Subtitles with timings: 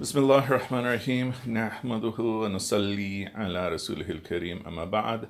[0.00, 5.28] بسم الله الرحمن الرحيم نحمده ونصلي على رسوله الكريم أما بعد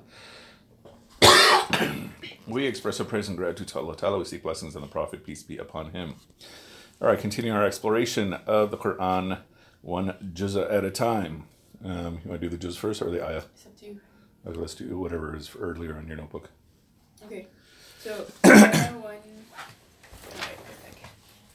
[2.47, 4.19] We express our praise and gratitude to Allah Ta'ala.
[4.19, 6.15] We seek blessings on the Prophet, peace be upon him.
[7.01, 9.39] All right, continuing our exploration of the Quran,
[9.81, 11.45] one juz'ah at a time.
[11.85, 13.43] Um, you want to do the juz first or the ayah?
[13.55, 14.01] It's up to you.
[14.47, 16.51] Okay, let's do whatever is earlier on your notebook.
[17.25, 17.47] Okay.
[17.99, 19.17] So ayah one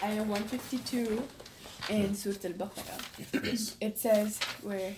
[0.04, 1.24] ayah one fifty two
[1.90, 3.00] in Surah Al-Baqarah.
[3.44, 3.76] Yes.
[3.82, 4.94] It says where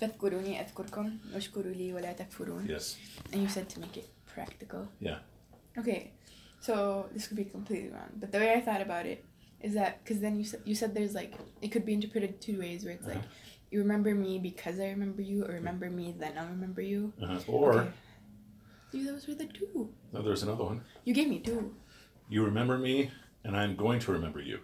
[0.00, 2.66] فاذكروني أذكركم واشكروا لي ولا تكفرون.
[2.68, 2.96] Yes.
[3.32, 4.88] And you said to make it practical.
[5.00, 5.18] Yeah.
[5.78, 6.12] Okay.
[6.60, 9.24] So this could be completely wrong, but the way I thought about it
[9.60, 12.58] is that because then you said you said there's like it could be interpreted two
[12.58, 13.70] ways where it's like Uh-huh.
[13.72, 17.12] you remember me because I remember you or remember me then I'll remember you.
[17.22, 17.40] Uh-huh.
[17.48, 17.90] Or, Okay.
[18.92, 19.90] Dude, those were the two.
[20.12, 20.80] no, there's another one.
[21.04, 21.74] You gave me two.
[22.28, 23.10] You remember me,
[23.44, 24.58] and I'm going to remember you.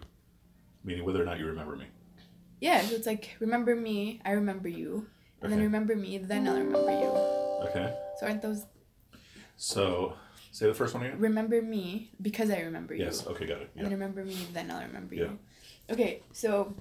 [0.84, 1.86] Meaning whether or not you remember me.
[2.60, 5.06] Yeah, so it's like remember me, I remember you,
[5.42, 7.10] and then remember me, then I'll remember you.
[7.68, 7.94] Okay.
[8.18, 8.64] So aren't those
[9.56, 10.14] So,
[10.52, 11.18] say the first one again.
[11.18, 13.26] remember me because I remember you, Yes.
[13.26, 13.70] Okay, got it.
[13.74, 13.82] and Yeah.
[13.84, 15.22] then remember me, then I'll remember Yeah.
[15.24, 15.38] you.
[15.90, 16.74] Okay, so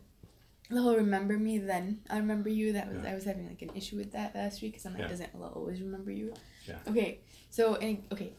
[0.69, 2.73] the whole remember me, then I'll remember you.
[2.73, 3.11] That was Yeah.
[3.11, 5.07] I was having like an issue with that last week because I'm like, Yeah.
[5.09, 6.33] doesn't Allah always remember you?
[6.67, 6.77] Yeah.
[6.87, 8.33] Okay, so and, okay,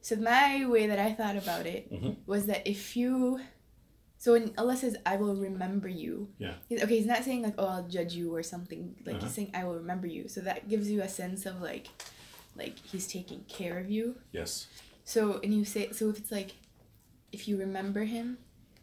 [0.00, 2.16] so my way that I thought about it Mhm.
[2.26, 3.40] was that if you
[4.24, 6.54] so when Allah says, I will remember you, Yeah.
[6.66, 8.82] he's, okay, he's not saying like, oh, I'll judge you or something.
[9.04, 9.24] Like, Uh-huh.
[9.26, 10.28] he's saying, I will remember you.
[10.28, 11.88] So that gives you a sense of like,
[12.56, 14.16] like he's taking care of you.
[14.32, 14.66] Yes.
[15.04, 16.52] So, and you say, so if it's like,
[17.32, 18.38] if you remember him,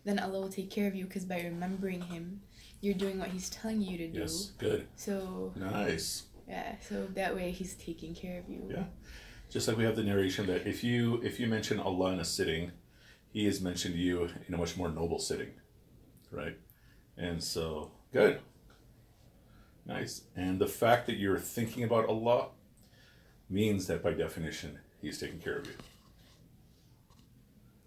[0.06, 2.42] then Allah will take care of you because by remembering him,
[2.81, 4.20] you're doing what he's telling you to do.
[4.20, 4.52] Yes.
[4.59, 4.88] Good.
[4.95, 6.26] So, Nice.
[6.48, 8.61] yeah, so that way he's taking care of you.
[8.70, 8.83] Yeah.
[9.50, 12.26] Just like we have the narration that if you if you mention Allah in a
[12.26, 12.72] sitting,
[13.31, 15.51] He has mentioned you in a much more noble sitting,
[16.31, 16.57] right?
[17.17, 18.39] And so good.
[19.85, 20.23] Nice.
[20.35, 22.47] And the fact that you're thinking about Allah
[23.49, 25.73] means that by definition He's taking care of you.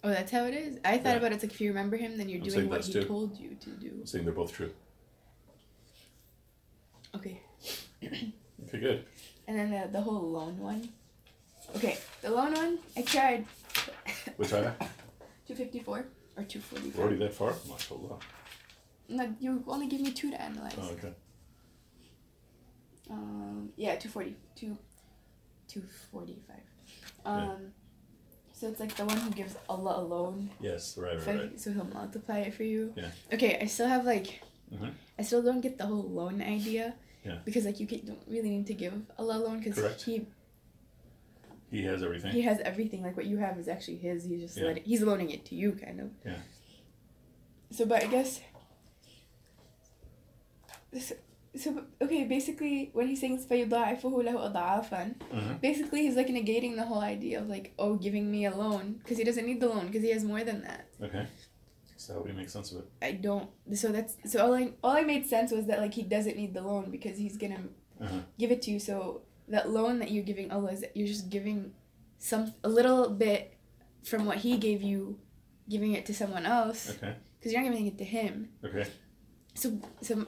[0.02, 0.78] Oh, that's how it is?
[0.84, 1.16] I thought Yeah.
[1.16, 3.04] about it, it's like if you remember him, then you're I'm doing what he two.
[3.04, 3.90] told you to do.
[4.00, 4.72] I'm saying they're both true.
[7.14, 7.40] Okay.
[8.02, 8.32] Okay,
[8.80, 9.04] good.
[9.46, 10.88] And then the, the whole loan one.
[11.76, 13.46] Okay, the loan one, I tried.
[14.36, 14.72] Which ayah?
[15.46, 16.04] 254 or
[16.36, 17.00] We're 245.
[17.00, 17.52] already that far?
[17.52, 18.20] MashaAllah.
[19.08, 20.74] No, you only give me two to analyze.
[20.80, 21.12] Oh, okay.
[23.10, 24.34] Um, yeah, 240.
[24.56, 24.78] Two,
[25.68, 26.56] 245.
[27.26, 27.72] Um,
[28.52, 30.50] so it's like the one who gives Allah alone.
[30.60, 31.60] Yes, right, right, right.
[31.60, 32.92] So he'll multiply it for you.
[32.96, 33.10] Yeah.
[33.32, 34.40] Okay, I still have like,
[34.72, 34.92] Mhm.
[35.18, 36.94] I still don't get the whole loan idea.
[37.24, 37.38] Yeah.
[37.44, 40.26] Because like you don't really need to give Allah alone because he
[41.73, 42.31] He has everything.
[42.31, 43.03] he has everything.
[43.03, 44.23] Like what you have is actually his.
[44.25, 44.65] He's just Yeah.
[44.67, 46.09] letting, he's loaning it to you, kind of.
[46.25, 46.37] Yeah.
[47.71, 48.41] So, but I guess.
[50.99, 51.15] So,
[51.55, 55.61] so okay, basically, when he's saying فَيُضَاعِفُهُ لَهُ أَضْعَافًا Mhm.
[55.61, 59.17] basically he's like negating the whole idea of like, oh, giving me a loan because
[59.17, 60.87] he doesn't need the loan because he has more than that.
[61.01, 61.25] Okay.
[61.97, 62.85] So how do you make sense of it?
[63.01, 63.49] I don't.
[63.73, 66.53] So that's so all I all I made sense was that like he doesn't need
[66.53, 67.61] the loan because he's gonna
[68.01, 68.19] Uh-huh.
[68.37, 68.79] give it to you.
[68.79, 71.72] So that loan that you're giving Allah is that you're just giving
[72.18, 73.56] some a little bit
[74.04, 75.18] from what he gave you,
[75.68, 77.14] giving it to someone else Okay.
[77.38, 78.48] because you're not giving it to him.
[78.64, 78.86] Okay.
[79.56, 80.26] So so,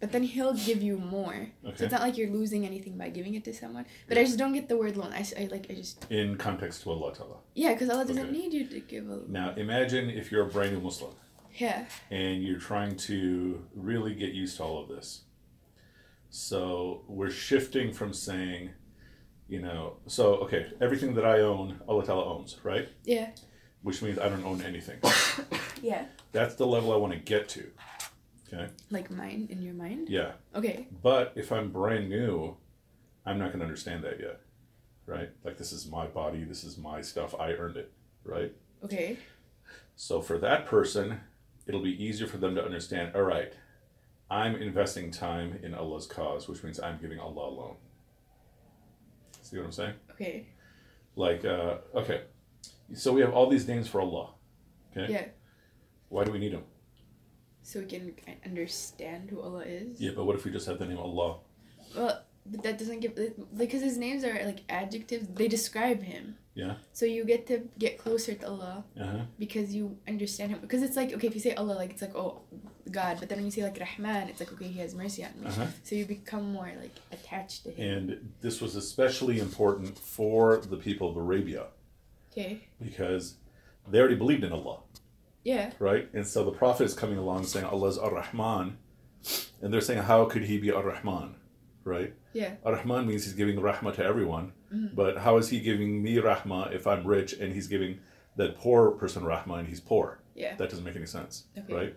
[0.00, 1.34] but then he'll give you more.
[1.64, 1.76] Okay.
[1.76, 3.84] So it's not like you're losing anything by giving it to someone.
[4.08, 5.12] But I just don't get the word loan.
[5.12, 7.36] I, I like I just In context to Allah Ta'ala.
[7.54, 8.38] yeah because Allah doesn't Okay.
[8.38, 11.12] need you to give a Now imagine if you're a brand new Muslim
[11.54, 15.22] yeah and you're trying to really get used to all of this.
[16.34, 18.70] So we're shifting from saying,
[19.48, 22.88] you know, so okay, everything that I own, Allah Ta'ala owns, right?
[23.04, 23.32] yeah
[23.82, 24.98] Which means I don't own anything.
[25.82, 27.70] yeah That's the level I want to get to.
[28.50, 28.66] Okay.
[28.90, 30.08] like mine in your mind.
[30.08, 30.32] Yeah.
[30.54, 30.88] Okay.
[31.02, 32.56] But if I'm brand new,
[33.26, 34.40] I'm not going to understand that yet.
[35.04, 35.28] Right?
[35.44, 37.92] Like this is my body, this is my stuff, I earned it.
[38.24, 38.54] Right?
[38.82, 39.18] Okay.
[39.96, 41.20] So for that person,
[41.66, 43.52] it'll be easier for them to understand, all right,
[44.32, 47.76] I'm investing time in Allah's cause, which means I'm giving Allah alone.
[49.42, 49.92] See what I'm saying?
[50.12, 50.46] Okay.
[51.16, 52.22] Like, uh, okay,
[52.94, 54.30] so we have all these names for Allah.
[54.90, 55.12] Okay?
[55.12, 55.24] Yeah.
[56.08, 56.64] Why do we need them?
[57.62, 60.00] So we can understand who Allah is.
[60.00, 61.36] Yeah, but what if we just have the name Allah?
[61.94, 63.14] Well, but that doesn't give
[63.54, 65.28] because his names are like adjectives.
[65.28, 66.38] They describe him.
[66.54, 66.74] Yeah.
[66.92, 69.18] So you get to get closer to Allah Uh huh.
[69.38, 70.60] because you understand him.
[70.60, 72.42] Because it's like okay, if you say Allah, like it's like oh,
[72.90, 73.16] God.
[73.20, 75.46] But then when you say like Rahman, it's like okay, He has mercy on me.
[75.46, 75.66] Uh huh.
[75.82, 77.84] So you become more like attached to Him.
[77.96, 81.66] And this was especially important for the people of Arabia
[82.32, 82.68] Okay.
[82.82, 83.36] because
[83.88, 84.80] they already believed in Allah.
[85.44, 85.72] Yeah.
[85.80, 86.08] right?
[86.14, 88.78] And so the prophet is coming along saying Allah's Ar Rahman,
[89.60, 91.34] And they're saying, how could he be Ar Rahman?
[91.84, 92.14] Right?
[92.32, 92.54] Yeah.
[92.64, 94.52] Ar Rahman means he's giving rahmah to everyone.
[94.72, 94.94] Mhm.
[94.94, 98.00] But how is he giving me rahmah if I'm rich and he's giving
[98.36, 100.20] that poor person rahmah and he's poor?
[100.34, 100.56] Yeah.
[100.56, 101.44] That doesn't make any sense.
[101.58, 101.74] Okay.
[101.74, 101.96] Right?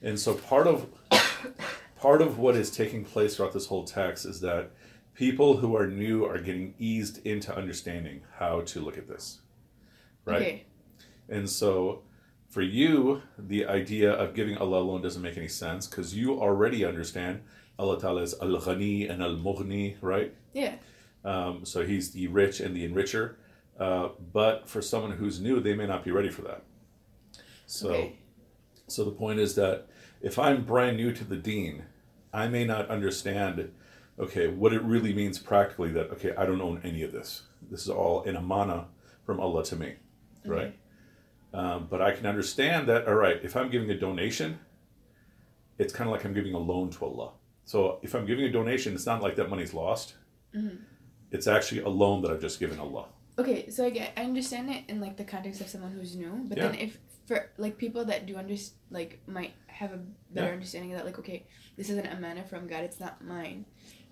[0.00, 0.86] And so part of
[1.96, 4.70] part of what is taking place throughout this whole text is that
[5.14, 9.40] people who are new are getting eased into understanding how to look at this.
[10.24, 10.42] Right?
[10.42, 10.64] Okay.
[11.28, 12.02] And so
[12.48, 16.84] for you, the idea of giving Allah alone doesn't make any sense because you already
[16.84, 17.42] understand
[17.78, 20.34] Allah Ta'ala is Al Ghani and Al Mughni, right?
[20.52, 20.74] Yeah.
[21.24, 23.34] Um, so he's the rich and the enricher.
[23.78, 26.62] Uh, but for someone who's new, they may not be ready for that.
[27.66, 28.18] So, Okay.
[28.86, 29.86] so the point is that
[30.20, 31.84] if I'm brand new to the deen,
[32.32, 33.72] I may not understand,
[34.18, 37.42] okay, what it really means practically that, okay, I don't own any of this.
[37.70, 38.86] This is all in amana
[39.24, 39.94] from Allah to me,
[40.44, 40.74] right?
[41.54, 44.58] Um, but I can understand that, all right, if I'm giving a donation,
[45.78, 47.32] it's kind of like I'm giving a loan to Allah.
[47.64, 50.14] So if I'm giving a donation, it's not like that money's lost.
[51.32, 53.06] It's actually a loan that I've just given Allah.
[53.38, 56.44] Okay, so I get I understand it in like the context of someone who's new,
[56.48, 56.68] but Yeah.
[56.68, 60.00] then if for like people that do understand like might have a
[60.30, 60.52] better Yeah.
[60.52, 61.46] understanding of that like okay,
[61.76, 63.64] this is an amana from God, it's not mine.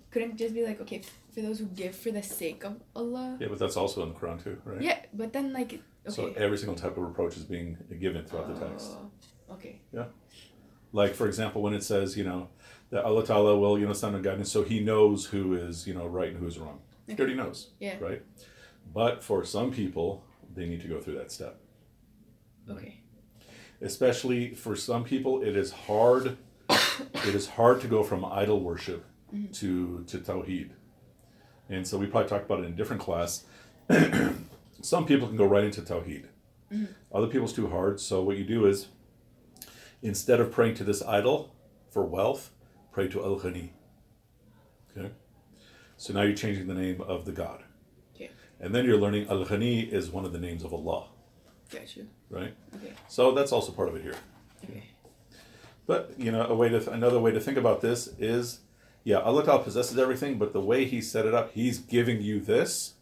[0.09, 1.03] Couldn't just be like okay
[1.33, 3.37] for those who give for the sake of Allah.
[3.39, 4.81] Yeah, but that's also in the Quran too, right?
[4.81, 5.73] Yeah, but then like
[6.07, 6.15] okay.
[6.17, 8.87] So every single type of reproach is being given throughout the text.
[8.91, 9.81] Oh, okay.
[9.93, 10.05] Yeah.
[10.91, 12.49] Like for example, when it says, you know,
[12.89, 15.93] that Allah Ta'ala will, you know, send a guidance, so He knows who is, you
[15.93, 16.79] know, right and who is wrong.
[17.15, 17.97] He already knows, Yeah.
[17.99, 18.21] right?
[18.93, 20.23] But for some people,
[20.53, 21.59] they need to go through that step.
[22.69, 23.01] Okay.
[23.81, 26.37] Especially for some people, it is hard.
[26.69, 29.51] it is hard to go from idol worship mm-hmm.
[29.53, 30.69] to to tawheed,
[31.69, 33.45] and so we probably talked about it in a different class.
[34.81, 36.25] some people can go right into tawheed.
[36.71, 36.85] Mm-hmm.
[37.13, 37.99] Other people's too hard.
[37.99, 38.87] So what you do is,
[40.01, 41.55] instead of praying to this idol
[41.89, 42.51] for wealth,
[42.91, 43.71] pray to Al Ghani.
[44.95, 45.11] Okay.
[46.01, 47.61] So now you're changing the name of the god.
[48.15, 48.31] Okay.
[48.59, 51.09] And then you're learning Al Ghani is one of the names of Allah,
[51.69, 52.07] Got you.
[52.31, 52.55] right?
[52.77, 52.93] Okay.
[53.07, 54.15] So that's also part of it here.
[54.63, 54.83] Okay.
[55.85, 58.61] But you know, a way to another way to think about this is,
[59.03, 62.39] yeah, Allah Ta'ala possesses everything, but the way He set it up, He's giving you
[62.39, 62.95] this,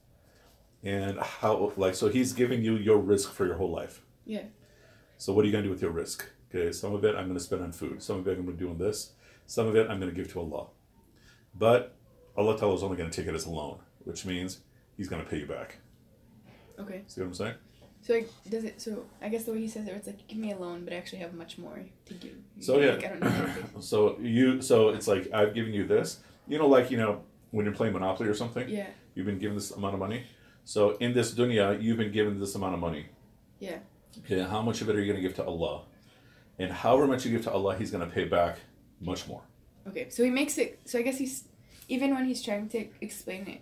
[0.84, 4.02] and how like so He's giving you your rizq for your whole life.
[4.26, 4.44] Yeah.
[5.18, 6.24] So what are you gonna do with your rizq?
[6.54, 8.70] Okay, some of it I'm gonna spend on food, some of it I'm gonna do
[8.70, 9.14] on this,
[9.46, 10.68] some of it I'm gonna give to Allah.
[11.56, 11.96] But
[12.40, 14.62] Allah Ta'ala is only gonna take it as a loan, which means
[14.98, 15.78] He's gonna pay you back.
[16.80, 17.04] Okay.
[17.08, 17.54] See what I'm saying?
[18.02, 18.82] So like, does it?
[18.82, 20.94] So I guess the way he says it, it's like give me a loan, but
[20.94, 22.38] I actually have much more to give.
[22.62, 22.92] So yeah.
[22.92, 23.50] Like, I don't know.
[23.82, 26.20] So you so it's like I've given you this.
[26.48, 27.22] You know, like you know,
[27.52, 28.68] when you're playing Monopoly or something.
[28.70, 28.88] yeah.
[29.16, 30.24] You've been given this amount of money.
[30.64, 33.08] So in this dunya, you've been given this amount of money.
[33.60, 33.80] Yeah.
[34.20, 35.84] Okay, how much of it are you going to give to Allah?
[36.58, 38.60] And however much you give to Allah, He's going to pay back
[39.02, 39.42] much more.
[39.90, 40.10] Okay.
[40.10, 40.80] So he makes it.
[40.86, 41.49] So I guess he's
[41.90, 43.62] even when he's trying to explain it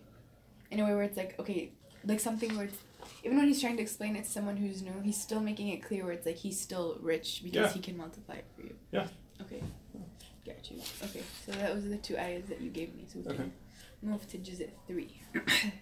[0.70, 1.72] in a way where it's like okay
[2.06, 2.78] like something where it's
[3.24, 5.82] even when he's trying to explain it to someone who's new he's still making it
[5.82, 7.74] clear where it's like he's still rich because yeah.
[7.74, 8.76] he can multiply it for you.
[8.92, 9.08] Yeah.
[9.42, 9.64] Okay.
[10.46, 10.80] Got you.
[11.04, 11.24] Okay.
[11.46, 13.06] So that was the two ayahs that you gave me.
[13.12, 13.38] So we okay.
[13.38, 13.52] can
[14.02, 15.74] move to juzat 3 okay.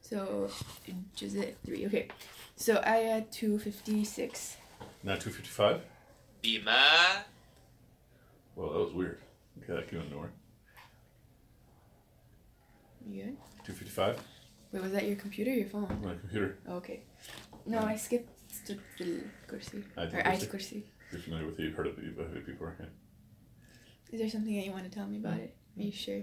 [0.00, 0.50] So
[1.16, 2.08] juzat 3 okay.
[2.56, 4.56] So ayah 256
[5.02, 5.80] not 255
[6.42, 7.24] bima.
[8.56, 9.20] Well that was weird.
[9.58, 10.32] Okay, that of nowhere.
[13.06, 13.36] You good?
[13.64, 14.20] 255?
[14.72, 16.00] Wait, was that your computer or your phone?
[16.02, 16.58] My computer.
[16.68, 17.02] Oh, okay.
[17.66, 18.30] No, I skipped
[18.66, 18.78] the
[19.48, 19.84] kursi.
[19.96, 20.82] Ayatul Or ayat kursi.
[21.12, 21.64] You're familiar with it.
[21.64, 22.76] You've heard of it, you've heard it before.
[22.80, 22.86] Yeah.
[24.12, 25.54] Is there something that you want to tell me about it?
[25.78, 26.22] Are you sure?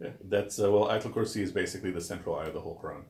[0.00, 0.10] yeah.
[0.24, 3.02] That's, uh, well, Ayatul Kursi is basically the central ayah of the whole Quran.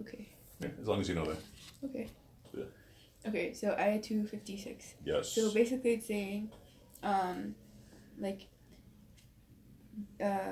[0.00, 0.28] Okay.
[0.60, 1.38] Yeah, as long as you know that.
[1.84, 2.08] Okay.
[2.56, 2.64] Yeah.
[3.26, 4.94] Okay, so ayah 256.
[5.04, 5.32] Yes.
[5.32, 6.50] So basically it's saying,
[7.02, 7.54] um,
[8.18, 8.46] like,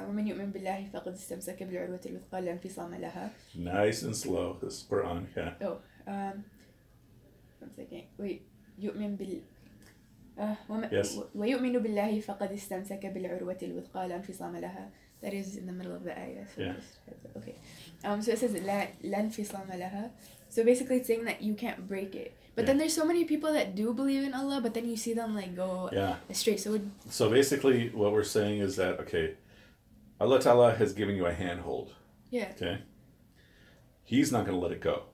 [0.09, 3.31] ومن يؤمن بالله فقد استمسك بالعروة الوثقى لا انفصام لها.
[3.57, 4.57] Nice and slow.
[4.63, 5.27] This is Quran.
[5.37, 5.55] Yeah.
[5.63, 5.77] Oh,
[6.07, 6.45] um,
[7.61, 8.05] one second.
[8.19, 8.41] Wait,
[8.79, 9.41] يؤمن بال
[10.39, 11.19] uh, وم- Yes.
[11.35, 14.91] ويؤمن بالله فقد استمسك بالعروة الوثقى لا انفصام لها.
[15.23, 16.47] That is in the middle of the ayah.
[16.57, 16.75] So Yeah.
[16.77, 16.99] just.
[17.37, 17.57] Okay.
[18.05, 20.11] Um, so it says لا لا انفصام لها.
[20.51, 22.33] So basically it's saying that you can't break it.
[22.59, 22.73] But yeah.
[22.73, 25.37] then there's so many people that do believe in Allah, but then you see them
[25.37, 26.17] like go yeah.
[26.29, 26.57] astray.
[26.57, 26.91] So would...
[27.09, 29.35] so basically, what we're saying is that okay,
[30.21, 31.95] Allah Ta'ala has given you a handhold.
[32.31, 32.51] Yeah.
[32.57, 32.83] Okay.
[34.03, 35.05] He's not going to let it go,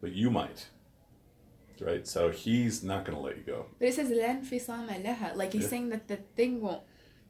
[0.00, 0.70] but you might.
[1.80, 2.04] Right.
[2.04, 3.66] So he's not going to let you go.
[3.78, 5.36] But it says "lan Leha.
[5.36, 5.68] Like he's yeah.
[5.68, 6.82] saying that the thing won't.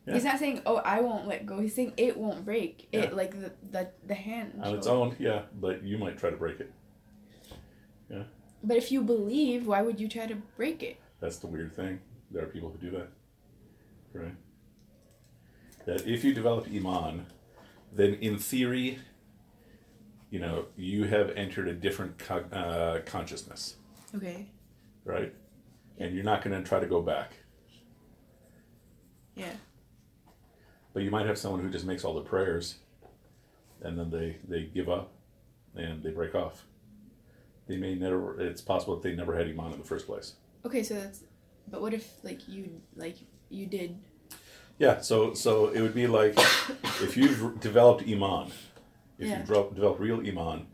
[0.06, 0.14] Yeah.
[0.14, 2.88] He's not saying, "Oh, I won't let go." He's saying it won't break.
[2.90, 5.14] It like the the, the hand on its own.
[5.18, 6.72] Yeah, but you might try to break it.
[8.08, 8.22] Yeah.
[8.62, 10.98] But if you believe, why would you try to break it?
[11.20, 12.00] That's the weird thing.
[12.30, 13.08] There are people who do that.
[14.12, 14.34] right?
[15.86, 17.26] That if you develop iman,
[17.92, 18.98] then in theory,
[20.30, 23.76] you know, you have entered a different co- uh, consciousness,
[24.14, 24.46] Okay.
[25.04, 25.32] right?
[25.98, 27.32] And you're not going to try to go back.
[29.34, 29.54] Yeah.
[30.92, 32.76] But you might have someone who just makes all the prayers,
[33.82, 35.12] and then they they give up,
[35.76, 36.64] and they break off.
[37.68, 38.40] They may never.
[38.40, 40.34] It's possible that they never had iman in the first place.
[40.64, 41.22] Okay, so that's.
[41.70, 43.16] But what if like you like
[43.50, 43.98] you did?
[44.78, 45.00] Yeah.
[45.00, 46.34] So so it would be like
[47.02, 48.50] if you've developed iman,
[49.18, 49.38] if Yeah.
[49.38, 50.66] you've developed, real iman,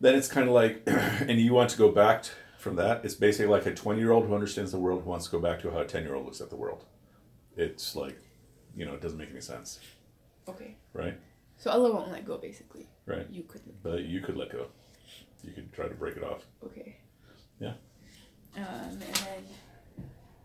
[0.00, 3.04] then it's kind of like, and you want to go back t- from that.
[3.04, 5.40] It's basically like a twenty year old who understands the world who wants to go
[5.40, 6.84] back to how a ten year old looks at the world.
[7.56, 8.18] It's like,
[8.76, 9.80] you know, it doesn't make any sense,
[10.48, 10.76] Okay.
[10.92, 11.18] right?
[11.56, 12.86] So Allah won't let go, basically.
[13.06, 13.26] Right.
[13.30, 13.62] You could.
[13.82, 14.66] But you could let go.
[15.46, 16.44] You could try to break it off.
[16.64, 16.96] Okay.
[17.60, 17.74] Yeah.
[18.56, 19.44] Um, and then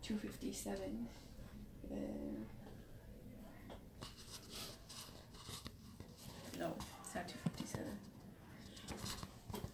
[0.03, 1.07] two fifty seven.
[1.91, 1.95] Uh,
[6.59, 7.97] no, it's not two fifty seven.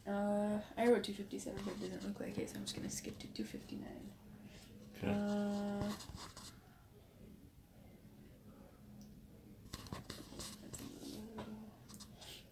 [0.08, 2.76] Uh, I wrote two fifty seven, but it doesn't look like it, so I'm just
[2.76, 4.10] gonna skip to two fifty nine.
[5.04, 5.14] Okay.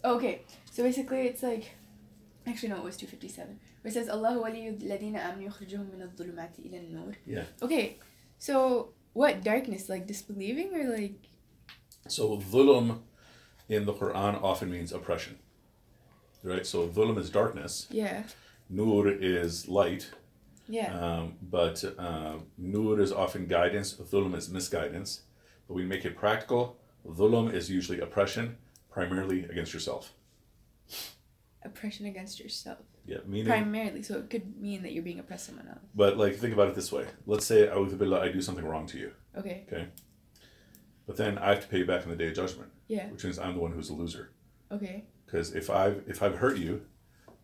[0.03, 0.41] Uh, okay,
[0.71, 1.71] so basically it's like,
[2.47, 3.59] Actually, no, it was 257.
[3.81, 7.43] Where it says, Allahu ladina min al-dhulumati ila nur Yeah.
[7.61, 7.97] Okay,
[8.37, 9.89] so what darkness?
[9.89, 11.15] Like disbelieving or like...
[12.07, 12.99] So dhulum
[13.67, 15.39] in the Quran often means oppression.
[16.43, 16.65] Right?
[16.65, 17.87] So dhulum is darkness.
[17.89, 18.23] Yeah.
[18.69, 20.11] Nur is light.
[20.67, 20.93] Yeah.
[20.99, 23.93] Um, but uh, nur is often guidance.
[23.95, 25.21] Dhulum is misguidance.
[25.67, 26.77] But we make it practical.
[27.07, 28.57] Dhulum is usually oppression,
[28.91, 30.13] primarily against yourself
[31.65, 32.79] oppression against yourself.
[33.05, 33.45] Yeah, meaning.
[33.47, 35.79] Primarily, so it could mean that you're being oppressed someone else.
[35.93, 37.05] but like, think about it this way.
[37.25, 39.11] Let's say, I do something wrong to you.
[39.37, 39.87] Okay, Okay.
[41.07, 43.23] But then I have to pay you back in the day of judgment, yeah, which
[43.23, 44.31] means I'm the one who's a loser.
[44.71, 46.81] okay, Because if I've if I've hurt you,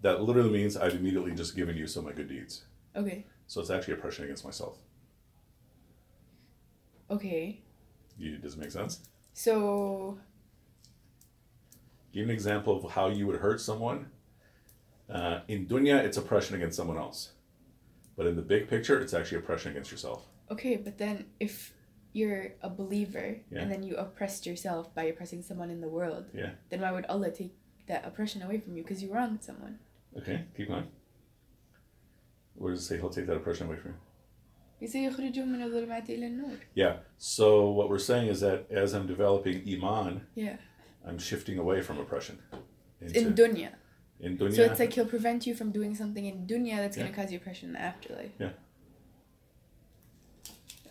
[0.01, 2.63] that literally means I've immediately just given you some of my good deeds.
[2.95, 4.79] okay, So it's actually oppression against myself.
[7.09, 7.61] okay.
[8.17, 9.01] You, does it make sense?
[9.33, 10.19] So,
[12.13, 14.07] Give an example of how you would hurt someone.
[15.09, 17.31] Uh, in dunya, it's oppression against someone else.
[18.17, 20.27] But in the big picture, it's actually oppression against yourself.
[20.49, 21.73] Okay, but then if
[22.13, 23.61] you're a believer yeah.
[23.61, 26.51] and then you oppressed yourself by oppressing someone in the world, yeah.
[26.69, 27.55] then why would Allah take
[27.87, 28.83] that oppression away from you?
[28.83, 29.79] Because you wronged someone.
[30.17, 30.87] Okay, keep going.
[32.55, 33.97] Where does it say he'll take that oppression away from you?
[36.73, 36.97] Yeah.
[37.17, 40.57] So what we're saying is that as I'm developing iman, yeah.
[41.05, 42.39] I'm shifting away from oppression.
[43.01, 43.69] In dunya.
[44.19, 44.55] in dunya.
[44.55, 47.31] So it's like he'll prevent you from doing something in dunya that's going to cause
[47.31, 48.31] you oppression in the afterlife.
[48.39, 48.49] Yeah.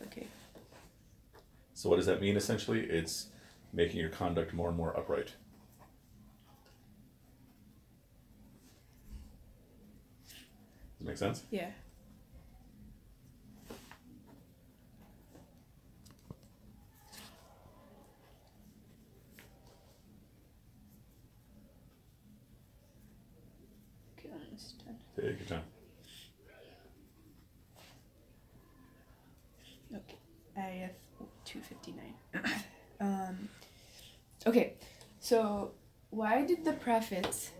[0.06, 0.26] Okay.
[1.74, 2.80] So what does that mean essentially?
[2.80, 3.28] It's
[3.72, 5.34] making your conduct more and more upright.
[10.98, 11.44] Does it make sense?
[11.50, 11.70] Yeah.
[24.18, 24.96] Okay, almost done.
[25.20, 25.62] Take your time.
[29.94, 30.16] Okay.
[30.56, 30.92] IF
[31.44, 32.14] 259.
[33.00, 33.48] um,
[34.46, 34.74] okay,
[35.18, 35.72] so
[36.10, 37.50] why did the prophets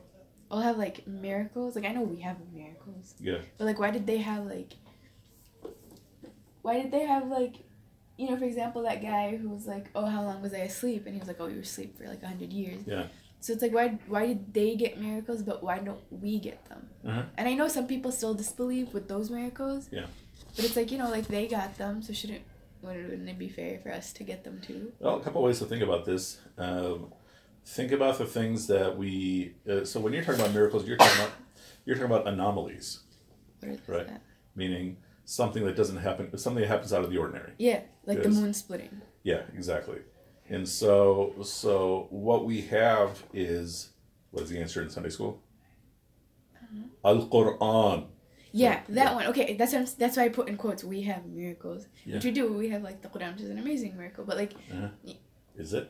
[0.51, 1.77] all have like miracles?
[1.77, 3.39] Like, I know we have miracles, Yeah.
[3.59, 4.75] but like, why did they have like.
[6.63, 7.57] Why did they have like.
[8.17, 11.07] You know, for example, that guy who was like, "Oh, how long was I asleep?"
[11.07, 13.07] and he was like, "Oh, you were asleep for like a hundred years." Yeah.
[13.41, 16.89] So it's like, why why did they get miracles, but why don't we get them?
[17.07, 17.23] Uh-huh.
[17.37, 19.89] And I know some people still disbelieve with those miracles.
[19.91, 20.07] Yeah.
[20.57, 22.43] But it's like you know, like they got them, so shouldn't
[22.83, 24.93] wouldn't it be fair for us to get them too?
[25.01, 26.39] Well, a couple ways to think about this.
[26.59, 27.13] Um,
[27.65, 29.55] think about the things that we.
[29.69, 31.33] Uh, so when you're talking about miracles, you're talking about
[31.85, 33.01] you're talking about anomalies,
[33.63, 33.79] Right.
[33.89, 34.23] that?
[34.55, 37.53] meaning something that doesn't happen, something that happens out of the ordinary.
[37.59, 39.01] Yeah, like the moon splitting.
[39.23, 39.99] Yeah, exactly.
[40.51, 43.91] And so, so what we have is
[44.33, 45.41] what is the answer in Sunday school?
[46.57, 47.09] Uh-huh.
[47.11, 48.07] Al Quran.
[48.53, 48.95] Yeah, Yeah.
[48.97, 49.27] that one.
[49.29, 50.83] Okay, that's what I'm, that's why I put in quotes.
[50.83, 52.17] We have miracles, Yeah.
[52.17, 52.53] which we do.
[52.53, 54.25] We have like the Quran, which is an amazing miracle.
[54.25, 54.89] But like uh-huh.
[55.57, 55.89] Is it?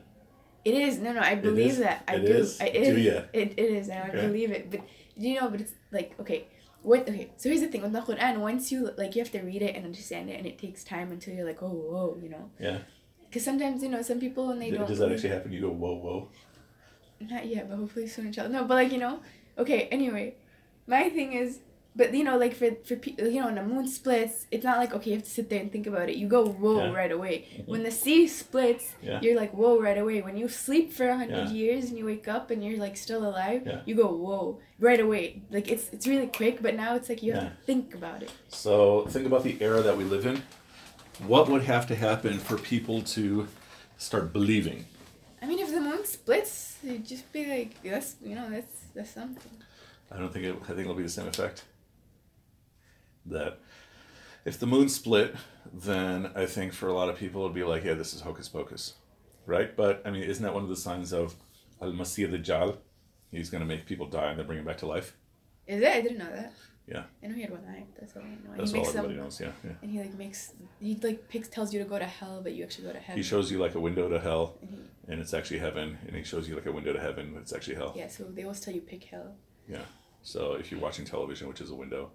[0.63, 1.21] it is no, no.
[1.21, 2.03] I believe that.
[2.07, 2.33] I It do.
[2.33, 2.61] is?
[2.61, 3.21] I, Do it, ya?
[3.33, 4.69] it, it is, and I believe it.
[4.69, 4.81] But
[5.19, 6.47] do you know, but it's like okay.
[6.83, 7.31] What okay?
[7.37, 8.37] So here's the thing with the Quran.
[8.39, 11.11] Once you like, you have to read it and understand it, and it takes time
[11.11, 12.49] until you're like, oh, whoa, you know.
[12.59, 12.79] Yeah.
[13.31, 14.87] Because sometimes you know some people when they D- don't.
[14.87, 15.53] Does that actually happen?
[15.53, 16.27] You go whoa whoa.
[17.21, 18.49] Not yet, but hopefully soon, inshallah.
[18.49, 19.21] No, but like you know,
[19.57, 19.87] okay.
[19.91, 20.35] Anyway,
[20.87, 21.59] my thing is
[21.93, 24.77] But you know, like for for people, you know, when the moon splits, it's not
[24.81, 26.15] like okay, you have to sit there and think about it.
[26.21, 26.93] You go whoa Yeah.
[27.01, 27.35] right away.
[27.43, 27.71] Mm-hmm.
[27.71, 29.19] When the sea splits, Yeah.
[29.23, 30.17] you're like whoa right away.
[30.27, 31.59] When you sleep for a hundred Yeah.
[31.61, 34.43] years and you wake up and you're like still alive, you go whoa
[34.87, 35.25] right away.
[35.55, 38.31] Like it's it's really quick, but now it's like you have to think about it.
[38.63, 38.71] So
[39.13, 40.37] think about the era that we live in.
[41.19, 43.47] What would have to happen for people to
[43.97, 44.85] start believing?
[45.41, 49.11] I mean, if the moon splits, it'd just be like, that's you know, that's that's
[49.11, 49.51] something.
[50.11, 51.63] I don't think it, I think it'll be the same effect.
[53.25, 53.59] That
[54.45, 55.35] if the moon split,
[55.71, 58.49] then I think for a lot of people it'd be like, yeah, this is hocus
[58.49, 58.95] pocus,
[59.45, 59.75] right?
[59.75, 61.35] But I mean, isn't that one of the signs of
[61.81, 62.77] Al Masih Dajjal?
[63.31, 65.15] He's going to make people die and then bring him back to life.
[65.67, 65.87] Is it?
[65.87, 66.53] I didn't know that.
[66.87, 67.03] Yeah.
[67.23, 67.83] I know he had one eye.
[67.99, 68.57] That's all I know.
[68.57, 69.39] That's he all everybody knows.
[69.39, 69.71] Yeah, yeah.
[69.81, 72.63] and he like makes he like picks tells you to go to hell, but you
[72.63, 73.17] actually go to heaven.
[73.17, 76.15] He shows you like a window to hell, And he- and it's actually heaven, and
[76.15, 77.93] he shows you like a window to heaven, but it's actually hell.
[77.95, 79.35] yeah, so they always tell you pick hell.
[79.69, 79.79] Yeah.
[80.23, 82.11] So if you're watching television, which is a window,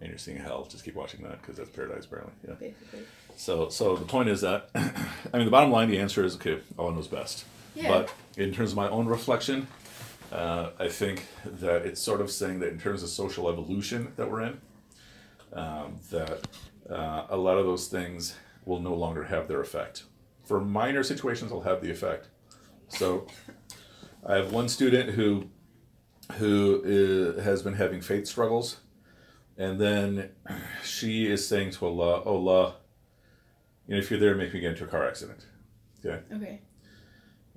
[0.00, 2.34] and you're seeing hell, just keep watching that because that's paradise, apparently.
[2.46, 2.54] Yeah.
[2.54, 3.00] Basically.
[3.36, 6.60] So, so the point is that, I mean, the bottom line, the answer is okay.
[6.78, 7.44] Allah knows best.
[7.74, 7.88] Yeah.
[7.88, 9.66] But in terms of my own reflection,
[10.32, 14.30] uh, I think that it's sort of saying that in terms of social evolution that
[14.30, 14.60] we're in,
[15.52, 16.46] um, that
[16.90, 20.04] uh, a lot of those things will no longer have their effect.
[20.44, 22.28] For minor situations, they'll have the effect.
[22.88, 23.26] So,
[24.24, 25.48] I have one student who
[26.34, 28.78] who is, has been having faith struggles,
[29.56, 30.30] and then
[30.84, 32.76] she is saying to Allah, "Oh Allah,
[33.86, 35.46] you know, if you're there, make me get into a car accident."
[36.04, 36.22] Okay.
[36.34, 36.60] Okay.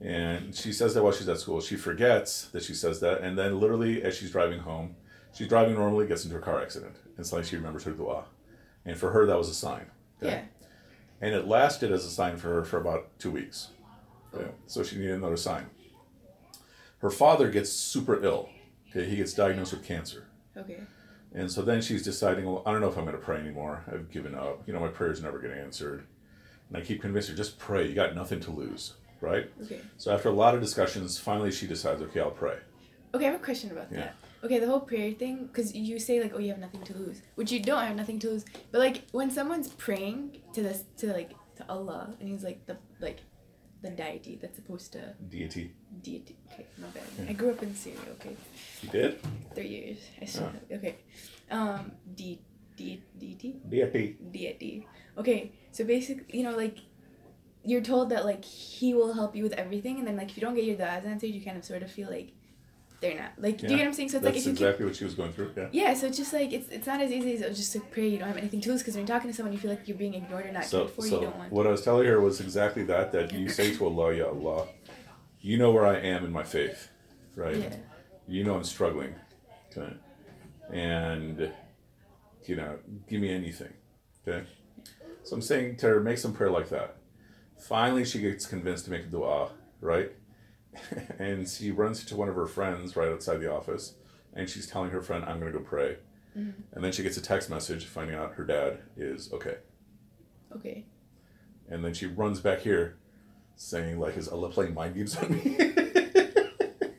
[0.02, 1.60] And she says that while she's at school.
[1.62, 4.96] She forgets that she says that, and then literally as she's driving home,
[5.34, 6.96] she's driving normally, gets into a car accident.
[7.18, 8.26] And suddenly she remembers her dua.
[8.86, 9.88] And for her, that was a sign.
[10.24, 10.32] okay?
[10.32, 10.68] Yeah.
[11.22, 13.70] And it lasted as a sign for her for about two weeks.
[14.34, 14.46] Okay?
[14.50, 14.54] Oh.
[14.68, 15.70] So she needed another sign.
[17.00, 18.50] Her father gets super ill.
[18.90, 20.28] Okay, he gets diagnosed with cancer.
[20.58, 20.80] Okay.
[21.34, 23.84] And so then she's deciding, well, I don't know if I'm going to pray anymore.
[23.92, 24.64] I've given up.
[24.66, 26.06] You know, my prayers never get answered.
[26.68, 27.88] And I keep convincing her, just pray.
[27.88, 29.52] You got nothing to lose, right?
[29.64, 29.82] Okay.
[29.98, 32.58] So after a lot of discussions, finally she decides, okay, I'll pray.
[33.14, 33.98] Okay, I have a question about Yeah.
[34.00, 34.16] that.
[34.44, 37.22] Okay, the whole prayer thing, because you say like, oh, you have nothing to lose,
[37.36, 38.46] which you don't have nothing to lose.
[38.72, 42.78] But like when someone's praying to this, to like to Allah, and he's like the
[43.02, 43.20] like
[43.82, 45.74] the deity that's supposed to Deity.
[46.02, 46.36] deity.
[46.54, 47.04] Okay, my bad.
[47.30, 48.00] I grew up in Syria.
[48.20, 48.36] Okay,
[48.84, 49.20] You did?
[49.56, 49.98] three years.
[50.22, 50.52] I still Oh.
[50.52, 50.96] have, okay.
[51.52, 52.40] Um, de,
[52.78, 53.60] de, deity.
[53.68, 54.18] Deity.
[54.32, 54.88] deity.
[55.18, 56.78] Okay, so basically, you know, like
[57.64, 60.42] you're told that like he will help you with everything, and then like if you
[60.42, 62.32] don't get your du'as answered, you kind of sort of feel like
[63.02, 63.58] they're not like.
[63.60, 64.10] Do you get what I'm saying?
[64.10, 65.52] So it's That's like if you exactly what she was going through.
[65.56, 65.68] Yeah.
[65.72, 68.08] yeah, so it's just like it's it's not as easy as oh, just to pray.
[68.08, 69.88] You don't have anything to lose because when you're talking to someone, you feel like
[69.88, 71.04] you're being ignored or not So, cared for.
[71.04, 71.52] you so don't want.
[71.52, 73.12] what I was telling her was exactly that.
[73.12, 74.68] That you say to Allah, Ya Allah,
[75.42, 76.90] you know where I am in my faith,
[77.36, 77.56] right?
[77.56, 77.76] Yeah.
[78.28, 79.16] You know I'm struggling,
[79.76, 79.94] okay,
[80.72, 81.52] and
[82.46, 83.74] you know, give me anything,
[84.28, 84.46] okay.
[85.24, 86.96] So I'm saying to her, make some prayer like that.
[87.60, 90.12] Finally, she gets convinced to make a dua, right?
[91.20, 93.96] and she runs to one of her friends right outside the office,
[94.34, 95.98] and she's telling her friend, "I'm going to go pray."
[96.36, 99.58] And then she gets a text message finding out her dad is okay.
[100.56, 100.86] Okay.
[101.68, 102.98] And then she runs back here
[103.58, 105.56] saying, like, is Allah playing mind games on me?
[105.58, 106.94] but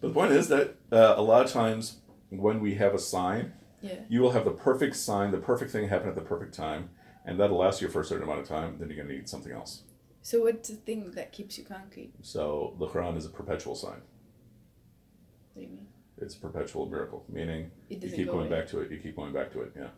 [0.00, 1.98] the point is that uh, a lot of times
[2.30, 4.00] when we have a sign, Yeah.
[4.08, 6.90] you will have the perfect sign, the perfect thing happen at the perfect time,
[7.24, 9.28] and that'll last you for a certain amount of time, then you're going to need
[9.28, 9.83] something else.
[10.24, 12.14] So what's the thing that keeps you concrete?
[12.22, 14.00] So the Quran is a perpetual sign.
[15.52, 15.86] What do you mean?
[16.16, 18.60] It's a perpetual miracle, meaning you keep go going away.
[18.60, 19.88] back to it, you keep going back to it, yeah.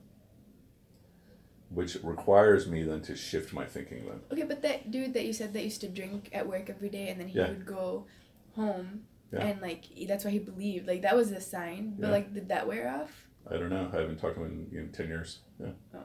[1.69, 4.21] Which requires me then to shift my thinking then.
[4.33, 7.09] Okay, but that dude that you said that used to drink at work every day
[7.09, 7.51] and then he Yeah.
[7.51, 8.07] would go
[8.57, 9.47] home Yeah.
[9.47, 11.95] and like that's why he believed like that was a sign.
[12.01, 12.13] But Yeah.
[12.13, 13.29] like did that wear off?
[13.49, 13.89] I don't know.
[13.93, 15.39] I haven't talked to him in know, 10 years.
[15.61, 15.71] Yeah.
[15.93, 16.01] So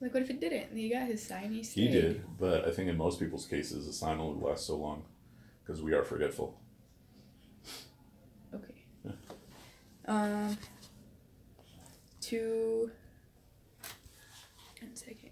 [0.00, 0.70] like what if it didn't?
[0.70, 1.52] And He got his sign.
[1.52, 4.76] He He did, but I think in most people's cases, the sign only lasts so
[4.76, 5.04] long
[5.64, 6.60] because we are forgetful.
[8.54, 8.84] Okay.
[10.06, 10.56] Um.
[12.20, 12.90] Two.
[14.80, 15.30] One second.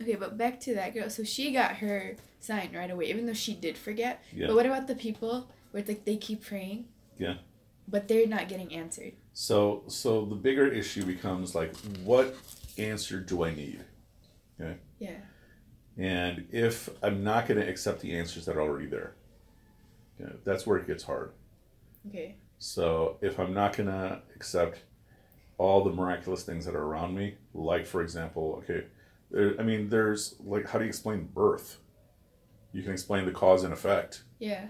[0.00, 1.08] Okay, but back to that girl.
[1.08, 4.22] So she got her sign right away, even though she did forget.
[4.32, 4.48] Yeah.
[4.48, 6.84] But what about the people where it's like they keep praying?
[7.18, 7.34] Yeah.
[7.88, 9.14] But they're not getting answered.
[9.32, 12.36] So, so the bigger issue becomes like, what
[12.78, 13.84] answer do I need?
[14.60, 14.76] Okay.
[15.00, 15.16] Yeah.
[15.98, 19.16] And if I'm not going to accept the answers that are already there,
[20.20, 21.32] you know, that's where it gets hard.
[22.08, 22.36] Okay.
[22.60, 24.78] So if I'm not going to accept
[25.58, 28.86] all the miraculous things that are around me, like for example, okay,
[29.32, 31.78] there, I mean, there's like, how do you explain birth?
[32.72, 34.66] You can explain the cause and effect, Yeah.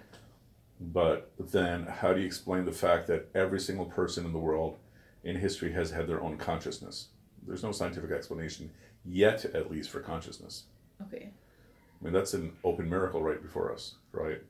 [0.92, 4.78] But then how do you explain the fact that every single person in the world
[5.22, 7.08] in history has had their own consciousness?
[7.46, 8.70] There's no scientific explanation
[9.04, 10.64] yet, at least, for consciousness.
[11.02, 11.30] Okay.
[11.30, 14.42] I mean, that's an open miracle right before us, right?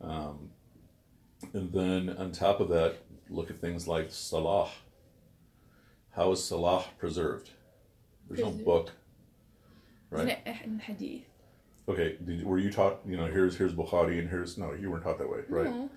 [0.00, 0.50] Um,
[1.52, 2.96] and then on top of that,
[3.28, 4.70] look at things like Salah.
[6.10, 7.50] How is Salah preserved?
[8.28, 8.92] There's no book,
[10.10, 10.38] right?
[10.64, 11.24] in hadith?
[11.92, 13.00] Okay, did, were you taught?
[13.06, 15.70] You know, here's here's Bukhari, and here's no, you weren't taught that way, right?
[15.70, 15.90] No.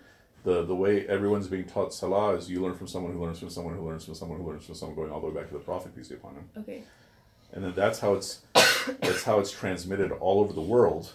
[0.44, 3.50] The the way everyone's being taught Salah is you learn from someone who learns from
[3.50, 5.54] someone who learns from someone who learns from someone, going all the way back to
[5.54, 6.50] the Prophet peace be upon him.
[6.58, 6.84] Okay.
[7.54, 8.42] and then that's how it's
[9.02, 11.14] that's how it's transmitted all over the world.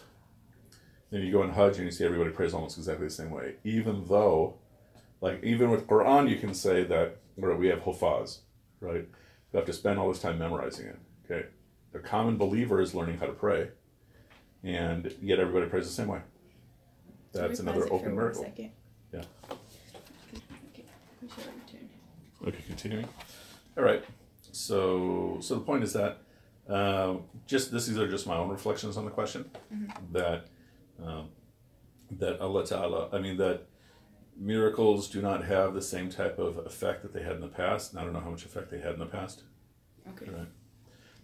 [1.11, 3.55] Then you go in Hajj and you see everybody prays almost exactly the same way,
[3.65, 4.55] even though,
[5.21, 8.39] like even with Quran, you can say that where we have hufaz,
[8.81, 9.07] right?
[9.53, 10.99] You have to spend all this time memorizing it.
[11.25, 11.47] Okay,
[11.93, 13.71] the common believer is learning how to pray,
[14.63, 16.21] and yet everybody prays the same way.
[17.33, 18.43] That's another open miracle.
[18.43, 18.71] Second?
[19.13, 19.23] Yeah.
[19.51, 20.85] Okay.
[22.47, 23.09] Okay, continuing.
[23.77, 24.05] All right.
[24.53, 26.19] So, so the point is that
[26.69, 29.51] um, just this, these are just my own reflections on the question.
[30.13, 30.47] That
[31.05, 31.29] um,
[32.13, 33.67] that Allah Taala, I mean that
[34.37, 37.93] miracles do not have the same type of effect that they had in the past.
[37.93, 39.43] And I don't know how much effect they had in the past.
[40.11, 40.31] Okay.
[40.31, 40.49] Right.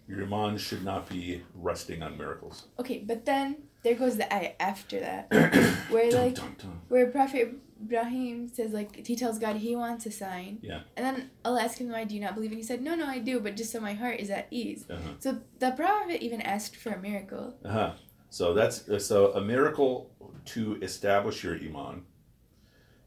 [0.07, 2.65] Your iman should not be resting on miracles.
[2.79, 5.31] Okay, but then there goes the ayah after that,
[5.89, 6.81] where Dun, like dun, dun.
[6.87, 10.59] where Prophet Ibrahim says like he tells God he wants a sign.
[10.61, 10.81] Yeah.
[10.95, 12.51] And then Allah asks him why do you not believe?
[12.51, 14.85] And he said no no I do, but just so my heart is at ease.
[14.89, 15.11] Uh-huh.
[15.19, 17.55] So the Prophet even asked for a miracle.
[17.63, 17.93] Uh-huh.
[18.29, 20.09] So that's so a miracle
[20.45, 22.03] to establish your iman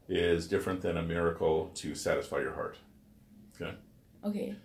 [0.07, 2.77] is different than a miracle to satisfy your heart.
[3.59, 3.75] Okay.
[4.25, 4.55] Okay.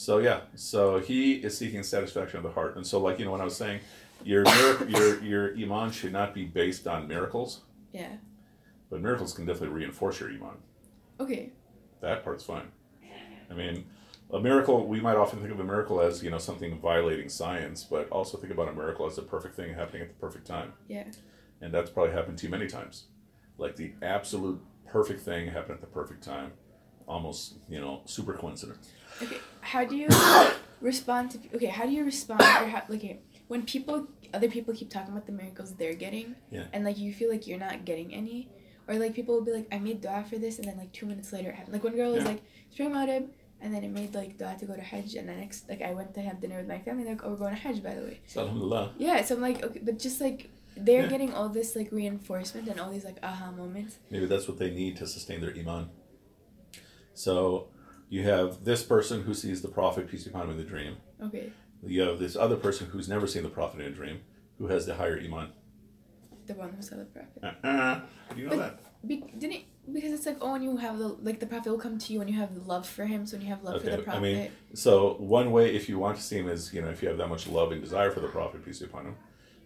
[0.00, 3.32] So yeah, so he is seeking satisfaction of the heart, and so like you know
[3.32, 3.80] when I was saying,
[4.24, 4.44] your
[4.88, 7.60] your your iman should not be based on miracles,
[7.92, 8.12] Yeah.
[8.88, 10.56] but miracles can definitely reinforce your iman.
[11.20, 11.52] Okay.
[12.00, 12.68] That part's fine.
[13.50, 13.84] I mean,
[14.32, 17.84] a miracle we might often think of a miracle as you know something violating science,
[17.84, 20.72] but also think about a miracle as a perfect thing happening at the perfect time.
[20.88, 21.04] Yeah.
[21.60, 23.08] and that's probably happened to you many times.
[23.58, 26.52] Like the absolute perfect thing happened at the perfect time,
[27.06, 28.88] almost you know super coincidence.
[29.22, 29.38] Okay.
[29.60, 30.08] How do you
[30.80, 31.66] respond to okay?
[31.66, 35.26] How do you respond or how like okay, when people other people keep talking about
[35.26, 36.64] the miracles they're getting, Yeah.
[36.72, 38.48] and like you feel like you're not getting any,
[38.88, 41.06] or like people will be like, I made dua for this, and then like two
[41.06, 41.74] minutes later it happened.
[41.74, 42.30] Like one girl was Yeah.
[42.30, 43.28] like, spring Maghrib,
[43.60, 45.92] and then it made like dua to go to Hajj, and the next like I
[45.92, 47.04] went to have dinner with my family.
[47.04, 48.20] They're like, oh, we're going to Hajj by the way.
[48.26, 48.94] So alhamdulillah.
[48.98, 49.22] Yeah.
[49.24, 51.08] So I'm like, okay, but just like they're Yeah.
[51.08, 53.98] getting all this like reinforcement and all these like aha moments.
[54.10, 55.90] Maybe that's what they need to sustain their iman.
[57.14, 57.68] So
[58.10, 60.96] you have this person who sees the prophet peace be upon him in the dream.
[61.22, 61.50] Okay.
[61.82, 64.20] You have this other person who's never seen the prophet in a dream,
[64.58, 65.48] who has the higher iman.
[66.46, 67.42] The one who saw the prophet.
[67.64, 68.00] Uh-uh.
[68.36, 68.80] You know But- that?
[69.06, 71.96] Be- didn't because it's like oh when you have the like the prophet will come
[71.96, 74.02] to you when you have love for him so when you have love for Okay,
[74.04, 76.90] the I mean- So one way, if you want to see him, is you know
[76.90, 79.16] if you have that much love and desire for the prophet peace be upon him,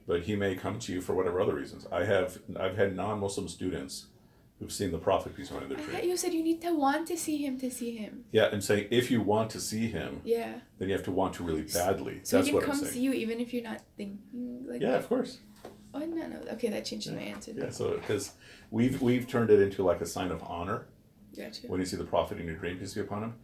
[0.06, 1.84] but he may come to you for whatever other reasons.
[1.90, 4.06] I have I've had non-Muslim students
[4.58, 6.72] who've seen the prophet peace be upon him I thought you said you need to
[6.74, 9.88] want to see him to see him Yeah, I'm saying if you want to see
[9.88, 12.20] him, yeah then you have to want to really badly.
[12.22, 14.80] so That's he what can I'm come see you even if you're not thinking like
[14.80, 15.38] Yeah, of course.
[15.92, 18.32] oh no no okay that changes my answer Yeah, so because
[18.70, 20.86] we've we've turned it into like a sign of honor
[21.36, 23.34] gotcha when you see the prophet in your dream, peace be upon him.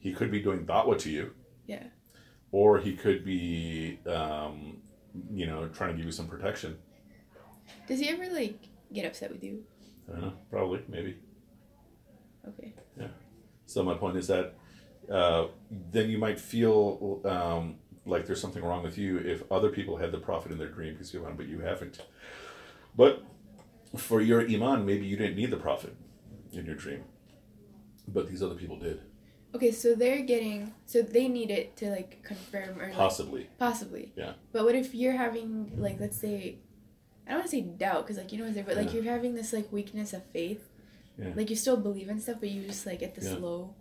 [0.00, 1.32] He could be doing da'wah to you.
[1.66, 1.84] Yeah.
[2.52, 4.76] Or he could be, um,
[5.34, 6.78] you know, trying to give you some protection.
[7.88, 8.58] does he ever like
[8.92, 9.64] get upset with you
[10.08, 10.32] I don't know.
[10.50, 11.16] Probably, maybe.
[12.46, 13.08] okay Yeah.
[13.66, 14.54] So my point is that
[15.12, 19.96] uh, then you might feel um, like there's something wrong with you if other people
[19.96, 22.00] had the prophet in their dream, because be upon him, but you haven't.
[22.96, 23.22] But
[23.96, 25.94] for your iman, maybe you didn't need the prophet
[26.52, 27.04] in your dream,
[28.06, 29.00] but these other people did,
[29.54, 33.48] okay so they're getting so they need it to like confirm or like, possibly.
[33.58, 34.32] possibly Yeah.
[34.52, 36.58] but what if you're having like let's say
[37.28, 38.94] I don't want to say doubt because like you know I'm but like Yeah.
[39.02, 40.64] you're having this like weakness of faith
[41.18, 41.32] Yeah.
[41.36, 43.36] like you still believe in stuff but you just like get this Yeah.
[43.36, 43.74] low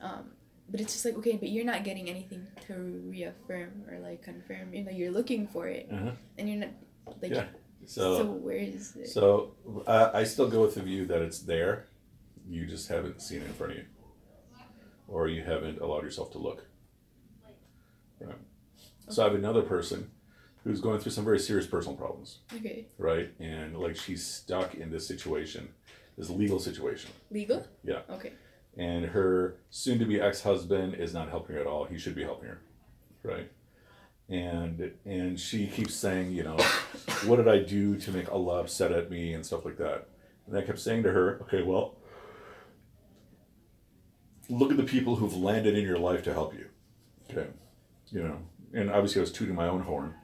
[0.00, 0.30] um
[0.70, 4.72] but it's just like okay but you're not getting anything to reaffirm or like confirm
[4.74, 6.12] you know you're looking for it Uh-huh.
[6.38, 6.70] and you're not
[7.22, 7.46] like Yeah.
[7.86, 9.54] so, So, where is it so
[9.86, 11.86] uh, I still go with the view that it's there.
[12.48, 13.84] You just haven't seen it in front of you,
[15.06, 16.66] or you haven't allowed yourself to look.
[18.20, 18.34] Right.
[19.10, 20.10] So I have another person
[20.68, 23.32] who's going through some very serious personal problems, okay right?
[23.40, 25.68] And like she's stuck in this situation,
[26.16, 28.00] this legal situation, legal Yeah.
[28.10, 28.32] okay
[28.76, 31.84] and her soon-to-be ex-husband is not helping her at all.
[31.86, 32.60] He should be helping her,
[33.22, 33.50] right?
[34.28, 36.56] and and she keeps saying, you know,
[37.24, 40.08] what did I do to make Allah upset at me and stuff like that.
[40.46, 41.96] And I kept saying to her, okay, well,
[44.48, 46.66] look at the people who've landed in your life to help you.
[47.30, 47.48] Okay,
[48.10, 48.38] you know,
[48.74, 50.14] and obviously I was tooting my own horn,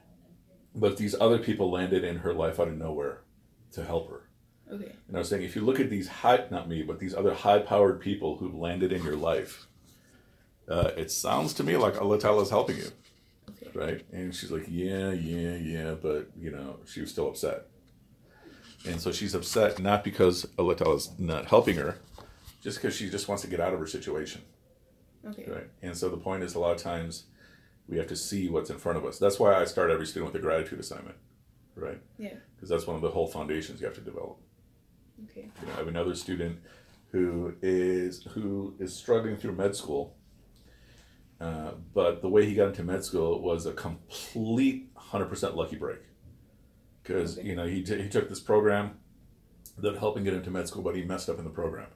[0.75, 3.21] but these other people landed in her life out of nowhere
[3.71, 4.21] to help her.
[4.71, 4.91] Okay.
[5.07, 7.33] And I was saying, if you look at these high, not me, but these other
[7.33, 9.67] high powered people who've landed in your life,
[10.67, 12.89] uh, it sounds to me like Allah Ta'ala is helping you,
[13.49, 13.71] Okay.
[13.77, 14.05] right?
[14.11, 17.67] And she's like, yeah, yeah, yeah, but, you know, she was still upset.
[18.87, 21.99] And so she's upset not because Allah Ta'ala is not helping her,
[22.61, 24.41] just because she just wants to get out of her situation,
[25.27, 25.45] Okay.
[25.47, 25.67] right?
[25.83, 27.25] And so the point is, a lot of times
[27.87, 29.19] we have to see what's in front of us.
[29.19, 31.15] That's why I start every student with a gratitude assignment,
[31.75, 32.01] right?
[32.17, 32.33] Yeah.
[32.55, 34.37] Because that's one of the whole foundations you have to develop.
[35.29, 35.49] Okay.
[35.61, 36.59] You know, I have another student
[37.11, 40.15] who is who is struggling through med school,
[41.39, 45.75] uh, but the way he got into med school was a complete hundred percent lucky
[45.77, 45.99] break.
[47.03, 47.47] Because Okay.
[47.47, 48.97] you know he t- he took this program
[49.77, 51.87] that helped him get into med school, but he messed up in the program.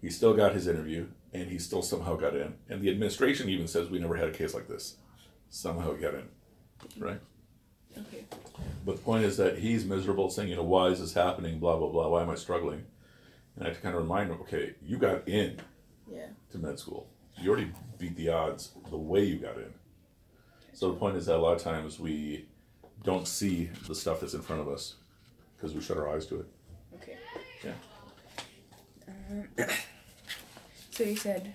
[0.00, 2.54] He still got his interview, and he still somehow got in.
[2.68, 4.96] And the administration even says we never had a case like this.
[5.50, 6.28] Somehow he got in,
[6.98, 7.20] right?
[7.96, 8.24] Okay.
[8.86, 11.58] But the point is that he's miserable, saying, you know, why is this happening?
[11.58, 12.08] Blah blah blah.
[12.08, 12.84] Why am I struggling?
[13.56, 15.60] And I have to kind of remind him, okay, you got in
[16.10, 16.26] Yeah.
[16.52, 17.08] to med school.
[17.40, 19.72] You already beat the odds the way you got in.
[20.72, 22.46] So the point is that a lot of times we
[23.04, 24.94] don't see the stuff that's in front of us
[25.56, 26.46] because we shut our eyes to it.
[26.96, 27.16] Okay.
[27.64, 27.72] Yeah.
[29.08, 29.48] Um,
[30.94, 31.54] so you said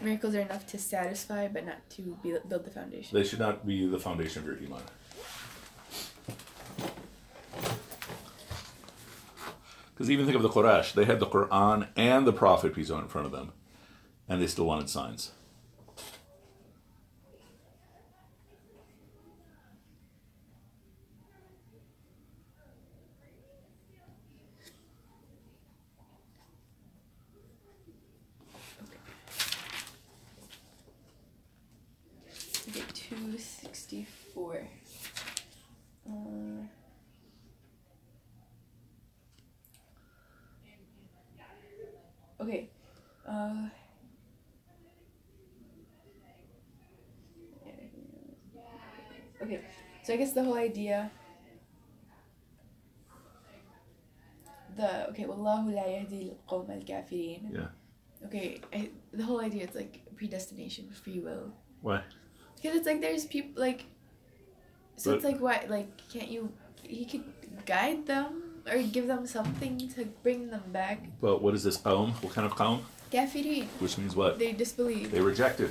[0.00, 3.16] miracles are enough to satisfy, but not to be, build the foundation.
[3.16, 4.82] They should not be the foundation of your iman.
[9.94, 13.02] Because even think of the Quraysh, they had the Quran and the Prophet peace on
[13.02, 13.52] in front of them,
[14.28, 15.30] and they still wanted signs.
[33.92, 34.68] 64.
[36.08, 36.64] Uh,
[42.40, 42.70] okay.
[43.28, 43.68] Uh,
[49.42, 49.60] okay,
[50.02, 51.10] so I guess the whole idea.
[54.74, 57.50] The okay, والله لا يهدي القوم الكافرين.
[57.52, 57.68] Yeah.
[58.26, 61.52] Okay, I, the whole idea—it's like predestination, free will.
[61.82, 62.04] What?
[62.62, 63.84] Because it's like there's people like,
[64.96, 66.52] so it's like why like can't you?
[66.84, 67.24] He could
[67.66, 71.04] guide them or give them something to bring them back.
[71.20, 72.12] Well, what is this qawm?
[72.22, 72.82] What kind of qawm?
[73.10, 74.38] Kafirin, Which means what?
[74.38, 75.10] they disbelieve.
[75.10, 75.70] They rejected.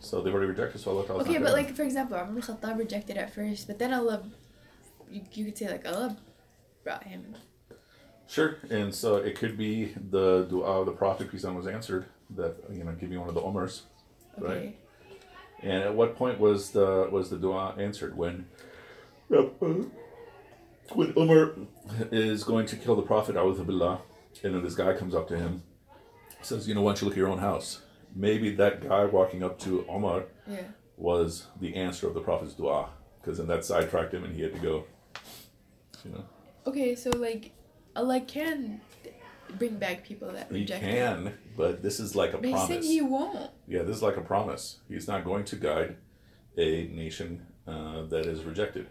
[0.00, 3.18] So they've already rejected, so Allah Ta'ala's Okay, but like for example, Umar al-Khattab rejected
[3.18, 4.22] at first, but then Allah,
[5.10, 6.16] you, you could say like Allah
[6.82, 7.36] brought him.
[8.26, 12.06] Sure, and so it could be the dua of the Prophet, peace on was answered,
[12.30, 13.82] that, you know, give me one of the Umars.
[14.42, 14.46] Okay.
[14.46, 14.78] Right.
[15.62, 18.16] And at what point was the was the dua answered?
[18.16, 18.46] When
[19.28, 21.52] when Umar
[22.10, 24.00] is going to kill the Prophet, Billah,
[24.42, 25.62] and then this guy comes up to him,
[26.42, 27.82] says, you know, why don't you look at your own house?
[28.14, 30.62] Maybe that guy walking up to Umar Yeah.
[30.96, 32.88] was the answer of the Prophet's dua,
[33.20, 34.84] because then that sidetracked him and he had to go.
[36.04, 36.24] You know,
[36.66, 37.50] Okay, so like
[37.96, 38.80] Allah can
[39.58, 40.82] bring back people that he reject.
[40.82, 42.86] can, but this is like a But he said promise.
[42.86, 43.50] he won't.
[43.66, 44.78] Yeah, this is like a promise.
[44.88, 45.96] He's not going to guide
[46.56, 48.88] a nation uh, that is rejected.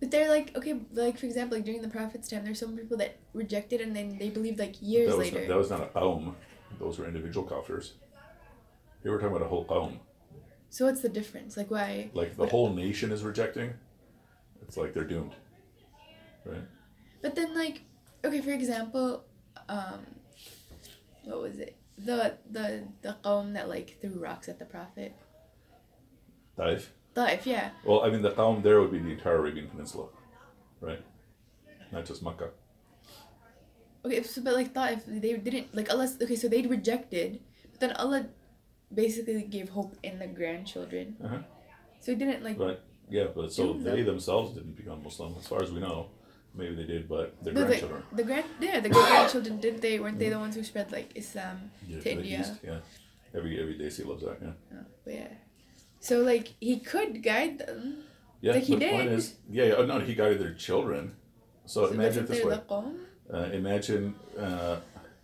[0.00, 2.96] But they're like okay, like for example, like during the Prophet's time, there's some people
[2.98, 5.40] that rejected and then they believed like years that was later.
[5.40, 6.34] Not, that was not a qawm.
[6.80, 7.92] Those were individual kafirs.
[9.02, 9.98] Here we're talking about a whole qawm.
[10.70, 11.56] So what's the difference?
[11.56, 12.10] Like why?
[12.14, 13.74] Like the What- whole nation is rejecting.
[14.62, 15.34] It's like they're doomed.
[16.44, 16.62] Right?
[17.20, 17.82] But then like,
[18.24, 19.24] okay, for example,
[19.68, 20.06] um,
[21.24, 21.76] what was it?
[21.98, 25.14] The the the qawm that like threw rocks at the Prophet.
[26.56, 26.92] Taif.
[27.14, 27.70] Taif, yeah.
[27.84, 30.08] Well, I mean, the qawm there would be the entire Arabian Peninsula.
[30.80, 31.02] Right?
[31.92, 32.50] Not just Makkah.
[34.04, 36.08] Okay, so but like Taif, they didn't like Allah.
[36.20, 38.26] Okay, so they rejected, but then Allah
[38.92, 41.16] basically gave hope in the grandchildren.
[41.22, 41.38] Uh-huh.
[42.00, 42.58] So he didn't like.
[42.58, 44.06] But yeah, but so they them.
[44.06, 46.08] themselves didn't become Muslim, as far as we know.
[46.54, 48.02] Maybe they did, but their the, grandchildren.
[48.12, 51.10] the grand yeah the great grandchildren did they weren't they the ones who spread like
[51.16, 52.40] Islam Yeah, to the India?
[52.40, 52.80] East, yeah.
[53.34, 54.36] Every every Desi loves that.
[54.42, 54.52] Yeah.
[54.74, 55.32] Oh, but yeah.
[56.00, 58.04] So like he could guide them.
[58.42, 58.52] Yeah.
[58.52, 59.74] Like he the point is, yeah, yeah.
[59.78, 61.14] Oh, no, he guided their children.
[61.64, 62.50] So, So imagine it this way.
[62.56, 62.96] the qawm?
[63.32, 64.14] Uh, imagine.
[64.36, 64.76] Uh,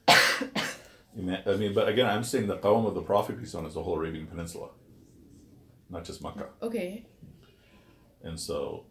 [1.18, 3.74] ima- I mean, but again, I'm saying the qawm of the Prophet peace on is
[3.74, 4.68] the whole Arabian Peninsula.
[5.90, 6.48] not just Makkah.
[6.62, 7.04] Okay.
[8.22, 8.84] And so,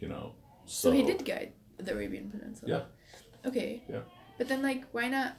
[0.00, 0.32] you know,
[0.66, 2.70] So, so, he did guide the Arabian Peninsula.
[2.70, 3.48] Yeah.
[3.48, 3.82] Okay.
[3.88, 4.00] Yeah.
[4.38, 5.36] But then, like, why not?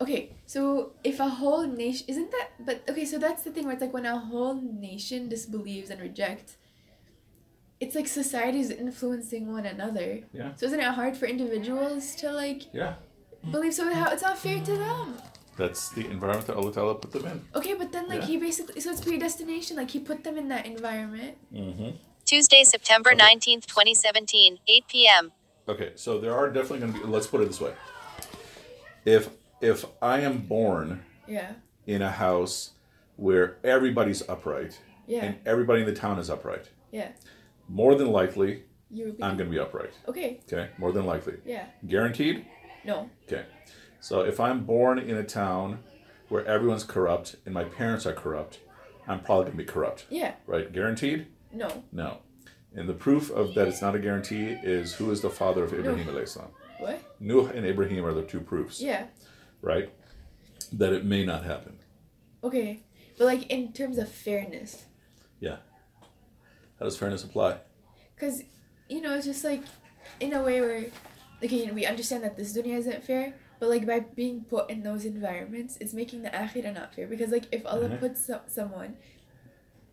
[0.00, 3.74] Okay, so if a whole nation isn't that, but okay, so that's the thing where
[3.74, 6.56] it's like when a whole nation disbelieves and rejects,
[7.80, 10.20] it's like societies influencing one another.
[10.32, 10.54] Yeah.
[10.56, 12.94] So isn't it hard for individuals to like Yeah,
[13.50, 13.74] believe?
[13.74, 15.18] So how it's not fair to them.
[15.58, 17.44] that's the environment that Allah Ta'ala put them in.
[17.54, 18.26] Okay, but then like Yeah.
[18.26, 19.76] he basically so it's predestination.
[19.76, 21.36] Like he put them in that environment.
[21.52, 21.90] Mm-hmm.
[22.30, 23.18] Tuesday, September Okay.
[23.18, 25.32] 19th, 2017, 8 p.m.
[25.68, 27.04] Okay, so there are definitely going to be.
[27.04, 27.72] Let's put it this way:
[29.04, 31.54] if if I am born Yeah.
[31.88, 32.70] in a house
[33.16, 35.24] where everybody's upright Yeah.
[35.24, 37.08] and everybody in the town is upright, Yeah.
[37.68, 38.62] more than likely
[38.94, 39.02] be.
[39.20, 39.94] I'm going to be upright.
[40.06, 40.38] okay.
[40.44, 41.66] Okay, more than likely, Yeah.
[41.84, 42.46] guaranteed.
[42.84, 43.10] No.
[43.26, 43.44] Okay,
[43.98, 45.82] so if I'm born in a town
[46.28, 48.60] where everyone's corrupt and my parents are corrupt,
[49.08, 50.34] I'm probably going to be corrupt, Yeah.
[50.46, 50.72] right?
[50.72, 51.26] Guaranteed?
[51.52, 51.84] No.
[51.92, 52.18] No.
[52.74, 55.72] And the proof of that it's not a guarantee is who is the father of
[55.72, 56.50] Ibrahim alayhi salam.
[56.78, 57.00] What?
[57.20, 59.06] Nuh and Ibrahim are the two proofs, Yeah.
[59.60, 59.92] right?
[60.72, 61.78] That it may not happen.
[62.44, 62.82] Okay.
[63.18, 64.86] But like in terms of fairness,
[65.40, 65.56] Yeah.
[66.78, 67.58] How does fairness apply?
[68.14, 68.42] because
[68.88, 69.62] you know it's just like
[70.20, 70.84] in a way where
[71.42, 74.68] like you know, we understand that this dunya isn't fair, but like by being put
[74.70, 77.06] in those environments, it's making the akhirah not fair.
[77.06, 77.98] Because like if Allah Mhm.
[78.00, 78.96] puts so- someone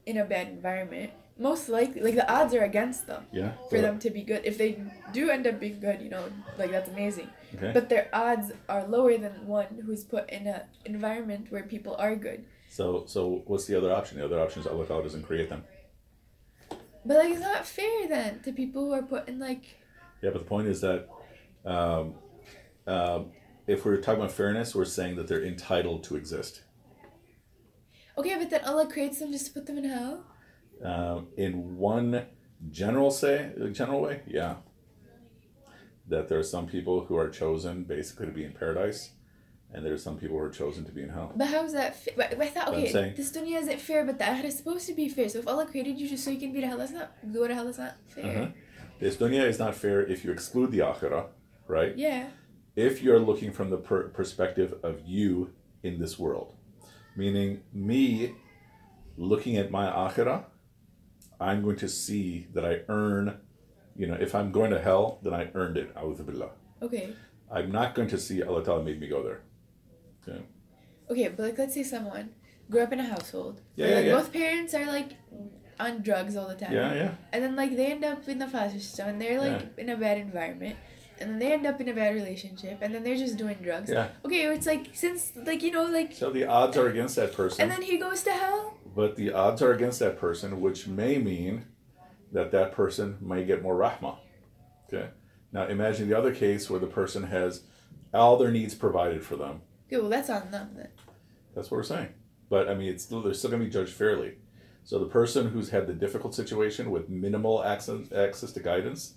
[0.06, 3.52] in a bad environment, most likely like the odds are against them Yeah.
[3.70, 4.42] for them to be good.
[4.46, 4.82] If they
[5.14, 6.26] do end up being good, you know,
[6.58, 7.30] like that's amazing.
[7.56, 7.72] Okay.
[7.74, 12.16] But their odds are lower than one who's put in a environment where people are
[12.16, 12.46] good.
[12.70, 14.18] So so what's the other option?
[14.18, 15.64] The other option is Allah doesn't create them.
[17.06, 19.78] But like it's not fair then to people who are put in like
[20.22, 21.08] Yeah, but the point is that
[21.66, 22.16] um,
[22.88, 23.32] um,
[23.68, 26.62] if we're talking about fairness, we're saying that they're entitled to exist.
[28.18, 30.24] okay, but then Allah creates them just to put them in hell.
[30.84, 32.26] Um, in one
[32.70, 34.56] general say general way, yeah.
[36.08, 39.12] That there are some people who are chosen basically to be in paradise,
[39.74, 41.34] and there are some people who are chosen to be in hell.
[41.36, 42.14] But how's that fair?
[42.16, 44.94] But, I thought okay, saying- this dunya isn't fair, but the akhirah is supposed to
[44.94, 45.28] be fair.
[45.28, 47.48] So if Allah created you just so you can be to hell, that's not go
[47.48, 47.66] to hell.
[47.66, 48.26] That's not fair.
[48.26, 48.48] Uh-huh.
[49.00, 51.26] This dunya is not fair if you exclude the akhirah,
[51.68, 51.96] right?
[51.98, 52.28] Yeah.
[52.76, 55.52] if you're looking from the per- perspective of you
[55.84, 56.54] in this world,
[57.16, 58.36] meaning me
[59.18, 60.46] looking at my akhirah,
[61.40, 63.38] I'm going to see that I earn,
[63.96, 65.94] you know, if I'm going to hell, then I earned it.
[65.96, 66.50] Billah.
[66.82, 67.14] Okay.
[67.52, 69.42] I'm not going to see Allah Ta'ala made me go there.
[70.28, 70.42] Okay.
[71.10, 72.32] Okay, but like let's say someone
[72.70, 74.12] grew up in a household Yeah, yeah, like yeah.
[74.12, 75.12] both parents are like
[75.80, 76.74] on drugs all the time.
[76.74, 77.12] Yeah, yeah.
[77.32, 79.96] And then like they end up in the foster system and they're like in a
[79.96, 80.76] bad environment.
[81.20, 83.90] And then they end up in a bad relationship and then they're just doing drugs.
[83.90, 84.10] Yeah.
[84.26, 87.62] Okay, it's like since like you know like So the odds are against that person,
[87.62, 88.78] and then he goes to hell.
[88.96, 91.66] but the odds are against that person, which may mean
[92.32, 94.18] that that person may get more rahmah.
[94.88, 95.10] Okay.
[95.52, 97.62] Now imagine the other case where the person has
[98.14, 99.62] all their needs provided for them.
[99.88, 100.90] Okay, well that's on them then.
[101.56, 102.10] That's what we're saying.
[102.50, 104.36] But I mean, it's still they're still going to be judged fairly.
[104.84, 109.16] So the person who's had the difficult situation with minimal access access to guidance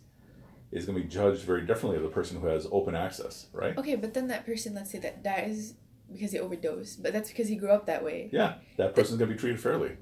[0.72, 3.76] is going to be judged very differently than the person who has open access, right?
[3.76, 5.74] Okay, but then that person, let's say that dies
[6.12, 8.28] because he overdosed, but that's because he grew up that way.
[8.32, 9.96] Yeah, that person's going to be treated fairly.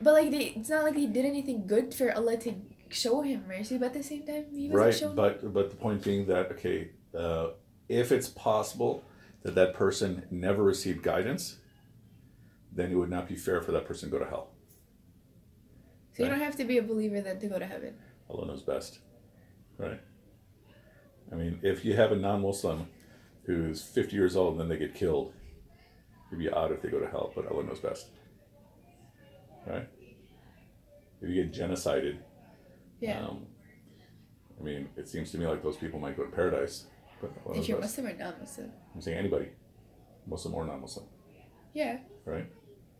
[0.00, 2.54] But like, they, it's not like he did anything good for Allah to
[2.88, 3.78] show him mercy.
[3.78, 5.14] But at the same time, he wasn't Right, shown.
[5.16, 7.48] but but the point being that okay, uh,
[7.88, 9.04] if it's possible
[9.42, 11.56] that that person never received guidance,
[12.72, 14.48] then it would not be fair for that person to go to hell.
[16.16, 17.94] so you don't have to be a believer then to go to heaven.
[18.30, 19.00] Allah knows best,
[19.80, 20.00] right?
[21.32, 22.86] I mean, if you have a non-Muslim
[23.44, 25.32] who's fifty years old and then they get killed,
[26.28, 27.32] it'd be odd if they go to hell.
[27.34, 28.08] But Allah knows best,
[29.66, 29.88] right?
[31.22, 32.18] If you get genocided,
[33.00, 33.26] Yeah.
[33.26, 33.46] um,
[34.58, 36.86] I mean, it seems to me like those people might go to paradise.
[37.20, 37.98] But if you're best.
[37.98, 38.72] Muslim or non-Muslim.
[38.94, 39.50] I'm saying anybody,
[40.26, 41.06] Muslim or non-Muslim,
[41.74, 41.98] Yeah.
[42.24, 42.46] right?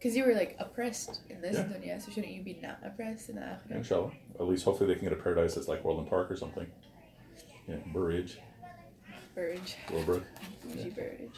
[0.00, 1.64] Because you were like oppressed in this Yeah.
[1.64, 3.70] dunya, so shouldn't you be not oppressed in the akhirah?
[3.76, 4.12] Inshallah.
[4.36, 6.66] At least hopefully they can get a paradise that's like Orland Park or something.
[7.68, 8.38] Yeah, Burr Ridge,
[9.34, 9.76] Burge.
[9.90, 10.24] Willowbrook.
[10.64, 11.30] Bougie Burge.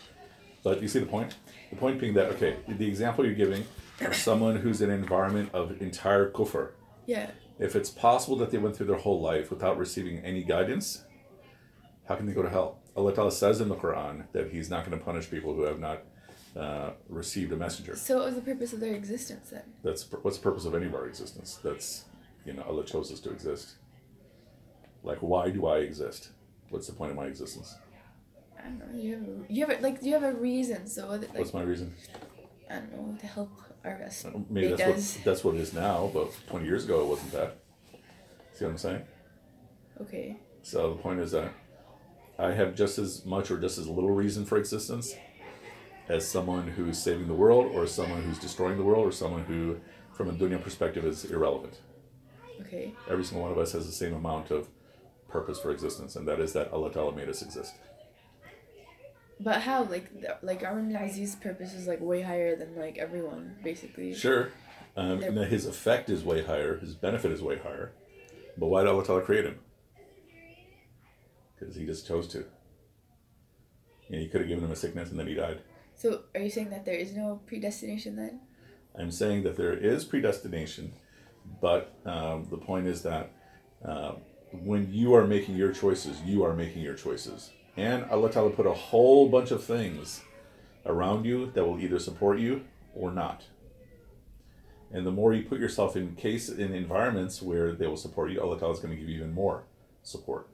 [0.63, 1.35] But you see the point?
[1.71, 3.65] The point being that, okay, the example you're giving
[4.01, 6.71] of someone who's in an environment of entire kufr,
[7.07, 7.33] Yeah.
[7.59, 11.05] if it's possible that they went through their whole life without receiving any guidance,
[12.05, 12.79] how can they go to hell?
[12.97, 15.81] Allah Ta'ala says in the Quran that He's not going to punish people who have
[15.81, 16.03] not
[16.57, 17.97] uh, received a messenger.
[17.97, 19.63] So what was the purpose of their existence then?
[19.83, 21.59] That's what's the purpose of any of our existence.
[21.63, 22.05] That's,
[22.45, 23.77] you know, Allah chose us to exist.
[25.03, 26.31] Like, why do I exist?
[26.69, 27.75] What's the point of my existence?
[28.59, 28.99] I don't know.
[28.99, 30.87] You have a, you have a, like you have a reason.
[30.87, 31.95] So like What's my reason?
[32.71, 33.51] I don't know to help
[33.85, 34.25] our us.
[34.49, 35.17] Maybe that's does.
[35.17, 37.57] what that's what it is now, but twenty years ago it wasn't that.
[38.55, 39.03] See what I'm saying?
[40.01, 40.37] Okay.
[40.63, 41.53] So the point is that
[42.39, 45.15] I have just as much or just as little reason for existence
[46.09, 49.79] as someone who's saving the world, or someone who's destroying the world, or someone who,
[50.13, 51.81] from a dunya perspective, is irrelevant.
[52.61, 52.95] Okay.
[53.09, 54.69] Every single one of us has the same amount of
[55.29, 57.75] purpose for existence, and that is that Allah Ta'ala made us exist.
[59.41, 59.85] But how?
[59.85, 60.11] Like,
[60.43, 64.15] like ibn Aziz's purpose is like way higher than like everyone, basically.
[64.15, 64.53] Sure,
[64.97, 67.93] um, They're- and that his effect is way higher, his benefit is way higher.
[68.57, 69.59] But why did Allah Ta'ala create him?
[71.59, 72.45] Because he just chose to.
[74.11, 75.61] And he could have given him a sickness and then he died.
[76.03, 78.41] So, are you saying that there is no predestination then?
[78.99, 80.95] I'm saying that there is predestination,
[81.61, 83.31] but um, the point is that
[83.87, 84.15] uh,
[84.51, 87.53] when you are making your choices, you are making your choices.
[87.77, 90.23] And Allah Ta'ala put a whole bunch of things
[90.87, 92.65] around you that will either support you
[92.97, 93.45] or not.
[94.91, 98.43] And the more you put yourself in case in environments where they will support you,
[98.43, 99.67] Allah Ta'ala is going to give you even more
[100.03, 100.49] support.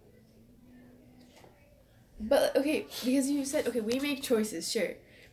[2.21, 4.91] But okay, because you said okay, we make choices, sure,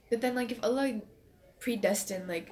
[0.10, 1.02] but then like if Allah
[1.60, 2.52] predestined like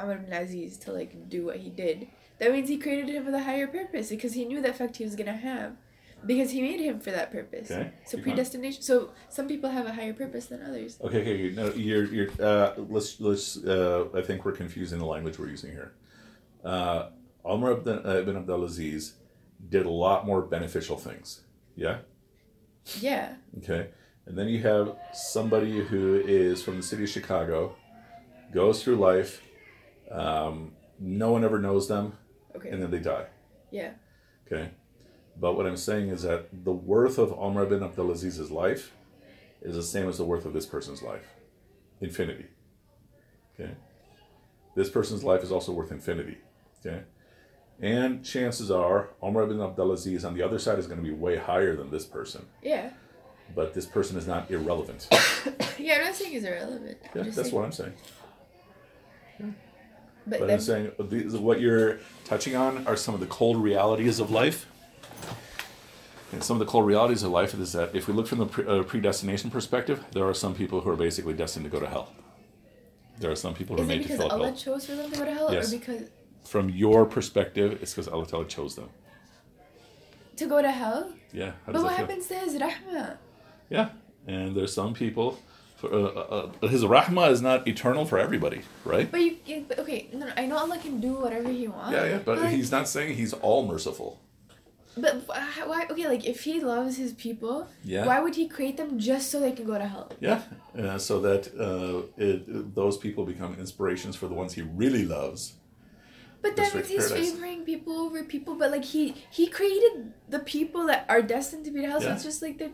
[0.00, 3.34] Umar ibn Aziz to like do what he did, that means He created him with
[3.34, 5.72] a higher purpose because He knew the effect He was gonna have,
[6.24, 7.70] because He made him for that purpose.
[7.70, 8.24] Okay, So going.
[8.24, 8.82] predestination.
[8.82, 10.98] So some people have a higher purpose than others.
[11.00, 12.28] Okay, okay, no, you're you're.
[12.40, 13.56] Uh, let's let's.
[13.64, 15.94] Uh, I think we're confusing the language we're using here.
[16.64, 17.10] Uh,
[17.48, 19.14] Umar ibn, uh, ibn Abdul Aziz
[19.68, 21.42] did a lot more beneficial things.
[21.74, 21.98] Yeah.
[23.00, 23.34] Yeah.
[23.58, 23.88] Okay.
[24.28, 27.74] And then you have somebody who is from the city of Chicago,
[28.52, 29.40] goes through life.
[30.10, 32.12] Um, no one ever knows them,
[32.54, 32.68] Okay.
[32.68, 33.26] and then they die.
[33.70, 33.92] yeah.
[34.46, 34.70] Okay.
[35.40, 38.92] But what I'm saying is that the worth of Umar ibn Abdulaziz's life
[39.62, 41.26] is the same as the worth of this person's life.
[42.00, 42.46] Infinity.
[43.54, 43.72] Okay.
[44.74, 46.38] This person's life is also worth infinity.
[46.80, 47.02] Okay.
[47.80, 51.36] And chances are Umar ibn Abdulaziz on the other side is going to be way
[51.36, 52.46] higher than this person.
[52.62, 52.90] Yeah.
[53.54, 55.08] But this person is not irrelevant.
[55.78, 55.94] Yeah.
[55.98, 56.98] I'm not saying he's irrelevant.
[57.14, 57.92] Yeah, that's saying, what I'm saying.
[60.26, 64.30] But, I'm saying these, what you're touching on are some of the cold realities of
[64.30, 64.66] life.
[66.32, 68.46] And some of the cold realities of life is that if we look from the
[68.46, 71.86] pre- uh, predestination perspective, there are some people who are basically destined to go to
[71.86, 72.12] hell.
[73.18, 74.56] There are some people who are is it made to because fill up Allah hell.
[74.56, 75.72] chose for them to go to hell, Yes.
[75.72, 76.02] or because
[76.44, 78.90] From your perspective, it's because Allah chose them.
[80.36, 81.12] to go to hell?
[81.32, 81.52] Yeah.
[81.64, 82.06] How But what feel?
[82.06, 83.16] happens to his rahmah?
[83.70, 83.90] Yeah.
[84.26, 85.38] And there's some people.
[85.76, 89.08] For, uh, uh, uh, his rahmah is not eternal for everybody, right?
[89.08, 91.92] But you, you okay, no, no, I know Allah can do whatever He wants.
[91.92, 92.18] Yeah, yeah.
[92.18, 94.18] But like, he's not saying he's all merciful.
[94.96, 95.86] But why?
[95.88, 98.04] Okay, like if He loves His people, Yeah.
[98.06, 100.10] why would He create them just so they can go to hell?
[100.18, 100.42] Yeah,
[100.76, 105.54] uh, so that uh, it, those people become inspirations for the ones he really loves.
[106.42, 107.32] But that means He's paradise.
[107.32, 108.56] favoring people over people.
[108.56, 112.00] But like He He created the people that are destined to be to hell.
[112.00, 112.70] So it's just like the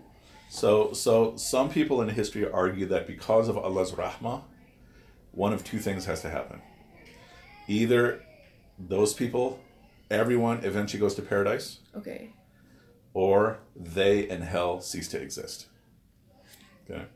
[0.55, 4.43] So, so some people in history argue that because of Allah's rahmah,
[5.33, 6.63] one of two things has to happen.
[7.67, 8.23] Either
[8.79, 9.59] those people,
[10.13, 12.31] everyone eventually goes to paradise, okay.
[13.15, 15.67] or they and hell cease to exist.
[16.89, 17.07] Okay.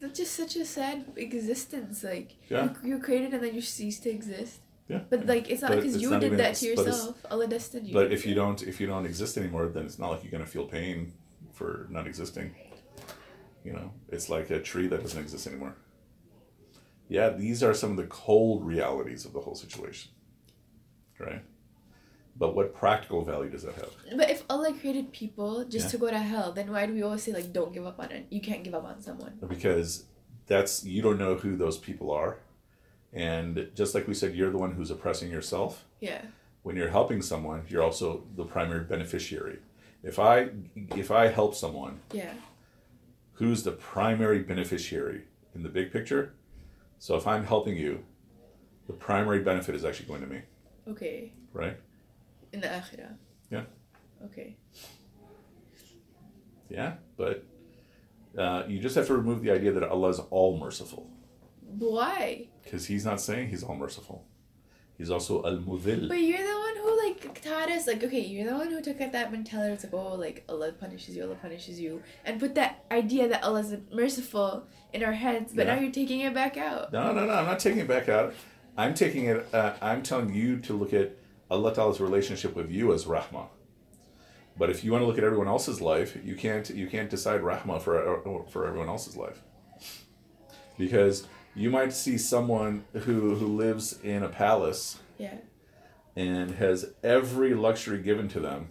[0.00, 2.04] That's just such a sad existence.
[2.04, 2.64] Like Yeah.
[2.64, 4.60] you, you're created and then you cease to exist.
[4.88, 5.00] Yeah.
[5.08, 7.24] But like it's not because you not did even- that to yourself.
[7.30, 7.94] Allah destined you.
[7.94, 10.44] But if you don't, if you don't exist anymore, then it's not like you're gonna
[10.44, 11.14] feel pain
[11.54, 12.54] for not existing.
[13.64, 15.74] You know, it's like a tree that doesn't exist anymore.
[17.08, 20.10] Yeah, these are some of the cold realities of the whole situation.
[21.18, 21.42] Right?
[22.36, 23.90] But what practical value does that have?
[24.16, 25.90] But if Allah created people just Yeah.
[25.92, 28.10] to go to hell, then why do we always say like don't give up on
[28.10, 28.26] it?
[28.30, 29.38] You can't give up on someone.
[29.48, 30.04] Because
[30.46, 32.38] that's you don't know who those people are.
[33.12, 35.84] And just like we said, you're the one who's oppressing yourself.
[36.00, 36.22] Yeah.
[36.64, 39.58] when you're helping someone, you're also the primary beneficiary.
[40.02, 40.48] If I
[40.96, 42.32] if I help someone, Yeah.
[43.34, 45.22] Who's the primary beneficiary
[45.54, 46.34] in the big picture?
[46.98, 48.04] So if I'm helping you,
[48.86, 50.40] the primary benefit is actually going to me,
[50.88, 51.32] Okay.
[51.52, 51.76] right?
[52.52, 53.14] In the akhirah.
[53.50, 53.62] Yeah.
[54.24, 54.56] Okay.
[56.68, 57.44] Yeah, but
[58.38, 61.10] uh, you just have to remove the idea that Allah is all merciful,
[61.60, 62.48] Why?
[62.62, 64.26] because He's not saying He's all merciful.
[64.96, 66.08] He's also al mudil.
[66.08, 69.00] But you're the one who like taught us like okay, you're the one who took
[69.00, 69.72] out that mentality.
[69.74, 73.42] It's like oh like Allah punishes you, Allah punishes you, and put that idea that
[73.42, 75.52] Allah's merciful in our heads.
[75.54, 75.74] But Yeah.
[75.74, 76.92] now you're taking it back out.
[76.92, 77.32] No, no, no.
[77.32, 78.34] I'm not taking it back out.
[78.76, 79.46] I'm taking it.
[79.52, 81.16] Uh, I'm telling you to look at
[81.50, 83.48] Allah Ta'ala's relationship with you as rahmah.
[84.56, 86.70] But if you want to look at everyone else's life, you can't.
[86.70, 89.42] You can't decide rahmah for for everyone else's life.
[90.78, 95.36] Because You might see someone who who lives in a palace Yeah.
[96.16, 98.68] and has every luxury given to them,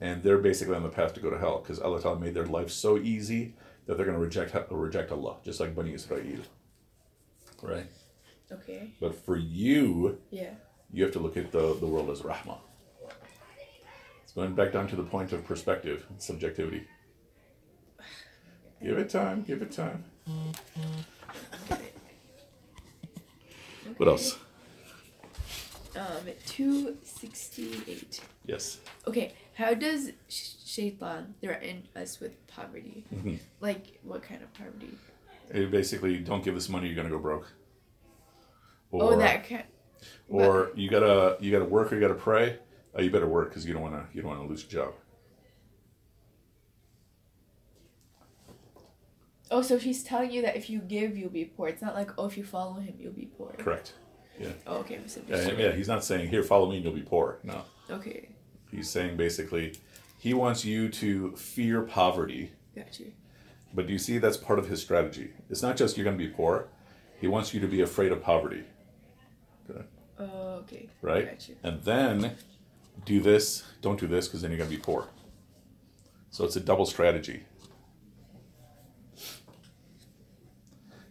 [0.00, 2.46] and they're basically on the path to go to hell because Allah Ta'ala made their
[2.46, 3.54] life so easy
[3.86, 6.42] that they're going to reject reject Allah, just like Bani Israel.
[7.62, 7.86] Right.
[8.50, 8.90] Okay.
[9.00, 10.54] But for you, Yeah.
[10.92, 12.58] you have to look at the, the world as rahmah.
[14.22, 16.84] It's going back down to the point of perspective and subjectivity.
[18.82, 20.04] Give it time, give it time.
[23.96, 24.38] What else?
[25.96, 28.20] Um, two sixty eight.
[28.46, 28.78] Yes.
[29.06, 33.04] Okay, how does sh- shaitan threaten us with poverty?
[33.14, 33.38] Mhm.
[33.60, 34.90] Like, what kind of poverty?
[35.54, 37.52] You basically don't give us money, you're gonna go broke.
[38.90, 39.64] Or, oh, that kind.
[40.28, 42.58] or you gotta you gotta work or you gotta pray.
[42.96, 44.94] Oh, you better work because you don't wanna you don't wanna lose your job.
[49.54, 51.68] Oh, so he's telling you that if you give, you'll be poor.
[51.68, 53.54] It's not like, oh, if you follow him, you'll be poor.
[53.56, 53.92] Correct.
[54.36, 54.48] Yeah.
[54.66, 54.98] Oh, okay,
[55.28, 57.38] Yeah, yeah, he's not saying here follow me and you'll be poor.
[57.44, 57.62] No.
[57.88, 58.30] Okay,
[58.72, 59.74] He's saying basically
[60.18, 62.50] he wants you to fear poverty.
[62.74, 63.12] got you.
[63.72, 65.30] But do you see that's part of his strategy?
[65.48, 66.66] It's not just you're going to be poor.
[67.20, 68.64] He wants you to be afraid of poverty.
[69.70, 69.84] Okay.
[70.18, 70.88] Oh, okay.
[71.00, 71.30] Right?
[71.30, 71.54] Got you.
[71.62, 72.32] And then
[73.04, 75.06] do this, don't do this because then you're going to be poor.
[76.30, 77.44] So it's a double strategy.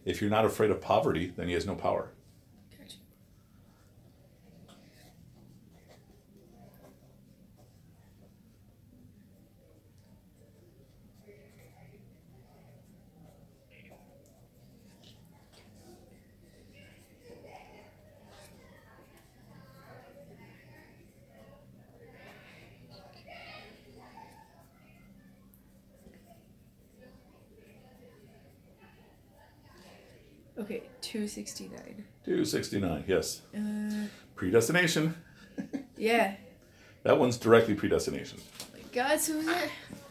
[0.04, 2.10] If you're not afraid of poverty, then he has no power.
[2.78, 2.98] Got you.
[30.56, 30.82] Okay,
[31.14, 32.04] 269.
[32.24, 33.42] 269, yes.
[33.56, 35.14] Uh, predestination.
[35.96, 36.34] yeah.
[37.04, 38.40] That one's directly predestination.
[38.42, 39.70] Oh my God, so it?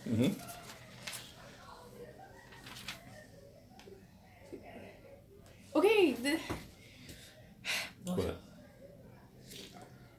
[0.09, 0.27] Mm-hmm.
[5.75, 6.13] Okay.
[6.13, 6.39] The...
[8.05, 8.39] What?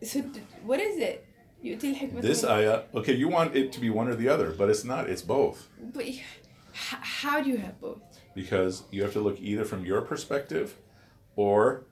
[0.03, 0.21] So,
[0.65, 1.27] what is it?
[1.63, 2.83] This ayah.
[2.93, 5.09] Uh, okay, you want it to be one or the other, but it's not.
[5.09, 5.67] It's both.
[5.81, 6.05] But
[6.75, 8.03] how do you have both?
[8.35, 10.77] Because you have to look either from your perspective
[11.37, 11.85] or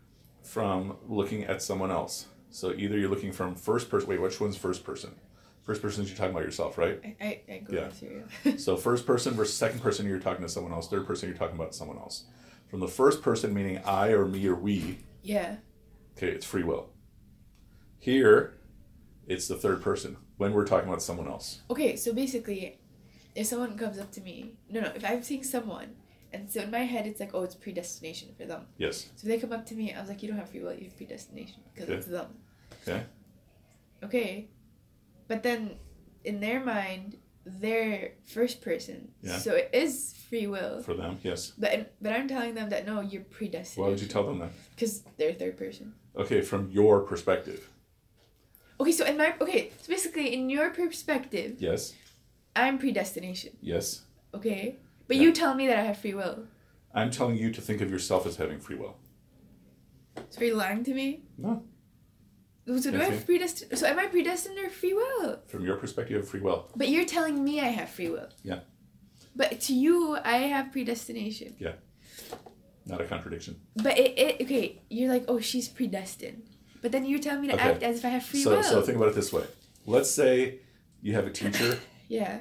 [0.42, 2.26] from looking at someone else.
[2.50, 4.08] So either you're looking from first person.
[4.08, 5.14] Wait, which one's first person?
[5.62, 7.00] First person is you're talking about yourself, right?
[7.20, 7.86] I, I, go Yeah.
[7.86, 8.58] with cereal.
[8.58, 10.88] So first person versus second person, you're talking to someone else.
[10.88, 12.24] Third person, you're talking about someone else.
[12.68, 15.56] From the first person, meaning I or me or we, yeah.
[16.16, 16.88] okay, it's free will.
[17.98, 18.54] Here,
[19.28, 21.60] it's the third person when we're talking about someone else.
[21.70, 22.78] Okay, so basically,
[23.36, 25.94] if someone comes up to me, no, no, if I'm seeing someone,
[26.32, 28.66] and so in my head it's like, oh, it's predestination for them.
[28.78, 29.08] Yes.
[29.16, 30.84] So they come up to me, I was like, you don't have free will, you
[30.84, 31.98] have predestination because Okay.
[31.98, 32.28] it's them.
[32.82, 33.02] Okay.
[34.02, 34.48] Okay,
[35.28, 35.76] but then
[36.24, 39.38] in their mind, they're first person, Yeah.
[39.38, 40.82] so it is free will.
[40.82, 41.52] For them, yes.
[41.58, 43.82] But but I'm telling them that no, you're predestined.
[43.84, 44.50] Why would you tell them that?
[44.74, 45.94] Because they're third person.
[46.16, 47.68] Okay, from your perspective.
[48.80, 51.94] Okay, so in my okay, so basically in your perspective, Yes.
[52.56, 53.52] I'm predestination.
[53.60, 54.02] Yes.
[54.34, 55.22] Okay, but Yeah.
[55.22, 56.46] you tell me that I have free will.
[56.94, 58.96] I'm telling you to think of yourself as having free will.
[60.30, 61.24] So are you lying to me?
[61.38, 61.64] No.
[62.66, 63.76] So do I have predestined?
[63.78, 65.40] So am I predestined or free will?
[65.48, 66.70] From your perspective, you have free will.
[66.76, 68.28] But you're telling me I have free will.
[68.44, 68.60] Yeah.
[69.34, 71.56] But to you, I have predestination.
[71.58, 71.72] Yeah.
[72.86, 73.60] Not a contradiction.
[73.76, 76.42] But it, it okay, you're like, oh, she's predestined.
[76.82, 77.62] But then you're telling me to Okay.
[77.62, 78.62] act as if I have free so, will.
[78.62, 79.44] so think about it this way.
[79.86, 80.60] Let's say
[81.00, 81.78] you have a teacher
[82.08, 82.40] yeah.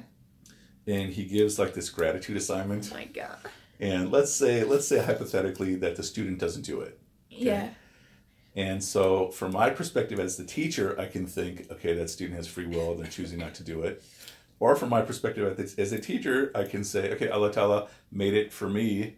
[0.86, 2.90] And he gives like this gratitude assignment.
[2.92, 3.38] Oh my god.
[3.80, 7.00] And let's say, let's say hypothetically that the student doesn't do it.
[7.28, 7.70] Yeah.
[8.54, 12.46] And so, from my perspective as the teacher, I can think, okay, that student has
[12.46, 14.04] free will, they're choosing not to do it.
[14.60, 18.52] Or from my perspective as a teacher, I can say, okay, Allah Ta'ala made it
[18.52, 19.16] for me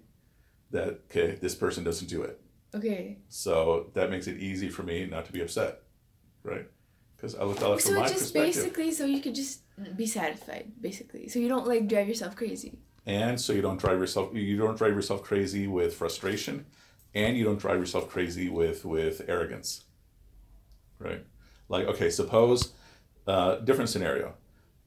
[0.70, 2.40] that, okay, this person doesn't do it.
[2.74, 3.18] Okay.
[3.28, 5.82] So that makes it easy for me not to be upset,
[6.44, 6.66] right?
[7.16, 9.60] Because Allah Ta'ala, from so my just perspective, basically, so you could just
[9.96, 11.28] be satisfied, basically.
[11.28, 12.78] So you don't like drive yourself crazy.
[13.06, 16.66] and so you don't drive yourself, you don't drive yourself crazy with frustration,
[17.14, 19.84] and you don't drive yourself crazy with with arrogance,
[20.98, 21.24] right?
[21.68, 22.72] Like, okay, suppose
[23.26, 24.34] uh, different scenario.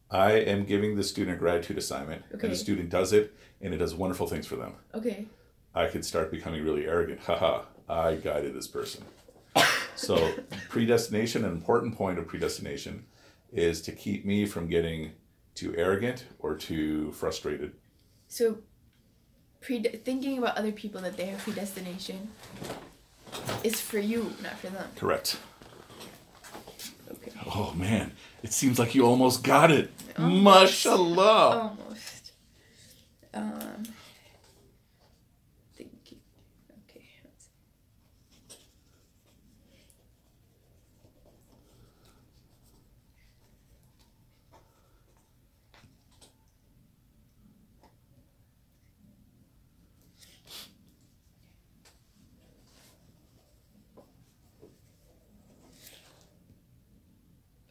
[0.10, 3.78] I am giving the student a gratitude assignment, and the student does it, and it
[3.78, 4.74] does wonderful things for them.
[4.94, 5.26] Okay.
[5.76, 7.20] I could start becoming really arrogant.
[7.20, 9.04] Haha, I guided this person.
[9.96, 10.34] So,
[10.70, 13.06] predestination, an important point of predestination
[13.52, 15.12] is to keep me from getting
[15.56, 17.74] too arrogant or too frustrated.
[18.28, 18.60] So
[19.62, 22.30] pre thinking about other people that they have predestination
[23.64, 24.89] is for you, not for them.
[24.95, 25.38] Correct.
[27.12, 27.32] Okay.
[27.45, 28.12] Oh man,
[28.43, 29.91] it seems like you almost got it.
[30.18, 30.43] Almost.
[30.43, 31.76] Mashallah.
[31.80, 32.32] Almost.
[33.34, 33.84] Um.
[35.76, 36.20] Thinking.
[36.89, 37.06] Okay.
[37.24, 38.58] let's see.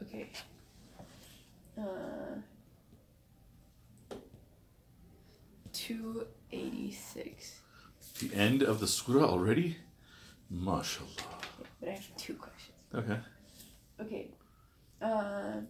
[0.03, 0.29] Okay.
[1.79, 1.83] Uh.
[5.87, 7.61] 286.
[8.21, 9.77] The end of the surah already?
[10.51, 11.09] Mashallah.
[11.81, 12.77] But I have two questions.
[12.95, 13.19] Okay.
[14.01, 14.31] Okay.
[15.01, 15.69] Um.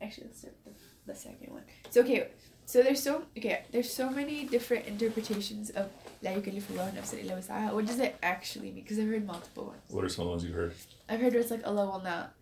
[0.00, 1.62] Actually, let's start with the, the second one.
[1.90, 2.28] So okay,
[2.66, 5.88] so there's so okay, there's so many different interpretations of
[6.22, 7.72] La yukallifullahu nafsan illa wus'aha.
[7.72, 8.74] What does it actually mean?
[8.74, 9.82] Because I've heard multiple ones.
[9.88, 10.74] What are some of the ones you've heard?
[11.08, 12.34] I've heard where it's like Allah will not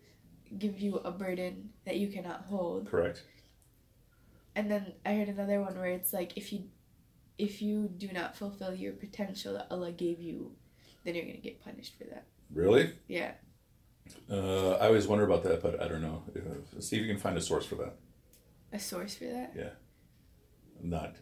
[0.59, 3.23] give you a burden that you cannot hold, Correct.
[4.55, 6.65] and then I heard another one where it's like if you
[7.37, 10.55] if you do not fulfill your potential that Allah gave you,
[11.03, 12.25] then you're gonna get punished for that.
[12.53, 12.93] Really?
[13.07, 13.31] Yeah.
[14.29, 16.23] Uh, I always wonder about that, but I don't know.
[16.35, 17.95] Uh, see if you can find a source for that.
[18.71, 19.53] A source for that?
[19.55, 19.69] Yeah.
[20.81, 21.15] Not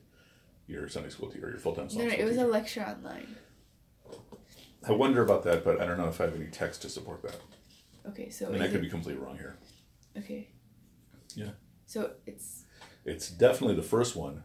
[0.68, 3.36] your Sunday school teacher or your full time No, no, it was a lecture online.
[4.88, 7.22] I wonder about that, but I don't know if I have any text to support
[7.24, 7.40] that.
[8.10, 9.58] Okay, so and I could it- be completely wrong here.
[10.18, 10.50] Okay.
[11.36, 11.52] Yeah.
[11.86, 12.66] So it's
[13.06, 14.44] It's definitely the first one.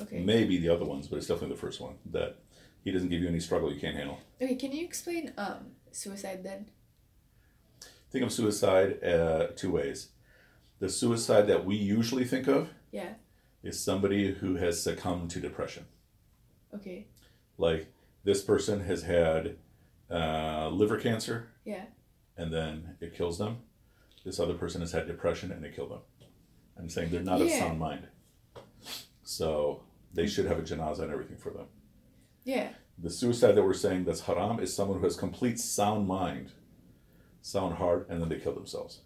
[0.00, 0.20] Okay.
[0.20, 1.94] Maybe the other ones, but it's definitely the first one.
[2.10, 2.36] That
[2.82, 4.18] he doesn't give you any struggle you can't handle.
[4.40, 6.66] Okay, can you explain um suicide then?
[8.10, 10.08] Think of suicide uh, two ways.
[10.78, 13.14] The suicide that we usually think of Yeah.
[13.62, 15.86] is somebody who has succumbed to depression.
[16.74, 17.06] Okay.
[17.58, 17.92] Like
[18.22, 19.56] this person has had
[20.10, 21.86] uh, liver cancer Yeah.
[22.36, 23.58] and then it kills them.
[24.24, 26.00] This other person has had depression and it killed them.
[26.78, 28.06] I'm saying they're not of sound mind.
[29.24, 31.66] So they should have a janazah and everything for them.
[32.44, 32.68] Yeah.
[32.98, 36.52] The suicide that we're saying that's haram is someone who has complete sound mind,
[37.42, 39.00] sound heart, and then they kill themselves.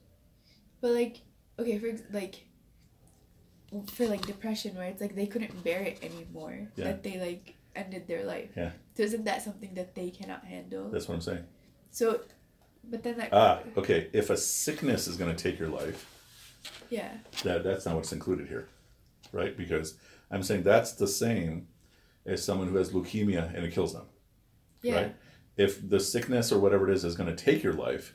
[0.81, 1.23] But like
[1.59, 2.45] okay, for like
[3.93, 6.69] for like depression where it's like they couldn't bear it anymore.
[6.77, 6.85] Yeah.
[6.85, 8.51] That they like ended their life.
[8.57, 8.71] Yeah.
[8.97, 10.91] So isn't that something that they cannot handle?
[10.91, 11.45] That's what I'm saying.
[11.91, 12.21] So
[12.85, 14.09] but then that Ah, okay.
[14.13, 16.07] If a sickness is going to take your life,
[16.91, 17.11] Yeah.
[17.45, 18.69] that that's not what's included here,
[19.33, 19.57] right?
[19.57, 19.97] Because
[20.31, 21.69] I'm saying that's the same
[22.27, 24.07] as someone who has leukemia and it kills them,
[24.83, 24.95] Yeah.
[24.95, 25.17] right?
[25.57, 28.15] If the sickness or whatever it is is going to take your life,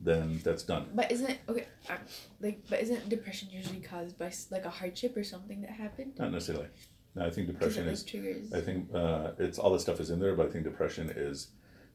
[0.00, 0.86] then that's done.
[0.94, 1.98] But isn't okay um,
[2.40, 6.12] like but isn't depression usually caused by like a hardship or something that happened?
[6.18, 6.68] Not necessarily.
[7.14, 8.04] No, I think depression is.
[8.04, 8.52] triggers.
[8.52, 11.48] I think uh, it's all this stuff is in there, but I think depression is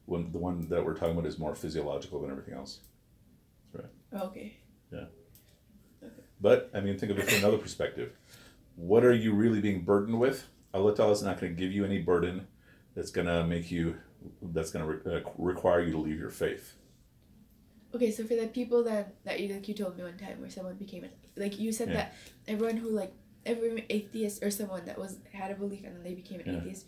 [0.06, 2.80] when the one that we're talking about is more physiological than everything else.
[4.16, 4.56] Oh, okay.
[4.92, 5.06] Yeah.
[6.02, 6.12] okay.
[6.40, 8.12] But I mean, think of it from another perspective.
[8.76, 10.48] What are you really being burdened with?
[10.72, 12.46] Allah Ta'ala is not going to give you any burden
[12.94, 13.96] that's going to make you,
[14.42, 16.74] that's going to re- uh, require you to leave your faith.
[17.94, 20.50] Okay, so for the people that that you like you told me one time where
[20.50, 21.94] someone became an like you said Yeah.
[21.94, 22.14] that
[22.48, 23.12] everyone who like
[23.46, 26.58] every atheist or someone that was had a belief and then they became an Yeah.
[26.58, 26.86] atheist,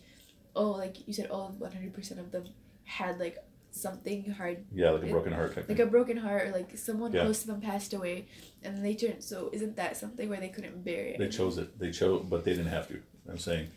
[0.56, 2.46] oh like you said all one hundred percent of them
[2.82, 3.38] had like
[3.70, 7.22] something hard Yeah, like a broken heart like a broken heart or like someone Yeah.
[7.22, 8.26] close to them passed away
[8.66, 11.18] and they turned so isn't that something where they couldn't bear it?
[11.18, 11.78] They chose it.
[11.78, 13.00] They chose, but they didn't have to.
[13.28, 13.70] I'm saying,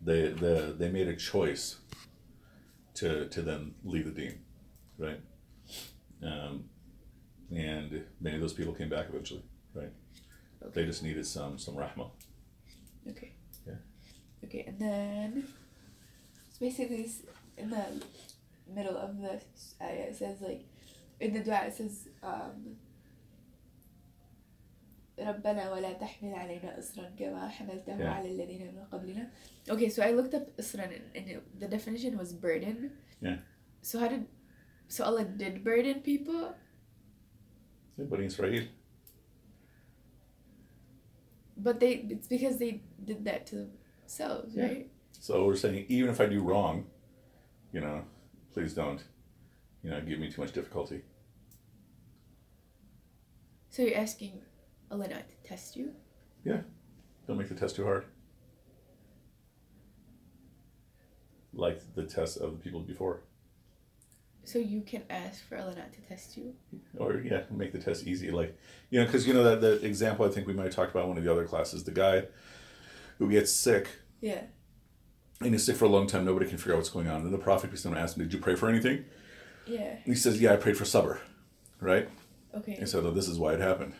[0.00, 1.76] they the they made a choice
[2.94, 4.40] to to then leave the deen,
[4.98, 5.20] right?
[6.22, 6.64] Um,
[7.54, 9.42] and many of those people came back eventually,
[9.74, 9.92] right?
[10.72, 12.10] They just needed some some rahmah.
[13.08, 13.32] Okay.
[13.66, 13.74] Yeah.
[14.44, 15.48] Okay, and then
[16.48, 17.10] it's basically
[17.56, 17.84] in the
[18.72, 19.40] middle of the
[19.82, 20.64] ayah it says like
[21.18, 22.76] in the dua it says um
[25.19, 28.01] ربنا ولا تحمل علينا إصرا كما حملته Yeah.
[28.05, 29.29] على الذين من قبلنا.
[29.69, 32.91] Okay, so I looked up إصرا and, and it, the definition was burden.
[33.21, 33.37] Yeah.
[33.81, 34.25] So how did
[34.87, 36.53] so Allah did burden people?
[37.97, 38.65] Bani Israel.
[41.57, 43.55] But they it's because they did that to
[44.01, 44.63] themselves, Yeah.
[44.67, 44.87] right?
[45.19, 46.85] So we're saying even if I do wrong,
[47.71, 48.03] you know,
[48.53, 49.01] please don't,
[49.83, 50.99] you know, give me too much difficulty.
[53.69, 54.41] So you're asking
[54.90, 55.92] to test you?
[56.44, 56.60] Yeah.
[57.26, 58.04] Don't make the test too hard.
[61.52, 63.20] Like the test of the people before.
[64.44, 66.54] So you can ask for not to test you.
[66.96, 68.30] Or yeah, make the test easy.
[68.30, 68.56] Like
[68.90, 71.04] you know, because you know that the example I think we might have talked about
[71.04, 72.24] in one of the other classes, the guy
[73.18, 73.88] who gets sick
[74.20, 74.42] Yeah.
[75.40, 76.24] and he's sick for a long time.
[76.24, 77.16] Nobody can figure out what's going on.
[77.16, 79.04] And then the prophet peace be upon him him, "Did you pray for anything?"
[79.66, 79.90] Yeah.
[80.04, 81.18] And he says, "Yeah, I prayed for sabr.
[81.80, 82.08] Right?
[82.54, 82.74] Okay.
[82.74, 83.94] And so this is why it happened.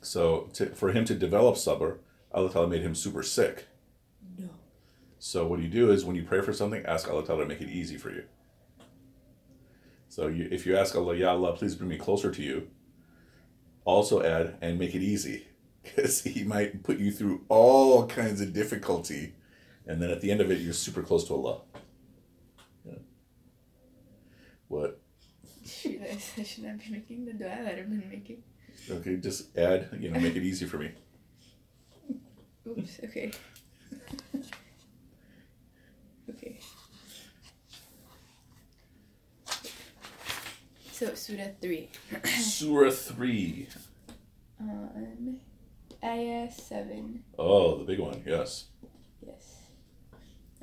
[0.00, 1.98] So to, for him to develop sabr,
[2.32, 3.66] Allah Ta'ala made him super sick.
[4.38, 4.48] No.
[5.18, 7.60] So what you do is when you pray for something, ask Allah Ta'ala to make
[7.60, 8.24] it easy for you.
[10.08, 12.68] So you, if you ask Allah, Ya Allah, please bring me closer to you,
[13.84, 15.46] also add and make it easy.
[15.82, 19.34] Because he might put you through all kinds of difficulty,
[19.86, 21.62] and then at the end of it, you're super close to Allah.
[22.84, 22.98] Yeah.
[24.68, 25.00] What?
[25.86, 28.42] I should not be making the dua that I've been making.
[28.89, 30.91] Okay, just add, you know, make it easy for me.
[32.67, 33.31] Oops, okay.
[36.29, 36.59] okay.
[40.91, 41.89] So, Surah 3.
[42.25, 43.67] Surah 3.
[44.61, 45.39] Um,
[46.03, 47.23] Ayah 7.
[47.37, 48.65] Oh, the big one, yes.
[49.25, 49.55] Yes.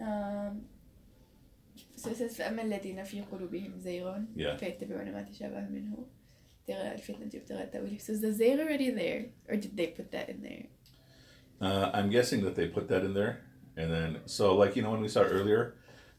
[0.00, 0.62] Um,
[1.96, 4.56] so it says فأما الذين في قلوبهم زيغ Yeah.
[4.56, 6.06] فيتبعون ما تشابه منه
[7.99, 8.11] so.
[8.11, 9.27] Is the zaygh already there?
[9.47, 10.65] Or did they put that in there?
[11.59, 13.41] Uh, I'm guessing that they put that in there.
[13.75, 15.75] And then, so like, you know, when we saw earlier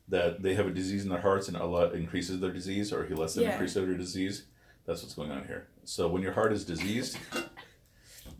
[0.09, 3.15] that they have a disease in their hearts and Allah increases their disease or He
[3.15, 3.53] lets them yeah.
[3.53, 4.47] increase their disease,
[4.87, 5.69] that's what's going on here.
[5.85, 7.19] So when your heart is diseased,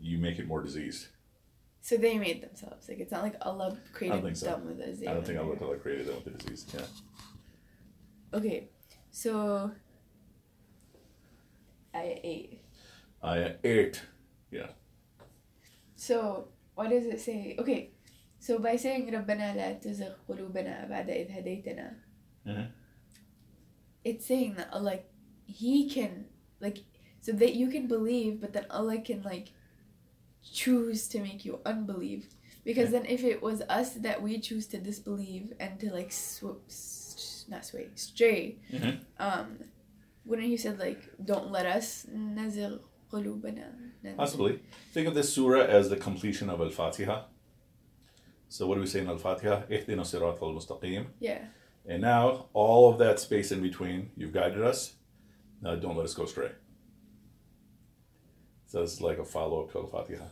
[0.01, 1.07] you make it more diseased.
[1.81, 2.89] So they made themselves.
[2.89, 4.47] Like, it's not like Allah created so.
[4.47, 5.07] them with a disease.
[5.07, 6.65] I don't think Allah, Allah created them with a disease.
[6.73, 6.81] Yeah.
[8.33, 8.69] Okay.
[9.11, 9.71] So
[11.94, 12.60] Ayah 8.
[13.24, 14.02] Ayah 8.
[15.96, 17.56] So what does it say?
[17.58, 17.90] Okay,
[18.38, 21.96] so by saying ربنا لا تزغ قلوبنا بعد إذ هديتنا
[22.46, 22.68] Mhm.
[24.04, 24.98] it's saying that Allah
[25.46, 26.26] he can
[26.60, 26.84] like
[27.20, 29.52] so that you can believe but then Allah can like
[30.42, 32.28] choose to make you unbelieve
[32.64, 36.60] because then if it was us that we choose to disbelieve and to like sw-
[36.68, 39.00] s- not sway stray Mhm.
[39.18, 39.48] um
[40.29, 42.79] wouldn't he said like don't let us nazir
[44.17, 44.59] Possibly.
[44.91, 47.23] Think of this surah as the completion of Al Fatiha.
[48.49, 49.63] So, what do we say in Al Fatiha?
[49.69, 51.07] Ihdina sirat mustaqim.
[51.19, 51.39] Yeah.
[51.87, 54.93] And now, all of that space in between, you've guided us.
[55.61, 56.51] Now, don't let us go astray.
[58.67, 60.25] So, it's like a follow up to Al Fatiha.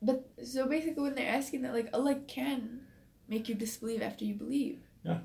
[0.00, 2.80] But, so basically, when they're asking that, like, Allah can
[3.28, 4.80] make you disbelieve after you believe.
[5.04, 5.18] Yeah.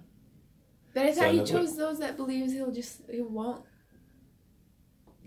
[0.98, 2.54] But I So thought He another- chose those that believes.
[2.54, 3.64] He'll just He won't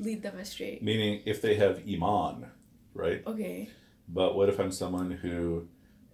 [0.01, 0.81] lead them astray.
[0.83, 2.51] Meaning if they have Iman,
[2.93, 3.25] right?
[3.25, 3.69] Okay.
[4.09, 5.69] But what if I'm someone who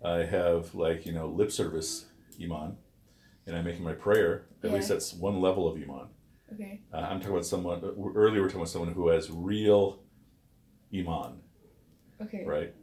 [0.05, 2.05] I have like, you know, lip service
[2.39, 2.77] Iman
[3.47, 4.45] and I'm making my prayer?
[4.63, 4.77] At Yeah.
[4.77, 6.09] least that's one level of Iman.
[6.53, 6.83] Okay.
[6.93, 10.03] Uh, I'm talking about someone, earlier We're talking about someone who has real
[10.95, 11.41] Iman,
[12.21, 12.45] Okay.
[12.45, 12.75] right?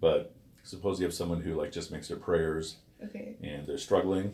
[0.00, 3.36] But suppose you have someone who like just makes their prayers Okay.
[3.42, 4.32] and they're struggling,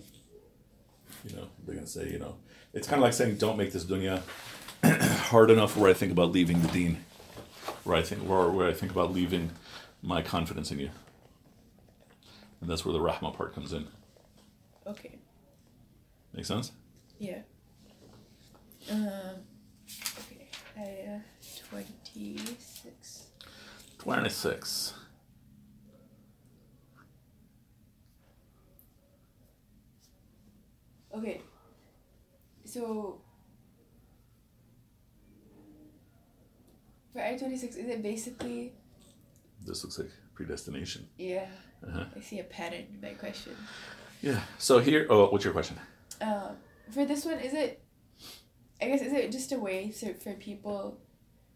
[1.25, 2.37] you know, they're gonna say, you know,
[2.73, 4.23] it's kind of like saying, don't make this dunya
[4.85, 7.05] hard enough where I think about leaving the deen,
[7.85, 9.51] where I think, where, where I think about leaving
[10.03, 10.91] my confidence in you.
[12.61, 13.87] And that's where the rahma part comes in.
[14.87, 15.19] Okay.
[16.33, 16.73] Make sense?
[17.19, 17.41] Yeah.
[18.91, 19.09] Um,
[20.19, 20.49] okay.
[20.77, 21.19] I, uh,
[21.71, 23.27] 26.
[23.99, 24.95] 26.
[31.15, 31.41] Okay.
[32.65, 33.21] So.
[37.13, 38.73] For Ayah twenty six, is it basically?
[39.65, 41.09] This looks like predestination.
[41.19, 41.47] Yeah.
[41.87, 42.05] Uh-huh.
[42.17, 43.55] I see a pattern in my question.
[44.23, 44.41] Yeah.
[44.59, 45.77] So here, oh, what's your question?
[46.21, 46.57] Um,
[46.91, 47.83] for this one, is it?
[48.81, 50.99] I guess is it just a way so for people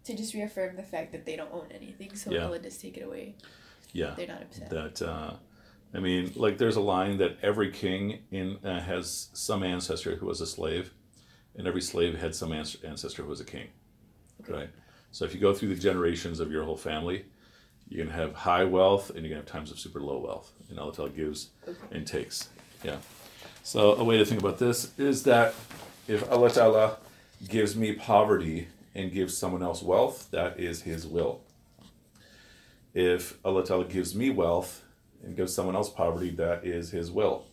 [0.04, 2.57] to just reaffirm the fact that they don't own anything, so Yeah.
[2.62, 3.34] Just take it away.
[3.92, 4.14] Yeah.
[4.16, 4.70] They're not upset.
[4.70, 5.34] that uh,
[5.95, 10.26] I mean, like there's a line that every king in uh, has some ancestor who
[10.26, 10.93] was a slave,
[11.57, 13.68] and every slave had some ans- ancestor who was a king,
[14.43, 14.53] Okay.
[14.53, 14.70] right?
[15.11, 17.24] So if you go through the generations of your whole family,
[17.89, 20.78] you can have high wealth and you can have times of super low wealth, and
[20.78, 21.78] Allah Ta'ala gives Okay.
[21.93, 22.49] and takes.
[22.84, 22.99] Yeah.
[23.62, 25.55] So a way to think about this is that
[26.09, 26.97] if Allah Ta'ala
[27.49, 31.41] gives me poverty and gives someone else wealth, that is His will.
[32.95, 34.82] If Allah Ta'ala gives me wealth
[35.22, 37.46] and gives someone else poverty, that is His will.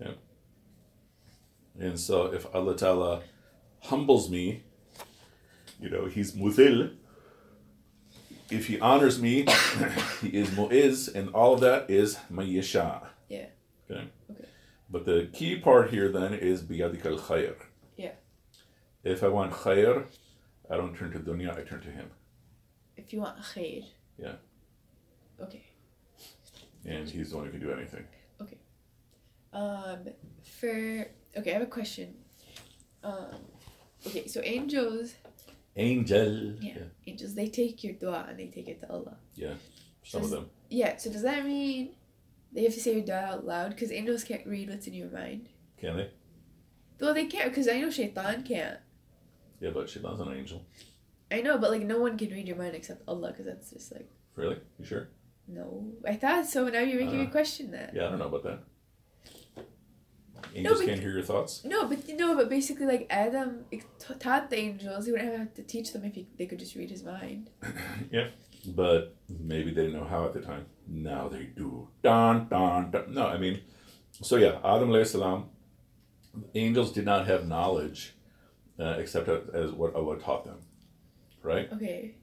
[0.00, 0.12] Yeah.
[1.78, 3.22] And so if Allah Ta'ala
[3.82, 4.62] humbles me,
[5.80, 6.94] you know, He's muthil.
[8.50, 9.46] If He honors me,
[10.20, 13.06] He is mu'iz, and all of that is mayyasha.
[13.28, 13.46] Yeah.
[13.90, 14.08] Okay.
[14.30, 14.44] Okay.
[14.90, 17.56] But the key part here then is biyadik al khayr.
[17.96, 18.12] Yeah.
[19.02, 20.06] If I want khayr,
[20.70, 22.10] I don't turn to dunya, I turn to him.
[22.96, 23.84] If you want khair.
[24.18, 24.36] Yeah.
[25.40, 25.62] Okay.
[26.86, 28.04] And he's the one who can do anything.
[28.40, 28.58] Okay.
[29.52, 30.08] Um,
[30.42, 31.06] for
[31.36, 32.14] okay, I have a question.
[33.02, 33.36] Um,
[34.06, 35.14] okay, so angels,
[35.76, 36.54] Angel.
[36.60, 39.16] yeah, angels, they take your dua and they take it to Allah.
[39.34, 39.54] Yeah,
[40.02, 40.50] some of them.
[40.70, 40.96] Yeah.
[40.96, 41.90] So does that mean
[42.52, 43.70] they have to say your dua out loud?
[43.70, 45.48] Because angels can't read what's in your mind.
[45.78, 46.10] Can they?
[47.00, 48.78] Well, they can't because I know Shaitan can't.
[49.60, 50.64] Yeah, but Shaitan's an angel.
[51.30, 53.92] I know, but like no one can read your mind except Allah, because that's just
[53.92, 54.58] like Really?
[54.78, 55.08] You sure?
[55.48, 55.92] No.
[56.06, 56.68] I thought so.
[56.68, 57.92] Now you're making me Uh, question that.
[57.94, 58.60] Yeah, I don't know about that.
[60.54, 61.64] Angels but- can't hear your thoughts.
[61.64, 63.64] No, but no, but basically, like Adam
[64.20, 66.90] taught the angels, he wouldn't have to teach them if he, they could just read
[66.90, 67.50] his mind.
[68.12, 68.28] yeah,
[68.66, 70.66] but maybe they didn't know how at the time.
[70.86, 71.88] Now they do.
[72.02, 73.12] Dun dun dun.
[73.14, 73.60] No, I mean,
[74.12, 75.46] so yeah, Adam alayhi salam.
[76.54, 78.14] Angels did not have knowledge
[78.78, 80.58] uh, except as what Allah taught them,
[81.42, 81.68] right?
[81.72, 82.16] Okay.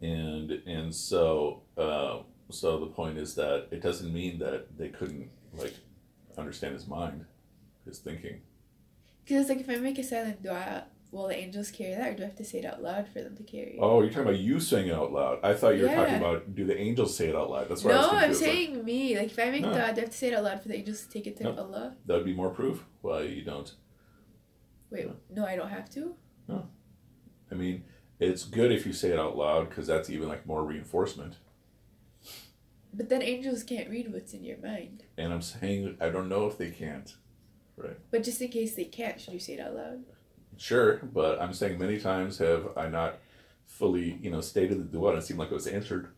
[0.00, 2.18] And and so uh,
[2.50, 5.74] so the point is that it doesn't mean that they couldn't like
[6.38, 7.24] understand his mind,
[7.84, 8.40] his thinking.
[9.24, 12.22] Because like if I make a silent dua, will the angels carry that, or do
[12.22, 13.78] I have to say it out loud for them to carry?
[13.80, 15.40] Oh, you're talking about you saying it out loud.
[15.42, 17.68] I thought you were talking about do the angels say it out loud?
[17.68, 18.42] That's why I was no, I'm confused.
[18.42, 19.18] Like, saying me.
[19.18, 19.72] Like if I make No.
[19.72, 21.36] dua, do I have to say it out loud for the angels to take it
[21.38, 21.56] to.
[21.56, 21.96] Allah?
[22.06, 22.84] that would be more proof.
[23.00, 23.72] Why you don't?
[24.90, 26.14] Wait, no, I don't have to.
[26.46, 26.68] No,
[27.50, 27.82] I mean,
[28.18, 31.36] it's good if you say it out loud because that's even like more reinforcement.
[32.92, 35.04] But then angels can't read what's in your mind.
[35.18, 37.14] And I'm saying I don't know if they can't.
[37.76, 37.98] Right.
[38.10, 40.04] But just in case they can't, should you say it out loud?
[40.56, 43.18] Sure, but I'm saying many times have I not
[43.66, 46.08] fully, you know, stated the dua and it seemed like it was answered.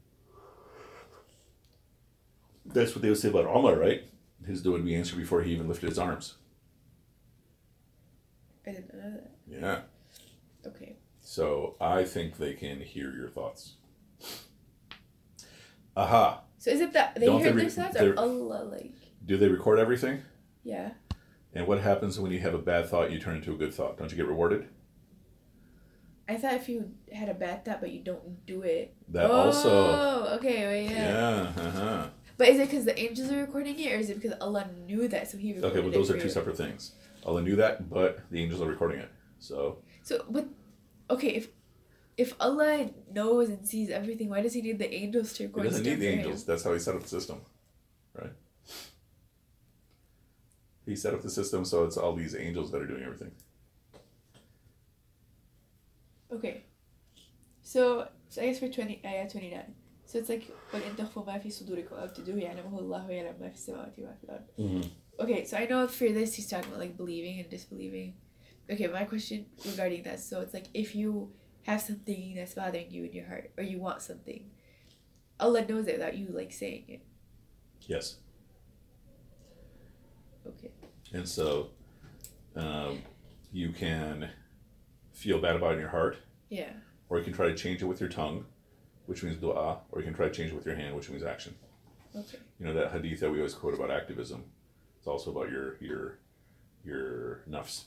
[2.64, 4.04] That's what they would say about Omar, right?
[4.46, 6.34] His dua would be answered before he even lifted his arms.
[8.64, 9.30] I didn't know that.
[9.48, 9.80] Yeah.
[10.66, 10.96] Okay.
[11.28, 13.74] So I think they can hear your thoughts.
[15.94, 16.40] Aha.
[16.56, 18.94] So is it that they Don't they re- their thoughts or Allah like?
[19.26, 20.22] Do they record everything?
[20.64, 20.92] Yeah.
[21.52, 23.98] And what happens when you have a bad thought, you turn into a good thought?
[23.98, 24.68] Don't you get rewarded?
[26.26, 28.94] I thought if you had a bad thought but you don't do it.
[29.08, 30.36] That oh, also.
[30.38, 31.52] okay, wait, yeah.
[31.54, 31.62] Yeah.
[31.62, 32.06] Uh-huh.
[32.38, 35.06] But is it because the angels are recording it, or is it because Allah knew
[35.08, 36.92] that, so He recorded Okay, well, it those are two separate things.
[37.26, 39.10] Allah knew that, but the angels are recording it.
[39.38, 40.48] So So, but
[41.09, 41.47] okay, if
[42.17, 45.63] if Allah knows and sees everything, why does He need the angels to He record?
[45.63, 46.19] doesn't stuff need the for him?
[46.19, 46.45] angels.
[46.45, 47.41] That's how he set up the system,
[48.13, 48.33] right?
[50.85, 53.31] He set up the system so it's all these angels that are doing everything.
[56.31, 56.63] Okay.
[57.61, 59.73] So, so I guess for 20, ayah 29.
[60.05, 63.55] So it's like, وَإِن تَخْفُوا مَا فِي صُدُورِكُمْ أَوْ تُبْدُوهُ يَعْلَمُهُ اللَّهُ وَيَعْلَمُ مَا فِي
[63.57, 64.89] السَّمَاوَاتِ وَمَا فِي الْأَرْضِ Mm-hmm.
[65.23, 68.15] Okay, so I know for this he's talking about like believing and disbelieving.
[68.70, 71.32] Okay, my question regarding that, so it's like if you
[71.64, 74.50] have something that's bothering you in your heart or you want something,
[75.40, 77.00] Allah knows it without you like saying it.
[77.82, 78.16] Yes.
[80.46, 80.70] Okay.
[81.12, 81.70] And so
[82.56, 83.02] um,
[83.52, 84.30] you can
[85.12, 86.16] feel bad about it in your heart,
[86.50, 86.70] Yeah.
[87.08, 88.44] or you can try to change it with your tongue,
[89.06, 91.22] which means dua, or you can try to change it with your hand, which means
[91.22, 91.54] action.
[92.14, 92.38] Okay.
[92.58, 94.44] You know that hadith that we always quote about activism.
[94.98, 96.18] It's also about your your
[96.84, 97.84] your nafs.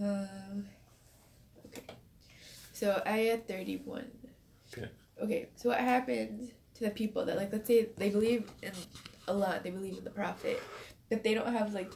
[0.00, 0.66] Um.
[1.66, 1.82] Okay.
[2.72, 4.10] So ayah thirty one.
[4.72, 4.88] Okay.
[5.22, 5.48] Okay.
[5.56, 8.72] So what happens to the people that like let's say they believe in
[9.28, 10.60] Allah, they believe in the Prophet,
[11.08, 11.92] but they don't have like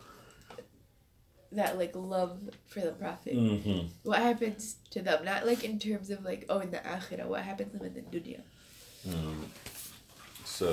[1.52, 3.34] that like love for the Prophet.
[3.34, 3.88] Mm-hmm.
[4.02, 5.24] What happens to them?
[5.24, 7.26] Not like in terms of like oh in the akhirah.
[7.26, 8.40] What happens to them in the dunya?
[9.08, 9.46] Um,
[10.44, 10.68] so,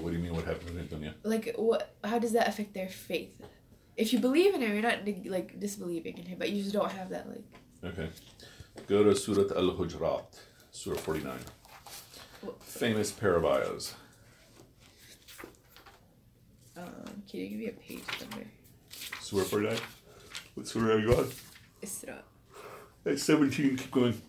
[0.00, 0.34] what do you mean?
[0.34, 1.14] What happened in the dunya?
[1.22, 1.94] Like what?
[2.04, 3.34] How does that affect their faith?
[3.98, 6.90] If you believe in him, you're not like disbelieving in him, but you just don't
[6.92, 7.44] have that like.
[7.84, 8.08] Okay.
[8.86, 10.24] Go to Surat Al Hujurat,
[10.70, 11.36] Surah 49.
[12.42, 13.94] What- Famous parabias.
[16.76, 18.46] Um, can you give me a page number?
[19.20, 19.76] Surah 49?
[20.54, 21.28] What surah are you on?
[21.82, 22.18] Isra.
[23.04, 24.20] At 17, keep going.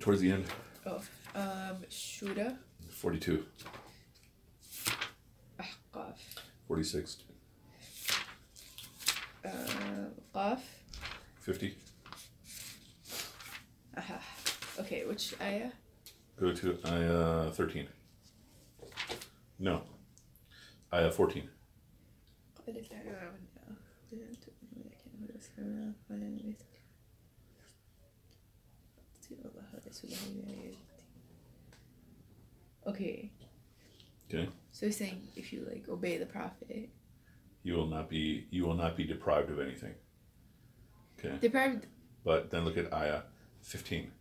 [0.00, 0.44] Towards the end.
[0.86, 1.02] Oh,
[1.34, 2.56] um, Shura,
[2.88, 3.44] 42,
[5.60, 6.16] Ahqaf,
[6.66, 7.16] 46,
[9.48, 10.60] uh, Qaf.
[11.40, 11.74] 50.
[13.96, 14.20] Aha.
[14.78, 15.70] Okay, which ayah?
[16.38, 17.88] Go to ayah 13.
[19.58, 19.82] No.
[20.92, 21.48] Ayah 14.
[32.88, 33.30] Okay.
[34.28, 34.48] Okay.
[34.72, 36.88] So he's saying if you like obey the prophet,
[37.62, 39.94] You will not be you will not be deprived of anything.
[41.18, 41.36] Okay.
[41.40, 41.86] deprived.
[42.24, 43.22] But then look at ayah
[43.62, 44.12] 15.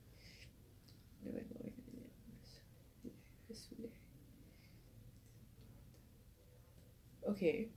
[7.29, 7.67] Okay.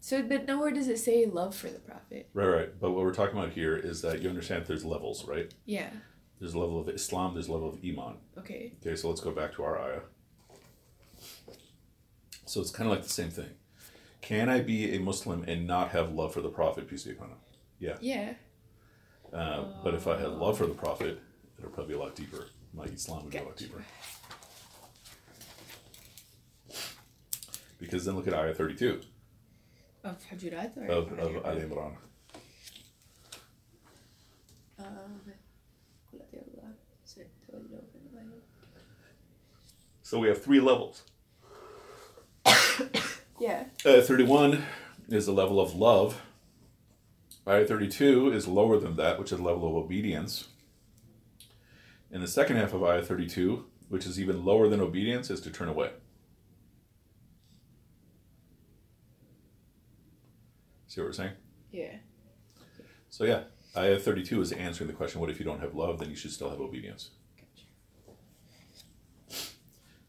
[0.00, 2.28] So, but nowhere does it say love for the prophet.
[2.34, 2.80] Right, right.
[2.80, 5.52] But what we're talking about here is that you understand there's levels, right?
[5.64, 5.90] Yeah.
[6.40, 8.16] There's a level of Islam, there's a level of Iman.
[8.36, 8.72] Okay.
[8.80, 10.00] Okay, so let's go back to our ayah.
[12.46, 13.50] So it's kind of like the same thing.
[14.22, 17.30] Can I be a Muslim and not have love for the Prophet, peace be upon
[17.30, 17.36] him?
[17.80, 17.96] Yeah.
[18.00, 18.34] Yeah.
[19.32, 21.20] Uh, uh, but if I had love for the Prophet,
[21.58, 22.46] it'll probably be a lot deeper.
[22.72, 23.84] My Islam would be a lot deeper.
[27.78, 29.00] Because then look at Ayah 32.
[30.04, 30.18] Of
[30.88, 31.96] of, of, Al Imran.
[40.02, 41.02] So we have three levels.
[43.40, 43.64] Yeah.
[43.84, 44.64] Uh, 31
[45.08, 46.20] is the level of love.
[47.46, 50.48] Ayah 32 is lower than that, which is the level of obedience.
[52.10, 55.50] And the second half of Ayah 32, which is even lower than obedience, is to
[55.50, 55.90] turn away.
[60.86, 61.32] See what we're saying?
[61.72, 61.96] Yeah.
[63.08, 63.44] So, yeah,
[63.76, 66.32] Ayah 32 is answering the question what if you don't have love, then you should
[66.32, 67.10] still have obedience.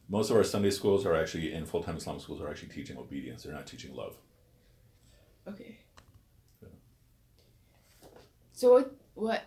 [0.10, 2.98] Most of our Sunday schools are actually, in full time Islam schools, are actually teaching
[2.98, 3.44] obedience.
[3.44, 4.16] They're not teaching love.
[5.48, 5.80] Okay.
[8.54, 9.44] So what what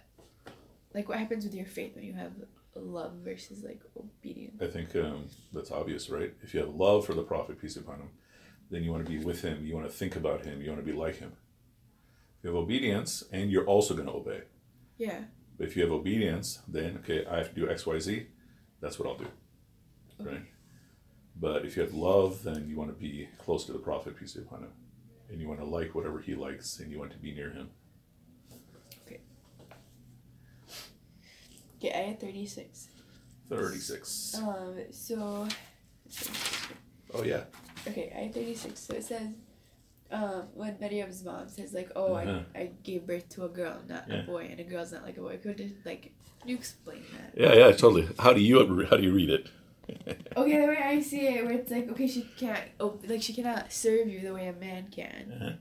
[0.92, 2.32] like what happens with your faith when you have
[2.74, 4.60] love versus like obedience?
[4.60, 6.34] I think um, that's obvious, right?
[6.42, 8.10] If you have love for the Prophet, peace be upon him,
[8.70, 10.84] then you want to be with him, you want to think about him, you want
[10.84, 11.32] to be like him.
[12.38, 14.42] If you have obedience, and you're also going to obey.
[14.98, 15.20] Yeah.
[15.56, 18.26] But if you have obedience, then, okay, I have to do X, Y, Z,
[18.80, 19.28] that's what I'll do,
[20.20, 20.30] Okay.
[20.30, 20.44] right?
[21.38, 24.32] But if you have love, then you want to be close to the Prophet, peace
[24.32, 24.72] be upon him.
[25.28, 27.68] And you want to like whatever he likes, and you want to be near him.
[31.78, 32.88] Okay, ayah thirty six.
[33.48, 34.34] 36.
[34.42, 35.46] Um so
[37.14, 37.44] Oh, yeah.
[37.86, 38.80] okay, ayah thirty six.
[38.80, 39.28] So it says
[40.10, 42.40] um when Maryam's mom says like, Oh, Uh-huh.
[42.54, 44.20] I, I gave birth to a girl, not Yeah.
[44.20, 45.36] a boy, and a girl's not like a boy.
[45.38, 47.34] Could you like can you explain that?
[47.36, 48.08] Yeah, yeah, totally.
[48.18, 49.48] How do you how do you read it?
[50.37, 53.33] Okay, the way I see it, where it's like, okay, she can't, oh, like she
[53.33, 55.33] cannot serve you the way a man can.
[55.35, 55.51] Uh-huh.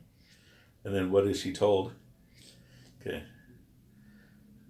[0.85, 1.93] And then what is she told?
[3.01, 3.23] Okay.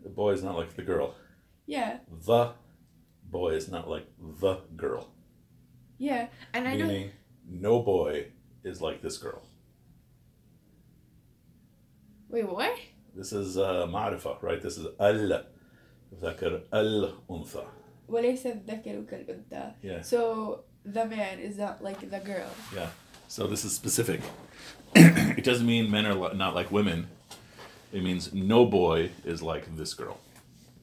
[0.02, 1.14] The boy is not like the girl.
[1.66, 2.52] Yeah, The
[3.24, 4.06] boy is not like
[4.40, 5.12] the girl.
[5.98, 6.86] yeah, and I know.
[6.86, 7.10] Meaning,
[7.46, 8.28] no boy
[8.64, 9.42] is like this girl.
[12.28, 12.76] Wait, what?
[13.14, 14.62] This is uh, ma'rifa, right?
[14.62, 15.44] This is al
[16.20, 17.66] ذكر al-untha.
[18.08, 19.72] وليس الذكر كالأنثى.
[19.82, 20.02] Yeah.
[20.02, 22.50] So the man is not like the girl.
[22.74, 22.88] Yeah.
[23.28, 24.20] So this is specific.
[24.94, 27.06] it doesn't mean men are li- not like women.
[27.92, 30.18] It means no boy is like this girl.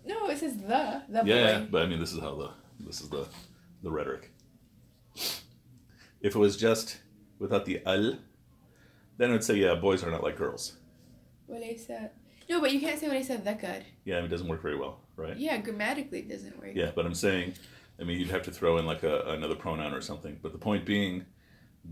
[0.05, 1.67] No, it says the the Yeah, boy.
[1.71, 3.27] but I mean, this is how the this is the
[3.83, 4.31] the rhetoric.
[6.21, 6.97] If it was just
[7.39, 8.17] without the al,
[9.17, 10.77] then it would say, yeah, boys are not like girls.
[11.49, 11.89] وليس.
[12.49, 13.83] No, but you can't say وليس الذكر.
[14.05, 15.36] Yeah, it doesn't work very well, right?
[15.36, 16.72] Yeah, grammatically it doesn't work.
[16.74, 17.54] Yeah, but I'm saying,
[18.00, 20.38] I mean, you'd have to throw in like a, another pronoun or something.
[20.42, 21.24] But the point being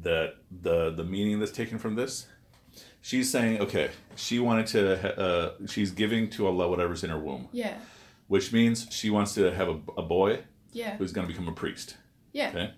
[0.02, 2.26] that the the meaning that's taken from this,
[3.00, 7.48] she's saying, okay, she wanted to, uh, she's giving to Allah whatever's in her womb,
[7.52, 7.76] Yeah.
[8.28, 10.96] which means she wants to have a, a boy Yeah.
[10.96, 11.96] who's going to become a priest.
[12.32, 12.48] Yeah.
[12.50, 12.74] Okay.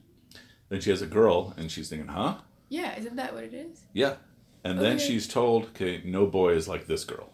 [0.70, 2.36] Then she has a girl, and she's thinking, huh?
[2.70, 2.97] Yeah.
[2.99, 3.82] Isn't that what it is?
[3.93, 4.14] Yeah.
[4.64, 7.30] And then she's told, okay, no boy is like this girl.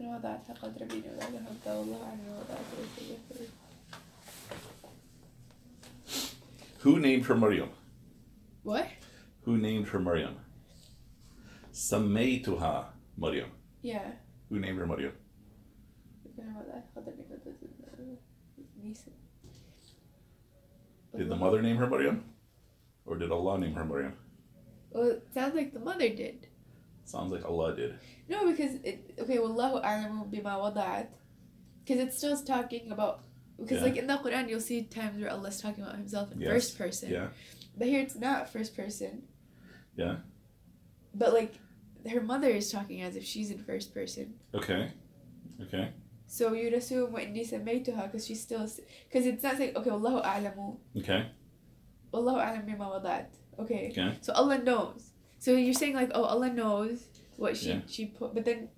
[0.00, 3.48] من وضعت قدر بين وضعها حتى والله عنه وضعت وضعت
[6.80, 7.70] Who named her Maryam?
[8.62, 8.86] What?
[9.44, 10.36] Who named her Maryam?
[11.72, 12.84] Samaytuha
[13.16, 13.50] Maryam.
[13.82, 14.12] Yeah.
[14.48, 15.12] Who named her Maryam?
[16.38, 18.16] من وضعت قدر بين
[18.82, 19.12] نيسان.
[21.16, 22.24] Did the mother name her Maryam?
[23.06, 24.12] Or did Allah name her Maryam?
[24.90, 26.48] Well, it sounds like the mother did.
[27.10, 27.94] Sounds like Allah did.
[28.28, 29.38] No, because it okay.
[29.38, 31.06] Wallahu a'lamu bima wada'at.
[31.84, 33.20] Because it's still talking about.
[33.58, 33.84] Because Yeah.
[33.84, 36.50] like in the Quran, you'll see times where Allah's talking about Himself in Yes.
[36.52, 37.10] first person.
[37.10, 37.28] Yeah.
[37.78, 39.22] But here it's not first person.
[39.96, 40.16] Yeah.
[41.14, 41.54] But like,
[42.10, 44.34] her mother is talking as if she's in first person.
[44.52, 44.92] Okay.
[45.62, 45.92] Okay.
[46.26, 48.66] So you'd assume وإني سميتها because she's still
[49.08, 51.26] because it's not saying okay والله أعلم Okay.
[52.12, 53.28] والله أعلم بما وضعت.
[53.60, 53.90] Okay.
[53.92, 54.18] Okay.
[54.20, 55.09] So Allah knows.
[55.41, 57.81] So you're saying like, oh, Allah knows what she Yeah.
[57.87, 58.69] she put, but then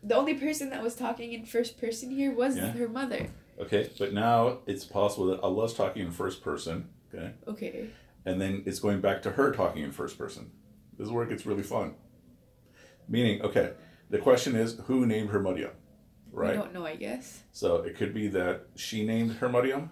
[0.00, 2.70] the only person that was talking in first person here was Yeah.
[2.70, 3.30] her mother.
[3.58, 3.90] Okay.
[3.98, 6.88] But now it's possible that Allah's talking in first person.
[7.12, 7.32] Okay.
[7.48, 7.90] Okay.
[8.24, 10.52] And then it's going back to her talking in first person.
[10.96, 11.96] This is where it gets really fun.
[13.08, 13.72] Meaning, okay,
[14.08, 15.72] the question is who named her Maryam?
[16.30, 16.54] Right?
[16.54, 17.42] don't know, I guess.
[17.50, 19.90] So it could be that she named her Maryam,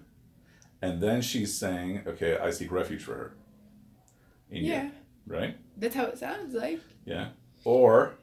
[0.81, 3.35] and then she's saying, okay, I seek refuge for her.
[4.51, 4.91] In you.
[5.27, 5.57] Right?
[5.77, 6.81] That's how it sounds like.
[7.05, 7.29] Yeah.
[7.65, 8.15] Or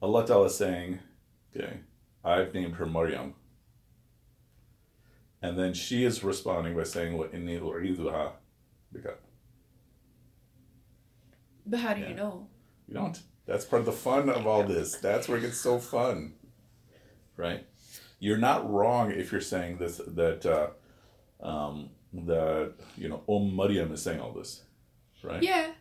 [0.00, 0.98] Allah Ta'ala is saying,
[1.54, 1.80] okay,
[2.24, 3.34] I've named her Maryam.
[5.42, 8.32] And then she is responding by saying, What inni u'iduha
[8.94, 9.14] bika.
[11.66, 12.08] But how do Yeah.
[12.10, 12.48] you know?
[12.88, 13.20] You don't.
[13.46, 14.96] That's part of the fun of all this.
[14.96, 16.34] That's where it gets so fun.
[17.36, 17.66] Right?
[18.20, 20.68] You're not wrong if you're saying this that uh,
[21.44, 24.62] um, that you know Umm Maryam is saying all this.
[25.24, 25.42] Right?
[25.42, 25.72] Yeah.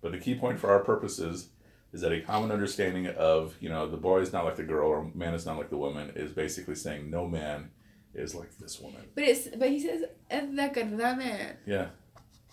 [0.00, 1.48] But the key point for our purposes
[1.92, 4.88] is that a common understanding of, you know, the boy is not like the girl
[4.88, 7.70] or man is not like the woman is basically saying no man
[8.14, 9.02] is like this woman.
[9.14, 11.56] But it's but he says that man.
[11.66, 11.86] Yeah.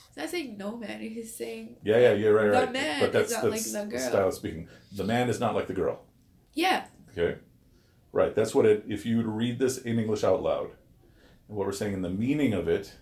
[0.10, 2.72] He's not saying no man, he's saying Yeah, yeah, yeah, right, the right.
[2.72, 4.10] Man but that's, is not that's like the girl.
[4.10, 4.68] style speaking.
[4.96, 6.02] The man is not like the girl.
[6.54, 6.86] Yeah.
[7.12, 7.40] Okay.
[8.12, 8.34] Right.
[8.34, 10.72] That's what it if you read this in English out loud,
[11.48, 12.94] what we're saying in the meaning of it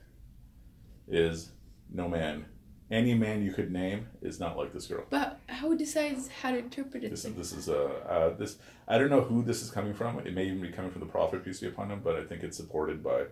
[1.08, 1.52] is
[1.89, 2.46] no man
[2.92, 5.06] any man you could name is not like this girl.
[5.10, 7.10] But who decides how to interpret it?
[7.10, 7.74] This is this is uh,
[8.08, 8.58] uh this
[8.88, 10.20] I don't know who this is coming from.
[10.20, 12.44] It may even be coming from the Prophet peace be upon him, but I think
[12.44, 13.24] it's supported by,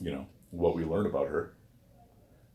[0.00, 1.52] you know, what we learn about her.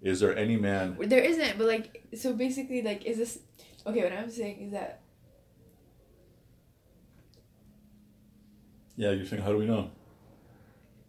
[0.01, 0.97] Is there any man?
[1.01, 3.39] There isn't, but like so basically like is this
[3.85, 4.03] okay?
[4.03, 5.01] What I'm saying is that
[8.97, 9.91] Yeah, you're saying how do we know?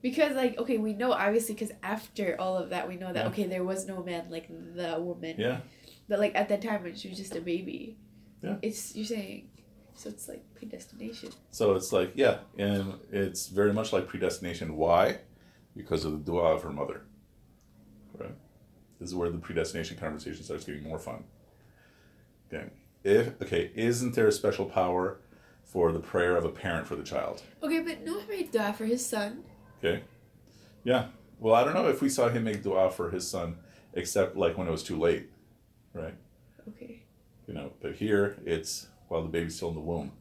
[0.02, 3.30] Because like okay we know obviously because after all of that we know that Yeah.
[3.30, 5.60] okay there was no man like the woman Yeah,
[6.08, 7.96] but like at that time when she was just a baby
[8.42, 8.56] Yeah.
[8.62, 9.48] it's you're saying
[9.94, 14.76] so it's like predestination so it's like yeah, and it's very much like predestination.
[14.76, 15.18] Why?
[15.76, 17.02] Because of the dua of her mother.
[18.16, 18.34] Right.
[19.00, 21.24] This is where the predestination conversation starts getting more fun.
[22.52, 22.66] Okay.
[23.04, 25.18] If okay, isn't there a special power
[25.64, 27.42] for the prayer of a parent for the child?
[27.62, 29.42] okay but Noah made dua for his son
[29.79, 30.03] Okay.
[30.83, 31.07] Yeah.
[31.39, 33.57] Well, I don't know if we saw him make dua for his son,
[33.93, 35.29] except like when it was too late,
[35.93, 36.15] right?
[36.67, 37.03] okay
[37.47, 40.11] You know, but here it's while the baby's still in the womb.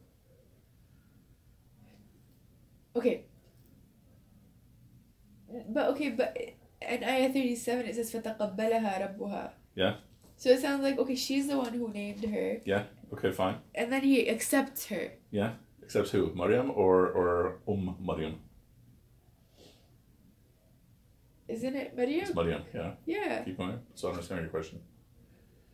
[2.95, 3.25] okay
[5.69, 9.95] but okay but in ayah 37 it says فَتَقَبَّلَهَا رَبُّهَا Yeah.
[10.37, 12.61] so it sounds like okay she's the one who named her
[13.13, 13.57] Okay, fine.
[13.75, 15.53] and then he accepts her Yeah.
[15.81, 16.31] Except who?
[16.33, 18.39] Maryam or or Umm Maryam?
[21.48, 22.20] Isn't it Mariam?
[22.22, 22.62] It's Maryam.
[22.74, 22.92] Yeah.
[23.06, 23.80] yeah Keep going.
[23.94, 24.80] So I understand your question.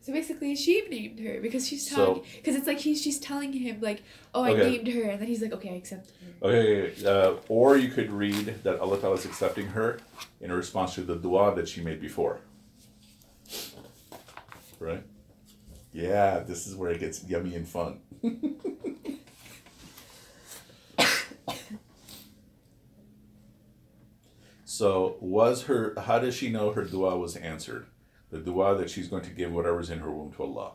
[0.01, 3.81] So basically, she named her because she's telling because it's like he's she's telling him
[3.81, 4.03] like,
[4.35, 4.69] oh, I Okay.
[4.69, 6.11] named her, and then he's like, okay, I accept
[6.41, 6.47] her.
[6.47, 7.05] Okay.
[7.05, 9.97] Uh, or you could read that Allah Ta'ala is accepting her
[10.41, 12.39] in response to the dua that she made before.
[14.79, 15.03] Right.
[15.91, 17.99] Yeah, this is where it gets yummy and fun.
[24.74, 27.86] So was her how does she know her dua was answered?
[28.30, 30.72] The dua that she's going to give whatever's in her womb to Allah.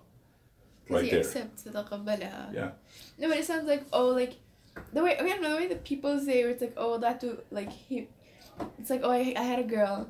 [0.84, 1.20] Because Right he there.
[1.22, 2.54] accepts تقبلها.
[2.54, 2.72] Yeah.
[3.18, 4.36] No, but it sounds like oh, like
[4.94, 7.72] the way again the way that people say where it's like oh that to like
[7.72, 8.08] he,
[8.78, 10.10] it's like oh I, I had a girl,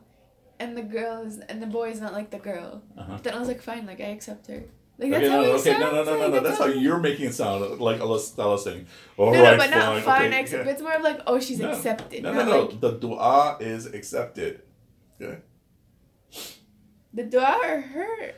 [0.60, 2.82] and the girl is and the boy is not like the girl.
[2.98, 3.20] Uh-huh.
[3.22, 4.64] Then I was like fine like I accept her.
[5.01, 6.41] Like Okay, that's how no, okay, no, no, no, no, no.
[6.41, 8.87] That's how you're making it sound uh, like Allah Ta'ala saying,
[9.17, 10.45] all No, right, no, but not fine, fine.
[10.45, 11.71] okay, yeah." It's more of like oh she's No.
[11.71, 12.23] accepted.
[12.23, 12.61] No, no, no.
[12.67, 14.61] Like, The dua is accepted.
[15.21, 15.39] Okay.
[17.15, 18.33] the dua or her.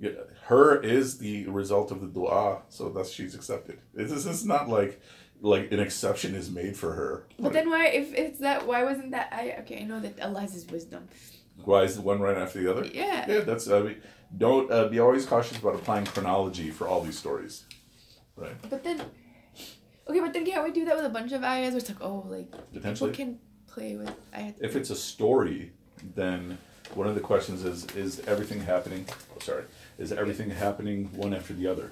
[0.00, 0.10] Yeah,
[0.44, 3.80] her is the result of the dua, so that's she's accepted.
[3.94, 5.00] This is not like
[5.40, 7.26] like an exception is made for her.
[7.38, 10.40] But then why if it's that why wasn't that I okay I know that Allah
[10.42, 11.08] has wisdom.
[11.64, 12.86] why is one right after the other?
[12.86, 13.24] Yeah.
[13.28, 13.68] Yeah, that's.
[13.68, 13.96] I mean,
[14.36, 17.64] don't uh, be always cautious about applying chronology for all these stories.
[18.36, 18.54] Right.
[18.68, 19.00] But then,
[20.08, 21.70] okay, but then can't we do that with a bunch of ayahs?
[21.70, 23.10] Where it's like, oh, like Potentially.
[23.10, 24.54] people can play with ayahs.
[24.60, 25.72] if it's a story,
[26.14, 26.58] then
[26.94, 29.06] one of the questions is: Is everything happening?
[29.34, 29.64] Oh, sorry,
[29.98, 31.90] is everything happening one after the other?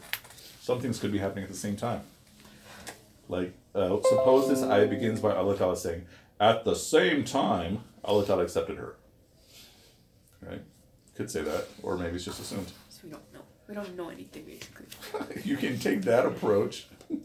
[0.60, 2.02] Some things could be happening at the same time.
[3.28, 6.06] Like, uh, suppose this ayah begins by Allah Ta'ala saying,
[6.38, 8.94] "At the same time, Allah Ta'ala accepted her."
[11.16, 12.70] Could say that, or maybe it's just assumed.
[12.90, 13.40] So we don't know.
[13.68, 14.86] We don't know anything basically.
[15.50, 16.88] you can take that approach.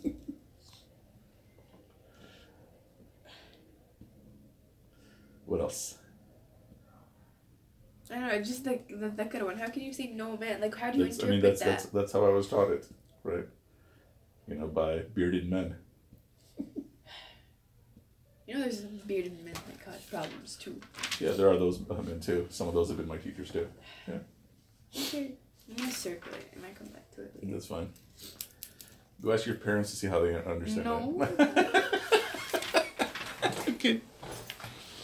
[5.46, 5.98] what else?
[8.10, 8.42] I don't know.
[8.42, 9.58] Just like the dhakar one.
[9.58, 10.62] How can you say no man?
[10.62, 11.66] Like, how do you That's, I mean, that's, that?
[11.66, 12.88] that's that's how I was taught it,
[13.24, 13.46] right?
[14.48, 15.76] You know, by bearded men.
[18.52, 20.76] You know, there's bearded men that cause problems too.
[21.22, 22.48] Yeah, there are those uh, men too.
[22.50, 23.66] Some of those have been my teachers too.
[24.06, 24.16] Yeah.
[24.94, 25.32] Okay.
[25.70, 26.52] I'm gonna circle it.
[26.54, 27.54] I might come back to it later.
[27.54, 27.88] That's fine.
[29.24, 31.24] Go ask your parents to see how they understand No.
[33.70, 34.02] okay.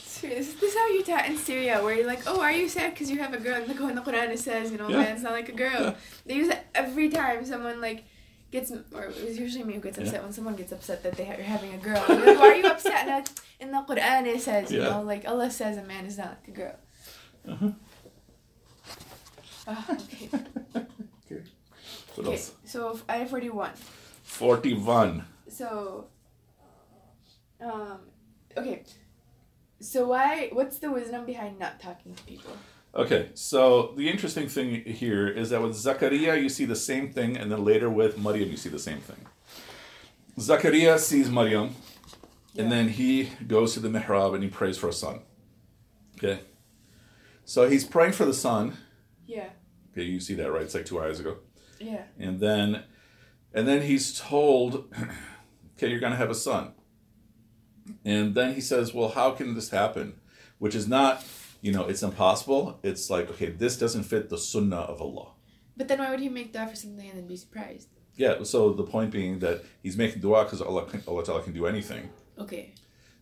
[0.05, 2.95] Sure, This, is how you taught in Syria, where you're like, oh, are you sad
[2.95, 3.55] because you have a girl?
[3.55, 4.97] And oh, in the Quran it says, you know, Yeah.
[4.97, 5.83] man's not like a girl.
[5.83, 5.93] Yeah.
[6.25, 8.03] They use it every time someone like
[8.51, 10.05] gets, or it was usually me who gets Yeah.
[10.05, 12.03] upset when someone gets upset that they ha- are having a girl.
[12.07, 13.07] Like, why are you upset?
[13.07, 13.29] And
[13.59, 16.47] in the Quran it says, you know, like Allah says a man is not like
[16.47, 16.75] a girl.
[17.47, 17.71] Uh-huh.
[19.67, 20.29] Ah, okay.
[20.75, 21.41] okay.
[22.15, 22.31] What okay.
[22.31, 22.51] else?
[22.65, 23.71] So I have forty one.
[24.23, 25.23] Forty-one.
[25.49, 26.07] So,
[27.61, 27.99] um,
[28.57, 28.83] okay.
[29.79, 30.49] So why?
[30.53, 32.51] What's the wisdom behind not talking to people?
[32.95, 37.37] Okay, so the interesting thing here is that with Zachariah you see the same thing,
[37.37, 39.17] and then later with Maryam you see the same thing.
[40.39, 41.75] Zachariah sees Maryam,
[42.53, 42.63] Yeah.
[42.63, 45.19] and then he goes to the mihrab and he prays for a son.
[46.17, 46.39] Okay,
[47.45, 48.77] so he's praying for the son.
[49.27, 49.49] Yeah.
[49.91, 50.63] Okay, you see that right?
[50.63, 51.37] It's like two ayahs ago,
[51.79, 52.03] Yeah.
[52.17, 52.83] and then,
[53.53, 54.91] and then he's told,
[55.77, 56.71] "Okay, you're gonna have a son."
[58.03, 60.19] And then he says, "Well, how can this happen?"
[60.57, 61.23] Which is not,
[61.61, 62.79] you know, it's impossible.
[62.83, 65.29] It's like, okay, this doesn't fit the sunnah of Allah.
[65.75, 67.87] But then why would he make dua for something and then be surprised?
[68.15, 68.43] Yeah.
[68.43, 71.65] So the point being that he's making dua because Allah, can, Allah Ta'ala can do
[71.67, 72.09] anything,
[72.39, 72.73] Okay.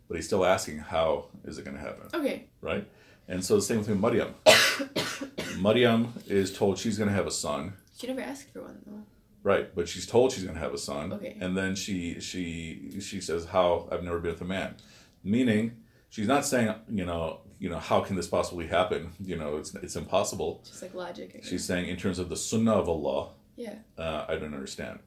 [0.08, 2.48] but he's still asking, how is it going to happen, Okay.
[2.62, 2.88] right?
[3.28, 4.36] And so the same thing with Maryam.
[5.60, 9.04] Maryam is told she's going to have a son, She never asked for one though.
[9.44, 9.74] right?
[9.76, 11.38] But she's told she's going to have a son, Okay.
[11.40, 14.76] and then she she she says, "How I've never been with a man,"
[15.24, 15.78] meaning
[16.10, 19.12] she's not saying, you know, you know, how can this possibly happen?
[19.20, 20.62] You know, it's it's impossible.
[20.66, 21.42] Just like logic.
[21.44, 23.76] She's saying in terms of the sunnah of Allah, Yeah.
[23.98, 25.00] uh, I don't understand.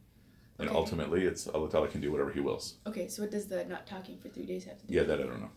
[0.59, 0.77] And Okay.
[0.77, 2.75] ultimately, it's Allah Ta'ala can do whatever He wills.
[2.87, 3.07] Okay.
[3.09, 4.95] So what does the not talking for three days have to do?
[4.95, 5.51] Yeah, that I don't know.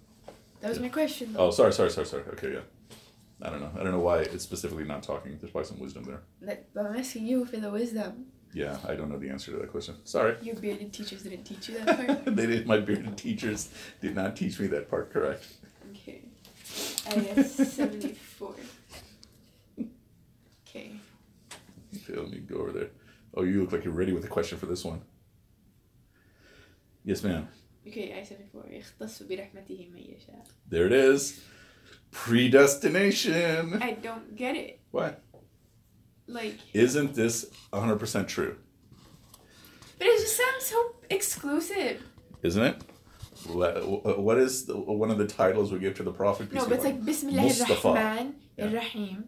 [0.61, 1.34] That was my question.
[1.34, 1.47] Though.
[1.47, 2.23] Oh, sorry, sorry, sorry, sorry.
[2.34, 2.59] Okay, yeah.
[3.41, 3.72] I don't know.
[3.76, 5.35] I don't know why it's specifically not talking.
[5.39, 6.22] There's probably some wisdom there.
[6.43, 8.27] That, but I'm asking you for the wisdom.
[8.53, 9.95] Yeah, I don't know the answer to that question.
[10.03, 10.35] Sorry.
[10.43, 12.35] Your bearded teachers didn't teach you that part.
[12.35, 12.68] they did.
[12.68, 13.69] My bearded teachers
[14.01, 15.47] did not teach me that part correct.
[17.07, 18.55] Ayah 74.
[20.73, 20.93] Okay.
[21.93, 22.87] Okay, let me go over there.
[23.33, 25.01] Oh, you look like you're ready with a question for this one.
[27.03, 27.49] Yes, ma'am.
[27.85, 28.63] Okay, I 74.
[30.69, 31.41] There it is.
[32.11, 33.81] Predestination.
[33.81, 34.79] I don't get it.
[34.91, 35.21] What?
[36.27, 36.57] Like.
[36.73, 38.55] Isn't this 100% true?
[39.97, 42.01] But it just sounds so exclusive.
[42.43, 42.83] Isn't it?
[43.47, 46.51] what is the, one of the titles we give to the Prophet?
[46.51, 48.35] No, but it's like Bismillah ar-Rahman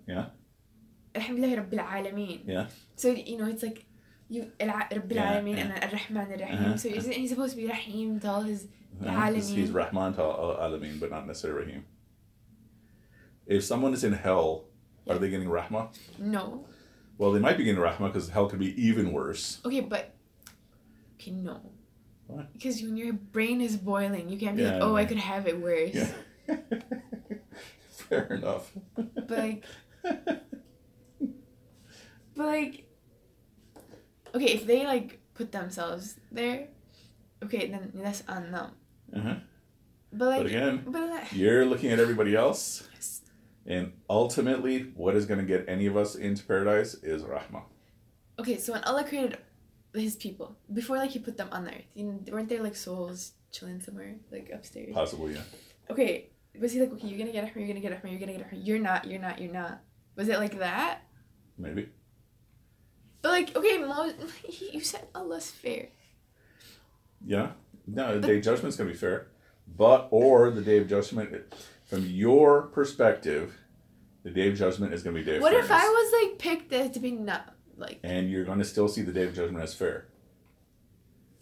[0.08, 0.26] Yeah.
[1.16, 2.42] Alhamdulillah Rabbil Alameen.
[2.46, 2.68] Yeah.
[2.96, 3.86] So, you know, it's like
[4.30, 5.80] you Rabbil yeah, Alameen yeah.
[5.82, 6.66] and Rahman Rahim.
[6.66, 6.78] Uh-huh.
[6.78, 8.68] So, isn't he supposed to be Rahim to all his
[9.04, 9.30] uh-huh.
[9.30, 9.56] Alameen?
[9.56, 11.86] He's Rahman to all Alameen, but not necessarily Rahim.
[13.46, 14.66] If someone is in hell,
[15.08, 15.90] are they getting Rahma?
[16.18, 16.66] No.
[17.18, 19.60] Well, they might be getting Rahma because hell could be even worse.
[19.66, 20.16] Okay, but.
[21.16, 21.60] Okay, no.
[22.28, 22.52] What?
[22.54, 24.96] Because when your brain is boiling, you can't be Yeah, like, oh, know.
[24.98, 25.94] I could have it worse.
[25.94, 26.12] Yeah.
[27.90, 28.72] Fair enough.
[28.96, 29.66] But like,
[32.36, 32.90] but like,
[34.36, 36.68] okay, if they like put themselves there,
[37.44, 38.72] okay, then that's on them.
[39.16, 39.36] uh-huh.
[40.12, 42.88] But like, But again, but like, you're looking at everybody else,
[43.66, 47.64] and ultimately, what is going to get any of us into paradise is Rahma.
[48.40, 49.38] okay, so when Allah created
[49.94, 52.76] His people before, like He put them on the earth, you know, weren't there like
[52.76, 54.94] souls chilling somewhere, like upstairs?
[54.94, 55.42] Possibly, yeah.
[55.90, 56.30] Okay,
[56.60, 57.60] was He like, okay, you're gonna get her.
[57.60, 58.08] you're gonna get her.
[58.08, 59.82] you're gonna get Rahmah, you're not, you're not, you're not.
[60.16, 61.02] Was it like that?
[61.58, 61.90] Maybe.
[63.22, 64.12] But like, okay, Mo-
[64.72, 65.90] you said Allah's fair.
[67.26, 67.52] Yeah.
[67.88, 69.28] No, the day of judgment's to be fair.
[69.78, 71.54] But, or the day of judgment,
[71.86, 73.58] from your perspective,
[74.24, 75.72] the day of judgment is to be day of What if.
[75.72, 79.12] I was like picked to be not like And you're going to still see the
[79.12, 80.08] day of judgment as fair,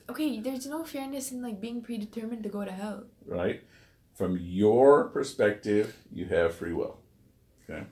[0.10, 0.40] okay?
[0.40, 3.06] There's no fairness in like being predetermined to go to hell.
[3.26, 3.62] right?
[4.14, 7.00] From your perspective, you have free will.
[7.64, 7.84] Okay?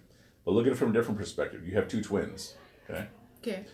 [0.44, 1.66] But look at it from a different perspective.
[1.66, 2.56] You have two twins.
[2.90, 3.08] Okay?
[3.42, 3.66] Okay.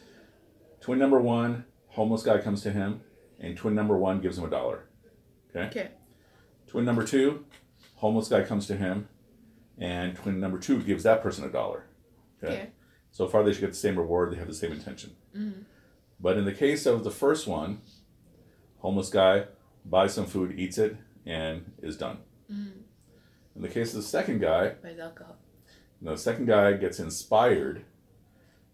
[0.80, 3.02] Twin number one, homeless guy comes to him,
[3.40, 4.86] and twin number one gives him a dollar.
[5.50, 5.68] Okay?
[5.68, 5.90] Okay.
[6.68, 7.46] Twin number two,
[7.96, 9.08] homeless guy comes to him,
[9.80, 11.86] and twin number two gives that person a dollar.
[12.44, 12.54] Okay?
[12.54, 12.70] Okay.
[13.16, 14.34] So far, they should get the same reward.
[14.34, 15.16] They have the same intention.
[15.34, 15.64] Mhm.
[16.20, 17.80] But in the case of the first one,
[18.80, 19.46] homeless guy
[19.86, 22.18] buys some food, eats it, and is done.
[22.52, 22.74] Mhm.
[23.56, 25.38] In the case of the second guy, Buys alcohol.
[26.02, 27.86] the second guy gets inspired,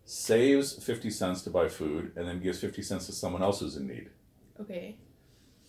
[0.06, 3.76] saves 50 cents to buy food, and then gives 50 cents to someone else who's
[3.78, 4.10] in need.
[4.60, 4.98] Okay.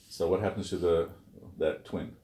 [0.09, 1.11] So what happens to the
[1.59, 2.17] that twin?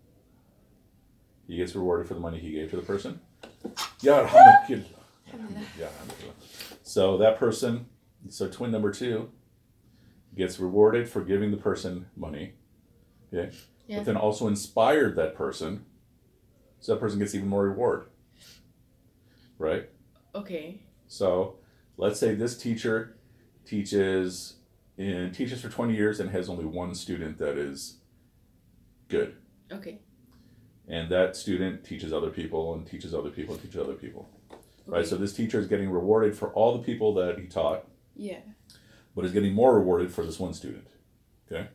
[1.47, 3.21] He gets rewarded for the money he gave to the person.
[4.01, 4.87] Yeah.
[5.79, 5.89] Yeah.
[6.83, 7.87] So that person,
[8.29, 9.31] so twin number two,
[10.37, 12.55] gets rewarded for giving the person money.
[13.33, 13.55] Okay.
[13.87, 13.99] Yeah.
[13.99, 15.85] But then also inspired that person
[16.81, 18.07] So that person gets even more reward.
[19.59, 19.89] Right?
[20.35, 20.81] Okay.
[21.09, 21.57] So
[21.97, 23.17] let's say this teacher
[23.65, 24.55] teaches
[24.97, 27.99] and teaches for 20 years and has only one student that is
[29.09, 29.37] good.
[29.73, 29.99] Okay.
[30.89, 34.29] And that student teaches other people and teaches other people and teaches other people.
[34.89, 35.01] Right?
[35.01, 35.09] Okay.
[35.09, 37.87] So this teacher is getting rewarded for all the people that he taught,
[38.17, 38.41] Yeah.
[39.15, 40.87] but is getting more rewarded for this one student.
[41.47, 41.69] Okay?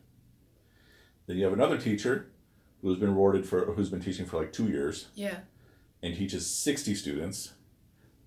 [1.26, 2.30] Then you have another teacher
[2.82, 5.38] who's been rewarded for who's been teaching for like two years Yeah.
[6.02, 7.54] and teaches 60 students.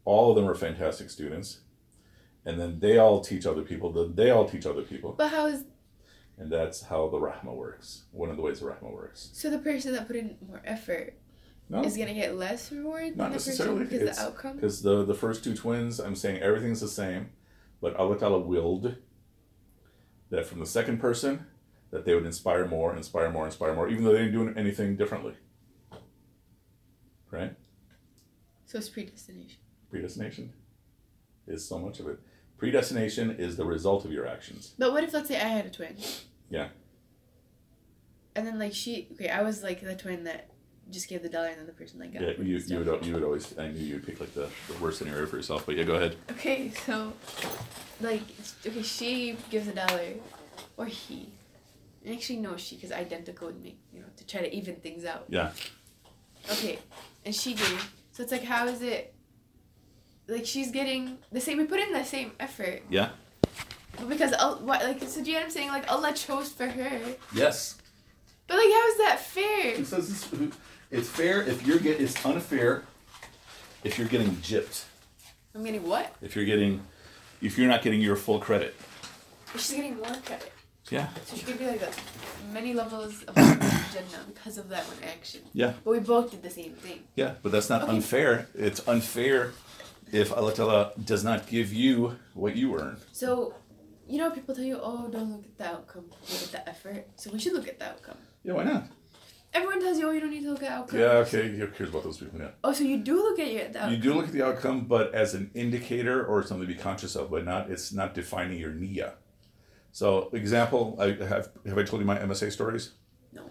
[0.06, 1.60] All of them are fantastic students.
[2.46, 5.12] And then they all teach other people, then they all teach other people.
[5.18, 5.66] But how is
[6.40, 8.04] And that's how the Rahma works.
[8.12, 9.32] One of the ways the Rahma works.
[9.34, 11.16] so the person that put in more effort
[11.70, 13.86] No, is gonna get less reward Not than the person necessarily.
[13.86, 14.56] because the outcome?
[14.56, 17.30] because the, the first two twins, I'm saying everything's the same,
[17.82, 18.96] but Allah Ta'ala willed
[20.30, 21.46] that from the second person,
[21.92, 24.96] that they would inspire more, inspire more, inspire more, even though they didn't do anything
[24.96, 25.34] differently.
[27.32, 27.54] Right?
[28.66, 29.58] So it's predestination.
[29.90, 30.54] Predestination
[31.48, 32.20] is so much of it.
[32.58, 34.74] Predestination is the result of your actions.
[34.78, 35.96] But what if let's say I had a twin?
[36.50, 36.70] Yeah.
[38.36, 40.50] And then like she okay, I was like the twin that
[40.92, 43.06] just gave the dollar and then the person like got Yeah, it you, you, would,
[43.06, 45.76] you would always, I knew you'd pick like the, the worst scenario for yourself, but
[45.76, 46.16] yeah, go ahead.
[46.32, 47.14] Okay, so
[48.02, 48.22] like
[48.66, 50.14] okay, she gives a dollar
[50.78, 51.30] or he.
[52.06, 55.04] And actually no she because identical would make you know, to try to even things
[55.04, 55.26] out.
[55.28, 55.52] Yeah.
[56.52, 56.80] Okay.
[57.26, 59.14] And she gave so it's like how is it
[60.28, 62.84] like she's getting the same we put in the same effort.
[62.90, 63.10] Yeah.
[63.98, 65.70] But because Al- what like so do you know what I'm saying?
[65.70, 67.02] Like Allah chose for her.
[67.34, 67.76] Yes.
[68.48, 69.68] But like how is that fair?
[69.74, 70.52] It says this,
[70.92, 72.84] it's fair if you're get, it's unfair
[73.84, 74.86] if you're getting gypped.
[75.56, 76.14] I'm getting what?
[76.22, 76.82] If you're getting,
[77.42, 78.76] if you're not getting your full credit.
[79.54, 80.52] She's getting more credit.
[80.90, 81.08] Yeah.
[81.26, 81.90] So she could be like a,
[82.54, 85.42] many levels of Jannah because of that one action.
[85.54, 85.74] Yeah.
[85.84, 87.04] But we both did the same thing.
[87.16, 87.92] Yeah, but that's not Okay.
[87.94, 88.48] unfair.
[88.56, 89.52] It's unfair
[90.14, 92.98] if Allah Ta'ala does not give you what you earn.
[93.12, 93.54] So,
[94.08, 97.06] you know, people tell you, oh, don't look at the outcome, look at the effort.
[97.18, 98.18] So we should look at the outcome.
[98.44, 98.86] Yeah, why not?
[99.58, 101.00] Everyone tells you, oh, you don't need to look at outcome.
[101.00, 102.40] Yeah, okay, who cares about those people?
[102.40, 102.50] Yeah.
[102.64, 103.92] Oh, so you do look at your the outcome.
[103.92, 107.16] You do look at the outcome, but as an indicator or something to be conscious
[107.16, 109.14] of, but not it's not defining your niyyah.
[109.92, 112.92] So, example, I have have I told you my MSA stories?
[113.34, 113.50] No.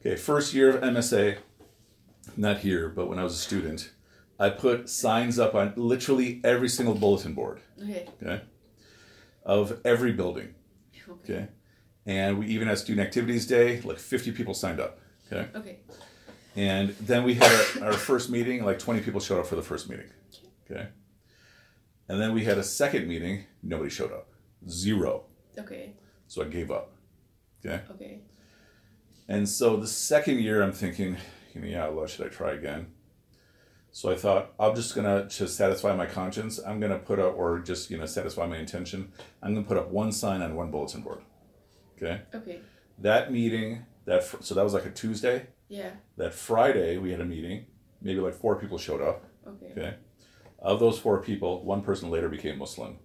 [0.00, 1.38] Okay, first year of MSA,
[2.36, 3.90] not here, but when I was a student,
[4.38, 8.06] I put signs up on literally every single bulletin board, Okay.
[8.22, 8.42] okay,
[9.44, 10.54] of every building,
[11.08, 11.34] Okay.
[11.34, 11.48] okay,
[12.06, 14.98] and we even had student activities day, like fifty people signed up,
[15.32, 15.78] okay, Okay.
[16.56, 17.50] and then we had
[17.80, 20.10] our, our first meeting, like twenty people showed up for the first meeting,
[20.70, 20.88] okay,
[22.08, 24.28] and then we had a second meeting, nobody showed up,
[24.68, 25.24] zero,
[25.58, 25.94] Okay.
[26.28, 26.92] so I gave up,
[27.64, 27.82] okay.
[27.90, 28.20] Okay.
[29.28, 31.16] And so the second year, I'm thinking,
[31.54, 32.88] you know, yeah, well, should I try again?
[33.92, 36.58] So I thought, I'm just gonna to satisfy my conscience.
[36.58, 39.12] I'm gonna put up, or just you know, satisfy my intention.
[39.42, 41.20] I'm gonna put up one sign on one bulletin board.
[41.96, 42.22] Okay.
[42.34, 42.60] Okay.
[42.98, 45.46] That meeting, that fr- so that was like a Tuesday.
[45.68, 45.90] Yeah.
[46.16, 47.66] That Friday, we had a meeting.
[48.00, 49.24] Maybe like four people showed up.
[49.46, 49.72] Okay.
[49.72, 49.94] Okay.
[50.58, 52.98] Of those four people, one person later became Muslim.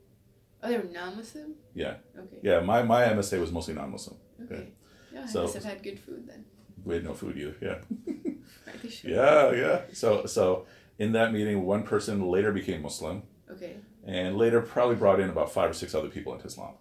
[0.64, 1.54] Oh, they were non-Muslim.
[1.74, 1.96] Yeah.
[2.18, 2.38] Okay.
[2.44, 2.60] Yeah.
[2.62, 4.18] My my MSA was mostly non-Muslim.
[4.44, 4.70] Okay.
[5.14, 6.46] Yeah, I So- must have had good food then.
[6.84, 7.56] We had no food either.
[7.62, 7.80] Yeah.
[8.90, 9.10] Should.
[9.12, 9.82] Yeah, yeah.
[9.94, 10.66] So so
[11.00, 13.78] in that meeting, one person later became Muslim, Okay.
[14.06, 16.76] and later probably brought in about five or six other people into Islam.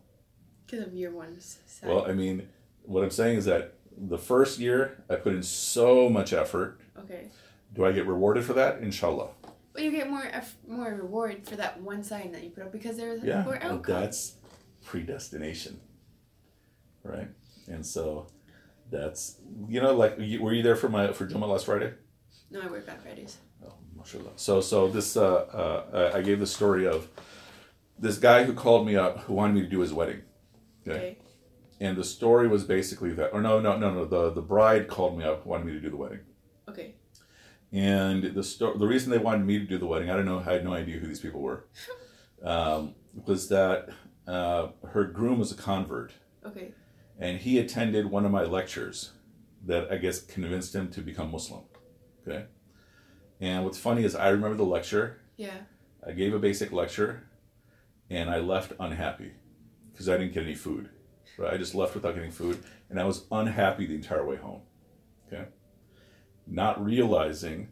[0.66, 1.88] Because of your one's side.
[1.90, 2.48] Well, I mean,
[2.82, 6.80] what I'm saying is that the first year I put in so much effort.
[6.98, 7.28] okay.
[7.74, 8.78] Do I get rewarded for that?
[8.80, 9.30] Inshallah.
[9.72, 12.72] But you get more eff- more reward for that one sign that you put up
[12.72, 13.82] because there's Yeah, more outcome.
[13.94, 14.36] that's
[14.84, 15.80] predestination,
[17.02, 17.28] right?
[17.68, 18.28] And so
[18.90, 21.92] that's you know like were you there for my for Jummah last Friday?
[22.50, 23.36] No, I work on Fridays.
[23.66, 24.30] Oh, mashallah.
[24.36, 27.08] So, so this, uh, uh, I gave the story of
[27.98, 30.22] this guy who called me up who wanted me to do his wedding.
[30.86, 30.96] Okay.
[30.96, 31.18] Okay.
[31.80, 34.04] And the story was basically that, or no, no, no, no.
[34.06, 36.20] The the bride called me up, wanted me to do the wedding,
[36.68, 36.94] Okay.
[37.72, 40.38] and the sto- the reason they wanted me to do the wedding, I don't know,
[40.38, 41.66] I had no idea who these people were,
[42.42, 42.94] um,
[43.26, 43.90] was that
[44.26, 46.12] uh, her groom was a convert,
[46.46, 46.72] Okay.
[47.18, 49.12] and he attended one of my lectures
[49.66, 51.64] that I guess convinced him to become Muslim.
[52.26, 52.46] Okay.
[53.40, 55.18] And what's funny is I remember the lecture.
[55.36, 55.58] Yeah.
[56.06, 57.24] I gave a basic lecture
[58.08, 59.32] and I left unhappy
[59.92, 60.88] because I didn't get any food.
[61.38, 61.54] Right?
[61.54, 64.62] I just left without getting food and I was unhappy the entire way home.
[65.26, 65.46] Okay?
[66.46, 67.68] Not realizing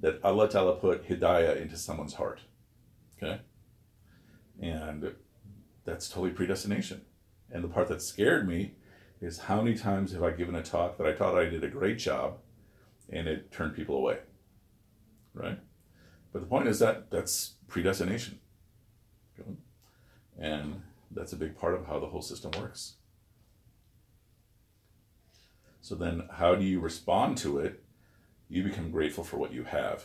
[0.00, 2.40] that Allah Ta'ala put hidayah into someone's heart.
[3.16, 3.40] Okay?
[4.60, 5.14] And
[5.84, 7.02] that's totally predestination.
[7.50, 8.72] And the part that scared me
[9.20, 11.68] is how many times have I given a talk that I thought I did a
[11.68, 12.38] great job
[13.10, 14.18] and it turned people away.
[15.34, 15.58] right?
[16.32, 18.40] But the point is that that's predestination.
[20.38, 20.82] And
[21.14, 22.94] that's a big part of how the whole system works.
[25.80, 27.82] So then, how do you respond to it?
[28.48, 30.04] You become grateful for what you have.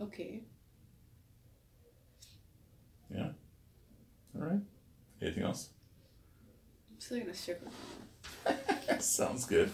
[0.00, 0.42] Okay.
[3.12, 3.30] Yeah.
[4.36, 4.60] All right.
[5.20, 5.70] Anything else?
[6.90, 7.68] I'm still gonna circle.
[8.98, 9.70] Sounds good.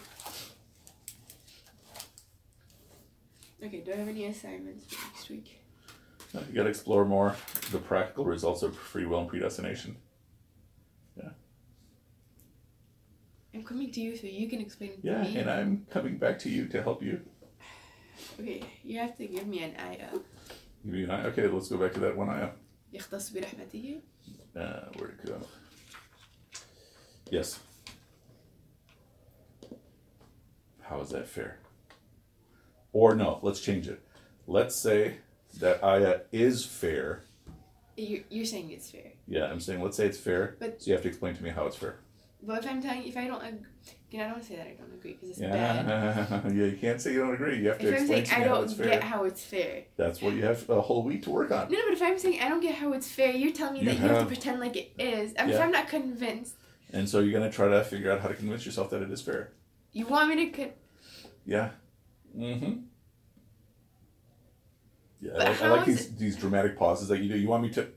[3.62, 5.59] Okay, do I have any assignments for next week?
[6.33, 7.35] Now You got to explore more
[7.71, 9.97] the practical results of free will and predestination.
[13.53, 15.37] I'm coming to you so you can explain it to Yeah, me.
[15.37, 17.21] and I'm coming back to you to help you.
[18.37, 20.09] Okay, you have to give me an ayah.
[20.85, 21.25] Give you an eye.
[21.27, 22.51] Okay, let's go back to that one eye.
[22.93, 24.01] يختص برحمته
[24.57, 25.39] Uh, where'd it go?
[27.31, 27.59] Yes.
[30.81, 31.59] How is that fair?
[32.93, 34.01] Or no, let's change it.
[34.47, 35.17] Let's say
[35.58, 37.22] that ayah is fair.
[37.96, 39.12] you, You're saying it's fair.
[39.26, 40.56] Yeah, I'm saying let's say it's fair.
[40.58, 41.96] But- so you have to explain to me how it's fair.
[42.42, 43.66] But if I'm telling if I don't, ag-
[44.08, 45.86] again, I don't say that I don't agree because it's bad.
[45.86, 46.64] Yeah, yeah.
[46.70, 47.58] You can't say you don't agree.
[47.58, 48.86] You have to If I'm explain saying to me I how don't it's fair.
[48.88, 49.82] get how it's fair.
[49.98, 51.70] That's what you have a whole week to work on.
[51.70, 53.80] No, no, but if I'm saying I don't get how it's fair, you're telling me
[53.80, 55.34] You that you have have- to pretend like it is.
[55.38, 55.64] I mean, if Yeah.
[55.66, 56.54] I'm not convinced,
[56.94, 59.20] And so you're gonna try to figure out how to convince yourself that it is
[59.20, 59.52] fair.
[59.92, 60.50] you want me to.
[60.50, 60.72] Con-
[61.44, 61.70] Yeah.
[62.34, 62.72] Mm-hmm.
[65.20, 67.38] Yeah, I like, I like these these dramatic pauses that you do.
[67.38, 67.88] You want me to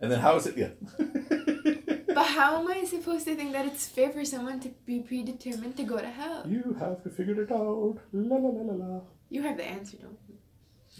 [0.00, 0.70] And then how is it yeah.
[2.14, 5.76] but how am I supposed to think that it's fair for someone to be predetermined
[5.76, 6.44] to go to hell?
[6.46, 7.98] you have to figure it out.
[8.12, 9.00] La la la la la.
[9.28, 10.36] You have the answer, don't you?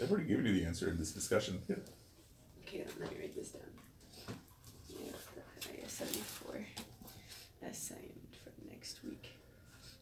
[0.02, 1.62] I've already given you the answer in this discussion.
[1.68, 1.76] Yeah.
[2.62, 3.62] Okay, let me write this down.
[4.88, 5.12] Yeah,
[5.84, 6.66] I 74
[7.68, 9.30] assigned for next week.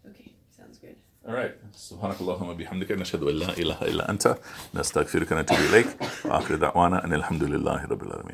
[0.08, 0.96] Okay, sounds good.
[1.27, 1.53] All right.
[1.75, 4.37] سبحانك اللهم وبحمدك نشهد أن لا إله إلا أنت
[4.75, 5.87] نستغفرك ونتوب إليك
[6.25, 8.29] وآخر دعوانا أن الحمد لله رب العالمين